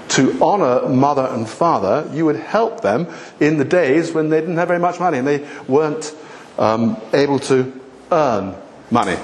to 0.09 0.41
honour 0.41 0.89
mother 0.89 1.27
and 1.31 1.47
father, 1.47 2.09
you 2.13 2.25
would 2.25 2.37
help 2.37 2.81
them 2.81 3.07
in 3.39 3.57
the 3.57 3.65
days 3.65 4.11
when 4.11 4.29
they 4.29 4.39
didn't 4.39 4.57
have 4.57 4.67
very 4.67 4.79
much 4.79 4.99
money 4.99 5.17
and 5.17 5.27
they 5.27 5.47
weren't 5.67 6.15
um, 6.57 6.97
able 7.13 7.39
to 7.39 7.79
earn 8.11 8.55
money. 8.89 9.17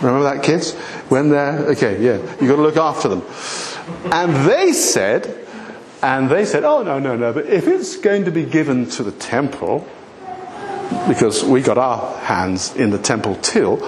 Remember 0.00 0.24
that, 0.24 0.42
kids? 0.42 0.74
When 1.08 1.30
they're, 1.30 1.58
okay, 1.70 2.02
yeah, 2.02 2.16
you've 2.40 2.48
got 2.48 2.56
to 2.56 2.62
look 2.62 2.76
after 2.76 3.08
them. 3.08 3.22
And 4.12 4.48
they 4.48 4.72
said, 4.72 5.46
and 6.02 6.28
they 6.28 6.44
said, 6.44 6.64
oh, 6.64 6.82
no, 6.82 6.98
no, 6.98 7.16
no, 7.16 7.32
but 7.32 7.46
if 7.46 7.66
it's 7.66 7.96
going 7.96 8.24
to 8.24 8.30
be 8.30 8.44
given 8.44 8.88
to 8.90 9.02
the 9.02 9.12
temple, 9.12 9.86
because 11.08 11.44
we 11.44 11.62
got 11.62 11.78
our 11.78 12.16
hands 12.18 12.74
in 12.76 12.90
the 12.90 12.98
temple 12.98 13.36
till, 13.36 13.82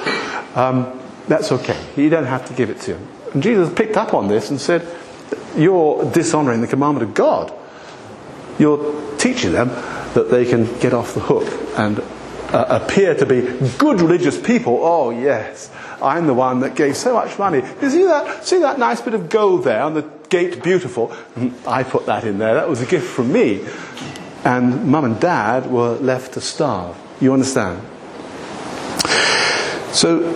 um, 0.57 1.01
that's 1.27 1.53
okay. 1.53 1.79
You 1.97 2.11
don't 2.11 2.27
have 2.27 2.47
to 2.49 2.55
give 2.55 2.71
it 2.71 2.81
to 2.83 2.97
him. 2.97 3.09
And 3.35 3.43
Jesus 3.43 3.73
picked 3.73 3.97
up 3.97 4.15
on 4.15 4.29
this 4.29 4.51
and 4.51 4.61
said, 4.61 4.87
You're 5.57 6.11
dishonoring 6.11 6.61
the 6.61 6.67
commandment 6.67 7.09
of 7.09 7.15
God. 7.15 7.53
You're 8.59 9.17
teaching 9.19 9.53
them 9.53 9.69
that 10.15 10.29
they 10.31 10.45
can 10.47 10.65
get 10.81 10.95
off 10.95 11.15
the 11.15 11.21
hook 11.21 11.47
and 11.77 12.03
uh, 12.49 12.81
appear 12.83 13.15
to 13.15 13.27
be 13.27 13.43
good 13.79 14.01
religious 14.01 14.41
people. 14.41 14.81
Oh, 14.83 15.11
yes, 15.11 15.71
I'm 16.03 16.27
the 16.27 16.35
one 16.35 16.61
that 16.61 16.75
gave 16.75 16.97
so 16.97 17.15
much 17.15 17.39
money. 17.39 17.63
You 17.83 17.91
see 17.91 18.05
that, 18.05 18.45
see 18.45 18.59
that 18.61 18.79
nice 18.79 19.01
bit 19.01 19.15
of 19.15 19.29
gold 19.29 19.65
there 19.65 19.83
on 19.83 19.95
the 19.95 20.03
gate 20.31 20.63
beautiful. 20.63 21.15
I 21.67 21.83
put 21.83 22.07
that 22.07 22.25
in 22.25 22.39
there. 22.39 22.55
That 22.55 22.69
was 22.69 22.81
a 22.81 22.87
gift 22.87 23.07
from 23.07 23.33
me. 23.33 23.67
And 24.45 24.87
mum 24.87 25.05
and 25.05 25.21
dad 25.21 25.71
were 25.71 25.97
left 25.97 26.35
to 26.35 26.41
starve. 26.41 26.97
You 27.21 27.33
understand? 27.33 27.83
So, 29.93 30.33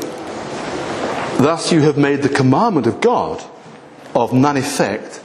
thus 1.39 1.73
you 1.73 1.81
have 1.83 1.97
made 1.97 2.23
the 2.23 2.29
commandment 2.29 2.87
of 2.87 3.01
God 3.01 3.43
of 4.15 4.33
none 4.33 4.57
effect 4.57 5.23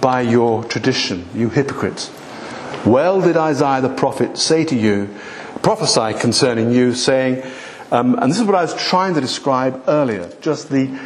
by 0.00 0.20
your 0.20 0.64
tradition, 0.64 1.28
you 1.34 1.50
hypocrites. 1.50 2.10
Well 2.86 3.20
did 3.20 3.36
Isaiah 3.36 3.80
the 3.80 3.88
prophet 3.88 4.38
say 4.38 4.64
to 4.64 4.76
you, 4.76 5.14
prophesy 5.62 6.18
concerning 6.18 6.70
you, 6.70 6.94
saying, 6.94 7.42
um, 7.90 8.16
and 8.18 8.30
this 8.30 8.38
is 8.38 8.44
what 8.44 8.54
I 8.54 8.62
was 8.62 8.74
trying 8.74 9.14
to 9.14 9.20
describe 9.20 9.82
earlier, 9.88 10.30
just 10.40 10.70
the 10.70 10.98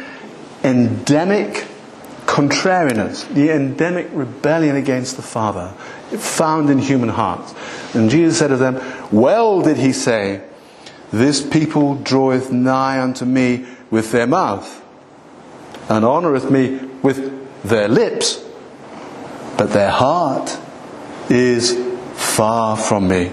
endemic 0.63 1.65
contrariness, 2.25 3.23
the 3.23 3.51
endemic 3.51 4.07
rebellion 4.11 4.75
against 4.75 5.15
the 5.15 5.21
Father, 5.21 5.69
found 6.17 6.69
in 6.69 6.79
human 6.79 7.09
hearts. 7.09 7.53
And 7.95 8.09
Jesus 8.09 8.37
said 8.37 8.47
to 8.47 8.57
them, 8.57 8.81
Well 9.11 9.61
did 9.61 9.77
he 9.77 9.93
say, 9.93 10.43
This 11.11 11.45
people 11.45 11.95
draweth 11.95 12.51
nigh 12.51 13.01
unto 13.01 13.25
me 13.25 13.65
with 13.89 14.11
their 14.11 14.27
mouth, 14.27 14.83
and 15.89 16.05
honoureth 16.05 16.49
me 16.51 16.77
with 17.01 17.63
their 17.63 17.87
lips, 17.87 18.43
but 19.57 19.71
their 19.71 19.91
heart 19.91 20.57
is 21.29 21.75
far 22.13 22.77
from 22.77 23.07
me. 23.07 23.31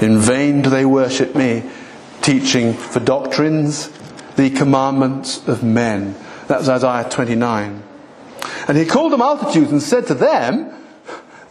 In 0.00 0.18
vain 0.18 0.62
do 0.62 0.70
they 0.70 0.84
worship 0.84 1.34
me, 1.34 1.62
teaching 2.22 2.74
for 2.74 3.00
doctrines 3.00 3.90
the 4.36 4.50
commandments 4.50 5.46
of 5.46 5.62
men. 5.62 6.14
That's 6.46 6.68
Isaiah 6.68 7.08
29. 7.08 7.82
And 8.68 8.78
he 8.78 8.86
called 8.86 9.12
the 9.12 9.18
multitudes 9.18 9.70
and 9.72 9.82
said 9.82 10.06
to 10.06 10.14
them, 10.14 10.74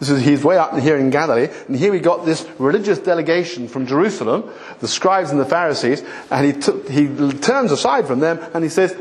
this 0.00 0.08
is, 0.08 0.22
he's 0.22 0.42
way 0.42 0.56
up 0.56 0.78
here 0.78 0.96
in 0.96 1.10
Galilee, 1.10 1.48
and 1.68 1.76
here 1.76 1.92
we 1.92 2.00
got 2.00 2.24
this 2.24 2.48
religious 2.58 2.98
delegation 2.98 3.68
from 3.68 3.86
Jerusalem, 3.86 4.50
the 4.80 4.88
scribes 4.88 5.30
and 5.30 5.38
the 5.38 5.44
Pharisees, 5.44 6.02
and 6.30 6.46
he, 6.46 6.60
took, 6.60 6.88
he 6.88 7.06
turns 7.34 7.70
aside 7.70 8.06
from 8.06 8.20
them 8.20 8.40
and 8.54 8.64
he 8.64 8.70
says, 8.70 8.96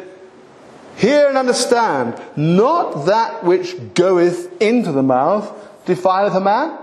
Hear 0.98 1.30
and 1.30 1.38
understand, 1.38 2.22
not 2.36 3.06
that 3.06 3.46
which 3.46 3.94
goeth 3.94 4.62
into 4.62 4.92
the 4.92 5.02
mouth 5.02 5.50
defileth 5.86 6.36
a 6.36 6.42
man, 6.42 6.78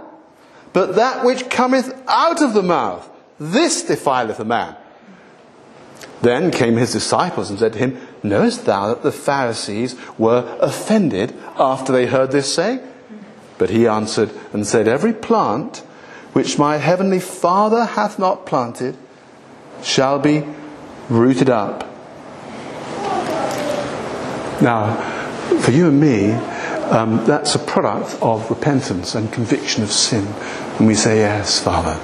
but 0.76 0.96
that 0.96 1.24
which 1.24 1.48
cometh 1.48 1.90
out 2.06 2.42
of 2.42 2.52
the 2.52 2.62
mouth, 2.62 3.08
this 3.40 3.82
defileth 3.84 4.38
a 4.40 4.44
man. 4.44 4.76
Then 6.20 6.50
came 6.50 6.76
his 6.76 6.92
disciples 6.92 7.48
and 7.48 7.58
said 7.58 7.72
to 7.72 7.78
him, 7.78 7.98
Knowest 8.22 8.66
thou 8.66 8.88
that 8.88 9.02
the 9.02 9.10
Pharisees 9.10 9.96
were 10.18 10.58
offended 10.60 11.34
after 11.58 11.94
they 11.94 12.04
heard 12.04 12.30
this 12.30 12.54
saying? 12.54 12.80
But 13.56 13.70
he 13.70 13.86
answered 13.86 14.30
and 14.52 14.66
said, 14.66 14.86
Every 14.86 15.14
plant 15.14 15.78
which 16.34 16.58
my 16.58 16.76
heavenly 16.76 17.20
Father 17.20 17.86
hath 17.86 18.18
not 18.18 18.44
planted 18.44 18.98
shall 19.82 20.18
be 20.18 20.44
rooted 21.08 21.48
up. 21.48 21.84
Now, 24.60 24.94
for 25.62 25.70
you 25.70 25.88
and 25.88 25.98
me, 25.98 26.55
um, 26.92 27.24
that's 27.26 27.54
a 27.54 27.58
product 27.58 28.16
of 28.22 28.48
repentance 28.50 29.14
and 29.14 29.32
conviction 29.32 29.82
of 29.82 29.90
sin. 29.90 30.26
And 30.78 30.86
we 30.86 30.94
say, 30.94 31.18
Yes, 31.18 31.60
Father. 31.60 31.94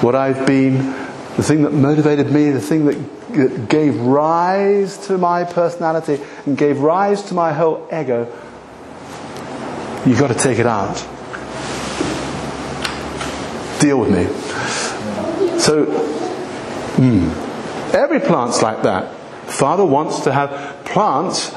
What 0.00 0.14
I've 0.14 0.46
been 0.46 1.02
the 1.36 1.42
thing 1.42 1.62
that 1.62 1.72
motivated 1.72 2.30
me, 2.30 2.50
the 2.50 2.60
thing 2.60 2.84
that, 2.84 3.32
that 3.32 3.68
gave 3.68 3.98
rise 4.00 4.98
to 5.06 5.16
my 5.16 5.44
personality 5.44 6.20
and 6.44 6.58
gave 6.58 6.80
rise 6.80 7.22
to 7.22 7.34
my 7.34 7.54
whole 7.54 7.86
ego, 7.86 8.26
you've 10.04 10.18
got 10.18 10.28
to 10.28 10.34
take 10.34 10.58
it 10.58 10.66
out. 10.66 10.96
Deal 13.80 13.98
with 13.98 14.10
me. 14.10 14.24
So, 15.58 15.86
mm, 16.96 17.94
every 17.94 18.20
plant's 18.20 18.60
like 18.60 18.82
that. 18.82 19.14
Father 19.46 19.84
wants 19.86 20.20
to 20.20 20.32
have 20.32 20.84
plants 20.84 21.54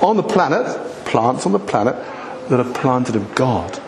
on 0.00 0.16
the 0.16 0.22
planet, 0.22 0.66
plants 1.04 1.46
on 1.46 1.52
the 1.52 1.58
planet 1.58 1.94
that 2.48 2.60
are 2.60 2.72
planted 2.72 3.16
of 3.16 3.34
God, 3.34 3.80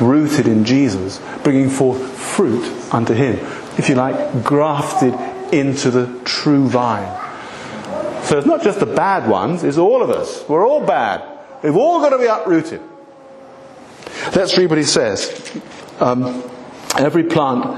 rooted 0.00 0.46
in 0.46 0.64
Jesus, 0.64 1.20
bringing 1.42 1.68
forth 1.68 2.00
fruit 2.18 2.64
unto 2.92 3.14
Him 3.14 3.34
if 3.78 3.88
you 3.88 3.94
like, 3.94 4.44
grafted 4.44 5.14
into 5.52 5.90
the 5.90 6.20
true 6.24 6.68
vine. 6.68 7.16
So 8.24 8.38
it's 8.38 8.46
not 8.46 8.62
just 8.62 8.78
the 8.78 8.86
bad 8.86 9.28
ones, 9.28 9.64
it's 9.64 9.78
all 9.78 10.02
of 10.02 10.10
us. 10.10 10.44
We're 10.48 10.66
all 10.66 10.84
bad. 10.84 11.24
We've 11.62 11.76
all 11.76 12.00
got 12.00 12.10
to 12.10 12.18
be 12.18 12.26
uprooted. 12.26 12.80
Let's 14.34 14.56
read 14.56 14.68
what 14.68 14.78
he 14.78 14.84
says. 14.84 15.60
Um, 15.98 16.42
Every 16.98 17.24
plant 17.24 17.76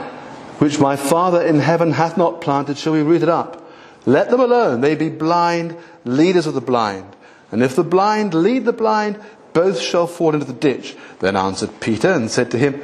which 0.58 0.78
my 0.78 0.96
Father 0.96 1.42
in 1.42 1.58
heaven 1.58 1.92
hath 1.92 2.16
not 2.16 2.40
planted 2.40 2.78
shall 2.78 2.94
be 2.94 3.02
rooted 3.02 3.28
up. 3.28 3.70
Let 4.06 4.30
them 4.30 4.40
alone. 4.40 4.80
They 4.80 4.94
be 4.94 5.10
blind, 5.10 5.76
leaders 6.04 6.46
of 6.46 6.54
the 6.54 6.60
blind. 6.60 7.04
And 7.52 7.62
if 7.62 7.76
the 7.76 7.84
blind 7.84 8.34
lead 8.34 8.64
the 8.64 8.72
blind, 8.72 9.20
both 9.52 9.80
shall 9.80 10.06
fall 10.06 10.34
into 10.34 10.46
the 10.46 10.52
ditch. 10.52 10.96
Then 11.20 11.36
answered 11.36 11.80
Peter 11.80 12.10
and 12.10 12.30
said 12.30 12.50
to 12.50 12.58
him, 12.58 12.80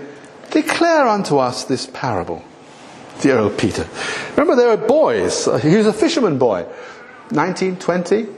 declare 0.51 1.07
unto 1.07 1.39
us 1.39 1.64
this 1.64 1.87
parable. 1.87 2.45
Dear 3.21 3.39
old 3.39 3.59
Peter. 3.59 3.89
Remember, 4.37 4.55
there 4.55 4.77
were 4.77 4.87
boys. 4.87 5.47
He 5.62 5.77
was 5.77 5.87
a 5.87 5.93
fisherman 5.93 6.39
boy, 6.39 6.66
19, 7.31 7.77
20. 7.77 8.29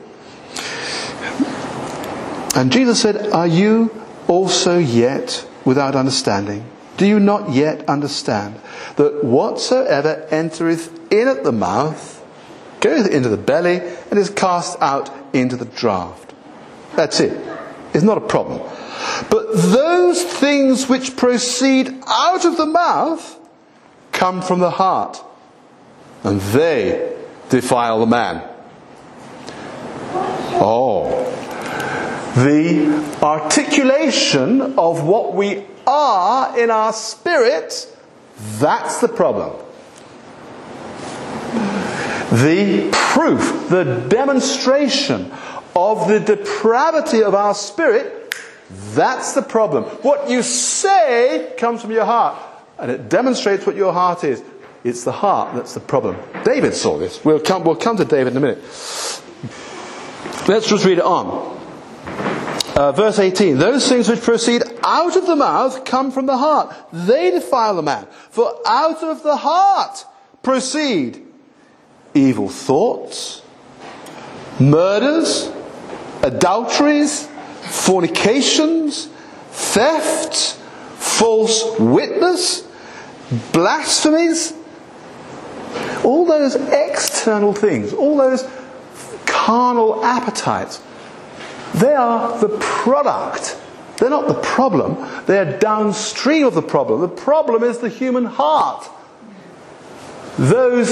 And 2.57 2.73
Jesus 2.73 3.01
said, 3.01 3.31
Are 3.33 3.47
you 3.47 3.91
also 4.27 4.79
yet 4.79 5.47
without 5.65 5.95
understanding? 5.95 6.65
Do 6.97 7.07
you 7.07 7.21
not 7.21 7.51
yet 7.51 7.89
understand 7.89 8.61
that 8.97 9.23
whatsoever 9.25 10.27
entereth 10.31 11.13
in 11.13 11.29
at 11.29 11.45
the 11.45 11.53
mouth 11.53 12.17
goeth 12.81 13.09
into 13.09 13.29
the 13.29 13.37
belly 13.37 13.81
and 14.11 14.19
is 14.19 14.31
cast 14.31 14.81
out 14.81 15.11
into 15.33 15.57
the 15.57 15.67
draught? 15.67 16.35
That's 16.97 17.21
it. 17.21 17.33
It's 17.95 18.05
not 18.05 18.19
a 18.19 18.21
problem. 18.21 18.61
But 19.31 19.53
those 19.55 20.23
things 20.23 20.89
which 20.89 21.17
proceed 21.17 22.03
out 22.07 22.45
of 22.45 22.57
the 22.57 22.67
mouth 22.67 23.39
come 24.13 24.43
from 24.43 24.61
the 24.61 24.71
heart, 24.71 25.23
and 26.23 26.41
they 26.41 27.17
defile 27.49 28.01
the 28.01 28.07
man. 28.07 28.47
Oh, 30.63 31.09
the 32.37 33.19
articulation 33.23 34.79
of 34.79 35.05
what 35.05 35.35
we 35.35 35.65
are 35.87 36.59
in 36.59 36.71
our 36.71 36.93
spirit, 36.93 37.97
that's 38.59 39.01
the 39.01 39.09
problem. 39.09 39.53
The 42.31 42.89
proof, 42.93 43.69
the 43.69 44.07
demonstration 44.09 45.33
of 45.75 46.09
the 46.09 46.21
depravity 46.21 47.25
of 47.25 47.35
our 47.35 47.55
spirit, 47.55 48.35
that's 48.95 49.35
the 49.35 49.43
problem. 49.43 49.85
What 50.03 50.31
you 50.31 50.43
say 50.43 51.55
comes 51.59 51.83
from 51.83 51.91
your 51.91 52.05
heart, 52.05 52.41
and 52.79 52.91
it 52.91 53.09
demonstrates 53.09 53.67
what 53.67 53.75
your 53.75 53.93
heart 53.93 54.23
is. 54.23 54.43
It's 54.85 55.03
the 55.05 55.13
heart 55.13 55.57
that's 55.57 55.75
the 55.75 55.81
problem. 55.81 56.17
David 56.45 56.75
saw 56.75 56.99
this. 56.99 57.25
We'll 57.25 57.41
come, 57.41 57.65
we'll 57.65 57.77
come 57.77 57.97
to 57.97 58.05
David 58.05 58.33
in 58.33 58.37
a 58.37 58.41
minute. 58.41 58.59
Let's 60.49 60.69
just 60.69 60.85
read 60.85 60.99
it 60.99 61.05
on. 61.05 61.59
Uh, 62.77 62.93
verse 62.93 63.19
18 63.19 63.59
Those 63.59 63.89
things 63.89 64.09
which 64.09 64.21
proceed 64.21 64.63
out 64.85 65.17
of 65.17 65.27
the 65.27 65.37
mouth 65.37 65.85
come 65.85 66.13
from 66.13 66.27
the 66.27 66.39
heart. 66.39 66.75
They 66.93 67.33
defile 67.33 67.75
the 67.75 67.83
man. 67.83 68.07
For 68.31 68.55
out 68.65 69.03
of 69.03 69.23
the 69.23 69.37
heart 69.37 70.07
proceed 70.43 71.27
evil 72.15 72.49
thoughts, 72.49 73.43
murders, 74.59 75.51
adulteries, 76.23 77.27
fornications, 77.63 79.07
thefts, 79.51 80.53
false 80.97 81.79
witness, 81.79 82.67
blasphemies. 83.53 84.55
All 86.05 86.25
those 86.25 86.57
external 86.57 87.53
things, 87.53 87.93
all 87.93 88.17
those 88.17 88.49
carnal 89.27 90.05
appetites 90.05 90.81
they 91.75 91.95
are 91.95 92.39
the 92.39 92.49
product. 92.59 93.57
They're 93.99 94.11
not 94.11 94.29
the 94.29 94.35
problem. 94.35 94.97
They're 95.27 95.59
downstream 95.59 96.47
of 96.47 96.55
the 96.55 96.63
problem. 96.63 97.01
The 97.01 97.09
problem 97.09 97.63
is 97.63 97.79
the 97.79 97.89
human 97.89 98.25
heart. 98.25 98.89
Those 100.39 100.91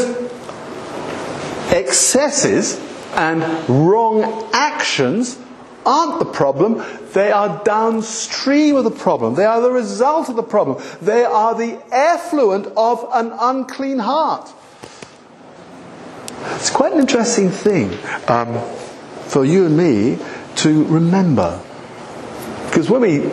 excesses 1.78 2.80
and 3.14 3.42
wrong 3.68 4.48
actions 4.52 5.38
aren't 5.86 6.18
the 6.18 6.26
problem. 6.26 6.84
They 7.14 7.32
are 7.32 7.62
downstream 7.64 8.76
of 8.76 8.84
the 8.84 8.90
problem. 8.90 9.34
They 9.34 9.46
are 9.46 9.60
the 9.60 9.70
result 9.70 10.28
of 10.28 10.36
the 10.36 10.42
problem. 10.42 10.82
They 11.00 11.24
are 11.24 11.54
the 11.54 11.80
effluent 11.90 12.66
of 12.76 13.08
an 13.12 13.32
unclean 13.40 13.98
heart. 13.98 14.52
It's 16.56 16.70
quite 16.70 16.92
an 16.92 17.00
interesting 17.00 17.50
thing 17.50 17.90
um, 18.28 18.60
for 19.26 19.44
you 19.44 19.66
and 19.66 19.76
me 19.76 20.18
to 20.56 20.84
remember. 20.84 21.60
Because 22.66 22.90
when 22.90 23.00
we 23.00 23.30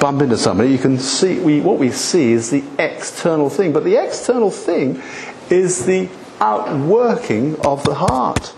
bump 0.00 0.22
into 0.22 0.38
somebody, 0.38 0.70
you 0.70 0.78
can 0.78 0.98
see, 0.98 1.38
we, 1.38 1.60
what 1.60 1.78
we 1.78 1.90
see 1.90 2.32
is 2.32 2.50
the 2.50 2.64
external 2.78 3.50
thing. 3.50 3.72
But 3.72 3.84
the 3.84 3.96
external 3.96 4.50
thing 4.50 5.00
is 5.50 5.84
the 5.84 6.08
outworking 6.42 7.58
of 7.60 7.84
the 7.84 7.94
heart. 7.94 8.52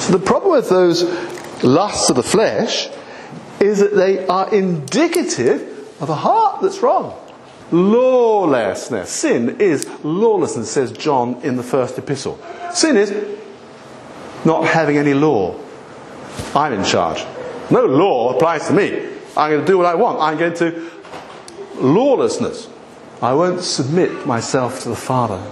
So 0.00 0.12
the 0.12 0.18
problem 0.18 0.52
with 0.52 0.68
those 0.68 1.04
lusts 1.62 2.10
of 2.10 2.16
the 2.16 2.22
flesh 2.22 2.88
is 3.60 3.78
that 3.78 3.94
they 3.94 4.26
are 4.26 4.52
indicative 4.52 5.70
of 6.02 6.10
a 6.10 6.14
heart 6.14 6.60
that's 6.60 6.82
wrong. 6.82 7.18
Lawlessness. 7.70 9.08
Sin 9.08 9.60
is 9.60 9.88
lawlessness, 10.04 10.70
says 10.70 10.92
John 10.92 11.40
in 11.42 11.56
the 11.56 11.62
first 11.62 11.96
epistle. 11.96 12.38
Sin 12.74 12.96
is 12.96 13.12
not 14.44 14.66
having 14.66 14.98
any 14.98 15.14
law. 15.14 15.58
I'm 16.54 16.72
in 16.72 16.84
charge. 16.84 17.24
No 17.70 17.86
law 17.86 18.34
applies 18.34 18.66
to 18.66 18.74
me. 18.74 19.08
I'm 19.36 19.50
going 19.50 19.60
to 19.60 19.66
do 19.66 19.78
what 19.78 19.86
I 19.86 19.94
want. 19.94 20.20
I'm 20.20 20.36
going 20.36 20.54
to 20.54 20.90
lawlessness. 21.76 22.68
I 23.22 23.32
won't 23.32 23.62
submit 23.62 24.26
myself 24.26 24.82
to 24.82 24.90
the 24.90 24.96
Father. 24.96 25.42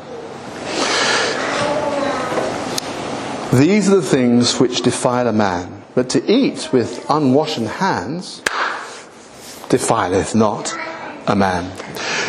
These 3.52 3.90
are 3.90 3.96
the 3.96 4.02
things 4.02 4.58
which 4.58 4.80
defile 4.80 5.28
a 5.28 5.32
man, 5.32 5.82
but 5.94 6.08
to 6.10 6.24
eat 6.24 6.70
with 6.72 7.04
unwashen 7.08 7.66
hands 7.66 8.40
defileth 9.68 10.34
not 10.34 10.74
a 11.26 11.36
man. 11.36 11.70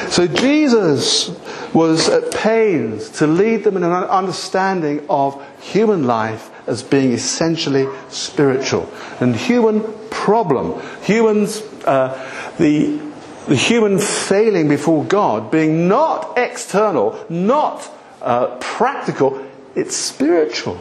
So 0.10 0.28
Jesus 0.28 1.30
was 1.74 2.10
at 2.10 2.30
pains 2.34 3.10
to 3.12 3.28
lead 3.28 3.64
them 3.64 3.78
in 3.78 3.84
an 3.84 3.94
understanding 3.94 5.06
of 5.10 5.42
human 5.62 6.06
life 6.08 6.52
as 6.68 6.84
being 6.84 7.14
essentially 7.14 7.88
spiritual. 8.10 8.92
And 9.22 9.34
human 9.34 9.82
problem, 10.10 10.82
humans, 11.04 11.62
uh, 11.86 12.20
the, 12.58 13.00
the 13.48 13.56
human 13.56 13.98
failing 13.98 14.68
before 14.68 15.06
God 15.06 15.52
being 15.52 15.88
not 15.88 16.38
external, 16.38 17.26
not 17.30 17.90
uh, 18.22 18.58
practical, 18.60 19.42
it's 19.74 19.96
spiritual. 19.96 20.78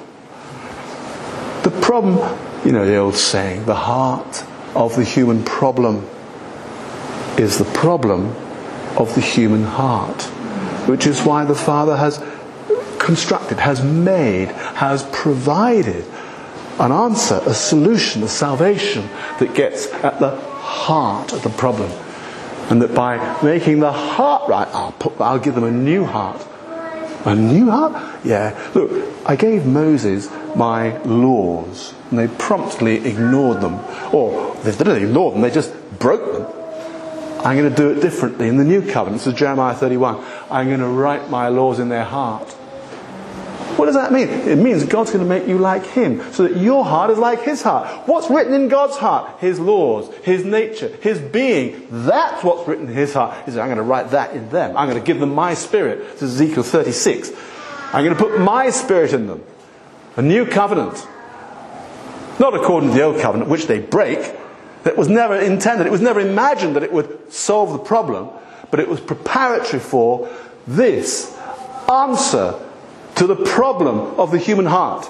The 1.63 1.71
problem, 1.81 2.17
you 2.65 2.73
know 2.73 2.85
the 2.87 2.97
old 2.97 3.15
saying, 3.15 3.67
the 3.67 3.75
heart 3.75 4.45
of 4.75 4.97
the 4.97 5.05
human 5.05 5.45
problem 5.45 6.07
is 7.39 7.59
the 7.59 7.65
problem 7.65 8.35
of 8.97 9.15
the 9.15 9.21
human 9.21 9.65
heart, 9.65 10.23
which 10.89 11.07
is 11.07 11.23
why 11.23 11.45
the 11.45 11.55
Father 11.55 11.97
has 11.97 12.23
constructed, 12.99 13.59
has 13.59 13.83
made, 13.83 14.49
has 14.49 15.05
provided 15.13 16.05
an 16.79 16.93
answer, 16.93 17.41
a 17.47 17.55
solution, 17.55 18.23
a 18.23 18.29
salvation 18.29 19.09
that 19.39 19.55
gets 19.55 19.87
at 19.93 20.19
the 20.19 20.37
heart 20.37 21.33
of 21.33 21.43
the 21.43 21.51
problem. 21.51 21.91
And 22.71 22.81
that 22.83 22.95
by 22.95 23.43
making 23.43 23.81
the 23.81 23.93
heart 23.93 24.49
right, 24.49 24.69
I'll, 24.69 24.93
put, 24.93 25.21
I'll 25.21 25.39
give 25.39 25.55
them 25.55 25.65
a 25.65 25.71
new 25.71 26.05
heart. 26.05 26.47
A 27.25 27.35
new 27.35 27.71
heart? 27.71 28.25
Yeah. 28.25 28.59
Look, 28.75 28.91
I 29.27 29.37
gave 29.37 29.67
Moses 29.67 30.29
my 30.57 30.99
laws, 31.03 31.95
and 32.11 32.19
they 32.19 32.29
promptly 32.29 33.07
ignored 33.07 33.61
them. 33.61 33.81
Or 34.13 34.55
they 34.57 34.73
didn't 34.73 35.03
ignore 35.03 35.33
them, 35.33 35.41
they 35.41 35.51
just 35.51 35.73
broke 35.99 36.33
them. 36.33 36.63
I'm 37.45 37.57
going 37.57 37.71
to 37.71 37.77
do 37.77 37.91
it 37.91 38.01
differently 38.01 38.49
in 38.49 38.57
the 38.57 38.65
new 38.65 38.89
covenant. 38.89 39.23
So 39.23 39.33
Jeremiah 39.33 39.75
31. 39.75 40.25
I'm 40.51 40.69
going 40.69 40.81
to 40.81 40.87
write 40.87 41.29
my 41.29 41.49
laws 41.49 41.81
in 41.81 41.89
their 41.89 42.05
heart. 42.05 42.55
What 43.77 43.87
does 43.87 43.95
that 43.95 44.13
mean? 44.13 44.29
It 44.29 44.57
means 44.57 44.85
God's 44.85 45.11
going 45.11 45.25
to 45.25 45.29
make 45.29 45.49
you 45.49 45.59
like 45.59 45.87
Him 45.87 46.21
so 46.33 46.47
that 46.47 46.57
your 46.57 46.85
heart 46.85 47.11
is 47.11 47.19
like 47.19 47.43
His 47.43 47.63
heart. 47.63 48.07
What's 48.07 48.29
written 48.31 48.53
in 48.53 48.69
God's 48.69 48.97
heart? 48.97 49.41
His 49.41 49.59
laws, 49.59 50.13
His 50.23 50.45
nature, 50.45 50.89
His 51.01 51.19
being. 51.19 51.87
That's 51.91 52.45
what's 52.45 52.69
written 52.69 52.89
in 52.89 52.95
His 52.95 53.15
heart. 53.15 53.37
He 53.45 53.51
says, 53.51 53.59
I'm 53.59 53.69
going 53.69 53.79
to 53.79 53.83
write 53.83 54.11
that 54.11 54.35
in 54.35 54.51
them. 54.51 54.77
I'm 54.77 54.89
going 54.89 55.01
to 55.01 55.07
give 55.07 55.21
them 55.21 55.35
my 55.35 55.55
spirit. 55.55 56.13
This 56.13 56.23
is 56.23 56.41
Ezekiel 56.41 56.63
36. 56.63 57.33
I'm 57.93 58.05
going 58.05 58.17
to 58.17 58.23
put 58.23 58.41
my 58.41 58.71
spirit 58.71 59.13
in 59.13 59.27
them. 59.27 59.43
A 60.17 60.23
new 60.23 60.47
covenant. 60.47 61.07
Not 62.39 62.55
according 62.55 62.91
to 62.91 62.95
the 62.95 63.03
old 63.03 63.21
covenant, 63.21 63.51
which 63.51 63.67
they 63.67 63.79
break. 63.79 64.19
That 64.85 64.97
was 64.97 65.09
never 65.09 65.37
intended. 65.37 65.87
It 65.87 65.93
was 65.93 66.01
never 66.01 66.21
imagined 66.21 66.77
that 66.77 66.83
it 66.83 66.93
would 66.93 67.33
solve 67.33 67.73
the 67.73 67.79
problem, 67.79 68.31
but 68.71 68.81
it 68.81 68.89
was 68.89 69.01
preparatory 69.01 69.81
for 69.81 70.29
this 70.67 71.37
answer 71.89 72.59
to 73.17 73.27
the 73.27 73.37
problem 73.37 73.99
of 74.19 74.31
the 74.31 74.39
human 74.39 74.67
heart. 74.67 75.09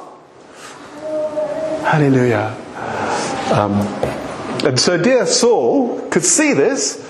Hallelujah. 1.84 2.56
Um, 3.52 3.72
and 4.64 4.78
so, 4.78 4.96
dear 4.96 5.26
Saul 5.26 6.08
could 6.08 6.24
see 6.24 6.52
this. 6.54 7.08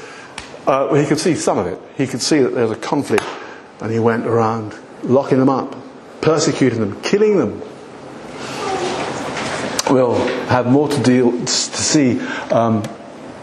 Uh, 0.67 0.95
he 0.95 1.07
could 1.07 1.19
see 1.19 1.35
some 1.35 1.59
of 1.59 1.67
it. 1.67 1.79
He 1.97 2.07
could 2.07 2.23
see 2.23 2.39
that 2.39 2.55
there 2.55 2.67
was 2.67 2.77
a 2.77 2.81
conflict, 2.81 3.25
and 3.81 3.93
he 3.93 3.99
went 3.99 4.27
around 4.27 4.75
locking 5.03 5.39
them 5.39 5.49
up, 5.49 5.77
persecuting 6.21 6.81
them, 6.81 7.01
killing 7.03 7.37
them. 7.37 7.61
We'll 9.91 10.15
have 10.47 10.67
more 10.67 10.89
to 10.89 11.03
deal 11.03 11.33
to 11.33 11.47
see 11.47 12.21
um, 12.51 12.83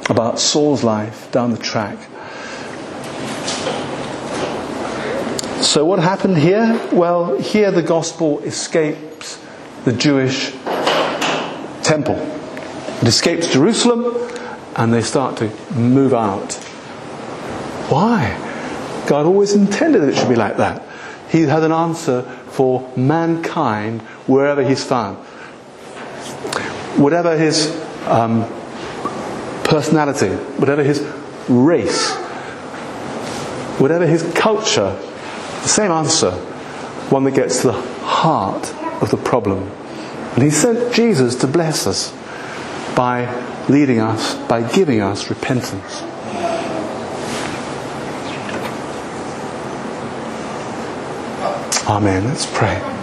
about 0.10 0.40
Saul's 0.40 0.84
life 0.84 1.32
down 1.32 1.52
the 1.52 1.58
track. 1.58 1.98
So 5.70 5.86
what 5.86 6.00
happened 6.00 6.36
here? 6.36 6.90
Well, 6.92 7.38
here 7.38 7.70
the 7.70 7.84
gospel 7.84 8.40
escapes 8.40 9.40
the 9.86 9.94
Jewish 9.94 10.52
temple. 11.84 12.16
It 12.16 13.08
escapes 13.08 13.54
Jerusalem 13.54 14.36
and 14.76 14.92
they 14.92 15.04
start 15.04 15.38
to 15.38 15.50
move 15.76 16.16
out. 16.16 16.56
Why? 17.88 18.36
God 19.08 19.28
always 19.28 19.54
intended 19.54 20.02
it 20.02 20.16
should 20.16 20.28
be 20.28 20.36
like 20.36 20.58
that. 20.58 20.84
He 21.30 21.44
had 21.44 21.62
an 21.62 21.72
answer 21.72 22.24
for 22.48 22.92
mankind 22.98 24.02
wherever 24.26 24.68
he's 24.68 24.84
found. 24.84 25.18
Whatever 26.98 27.38
his 27.38 27.80
um, 28.08 28.42
personality, 29.66 30.30
whatever 30.58 30.84
his 30.84 31.02
race, 31.48 32.16
whatever 33.78 34.08
his 34.08 34.24
culture, 34.34 35.00
the 35.62 35.70
same 35.70 35.92
answer, 35.92 36.32
one 37.10 37.24
that 37.26 37.36
gets 37.36 37.62
to 37.62 37.68
the 37.68 37.74
heart 37.74 38.74
of 39.02 39.12
the 39.12 39.18
problem. 39.18 39.70
And 40.34 40.44
he 40.44 40.50
sent 40.50 40.94
Jesus 40.94 41.36
to 41.36 41.48
bless 41.48 41.88
us 41.88 42.14
by 42.96 43.28
leading 43.68 44.00
us, 44.00 44.36
by 44.48 44.62
giving 44.62 45.02
us 45.02 45.30
repentance. 45.30 46.04
Amen. 51.88 52.24
Let's 52.26 52.46
pray. 52.46 52.99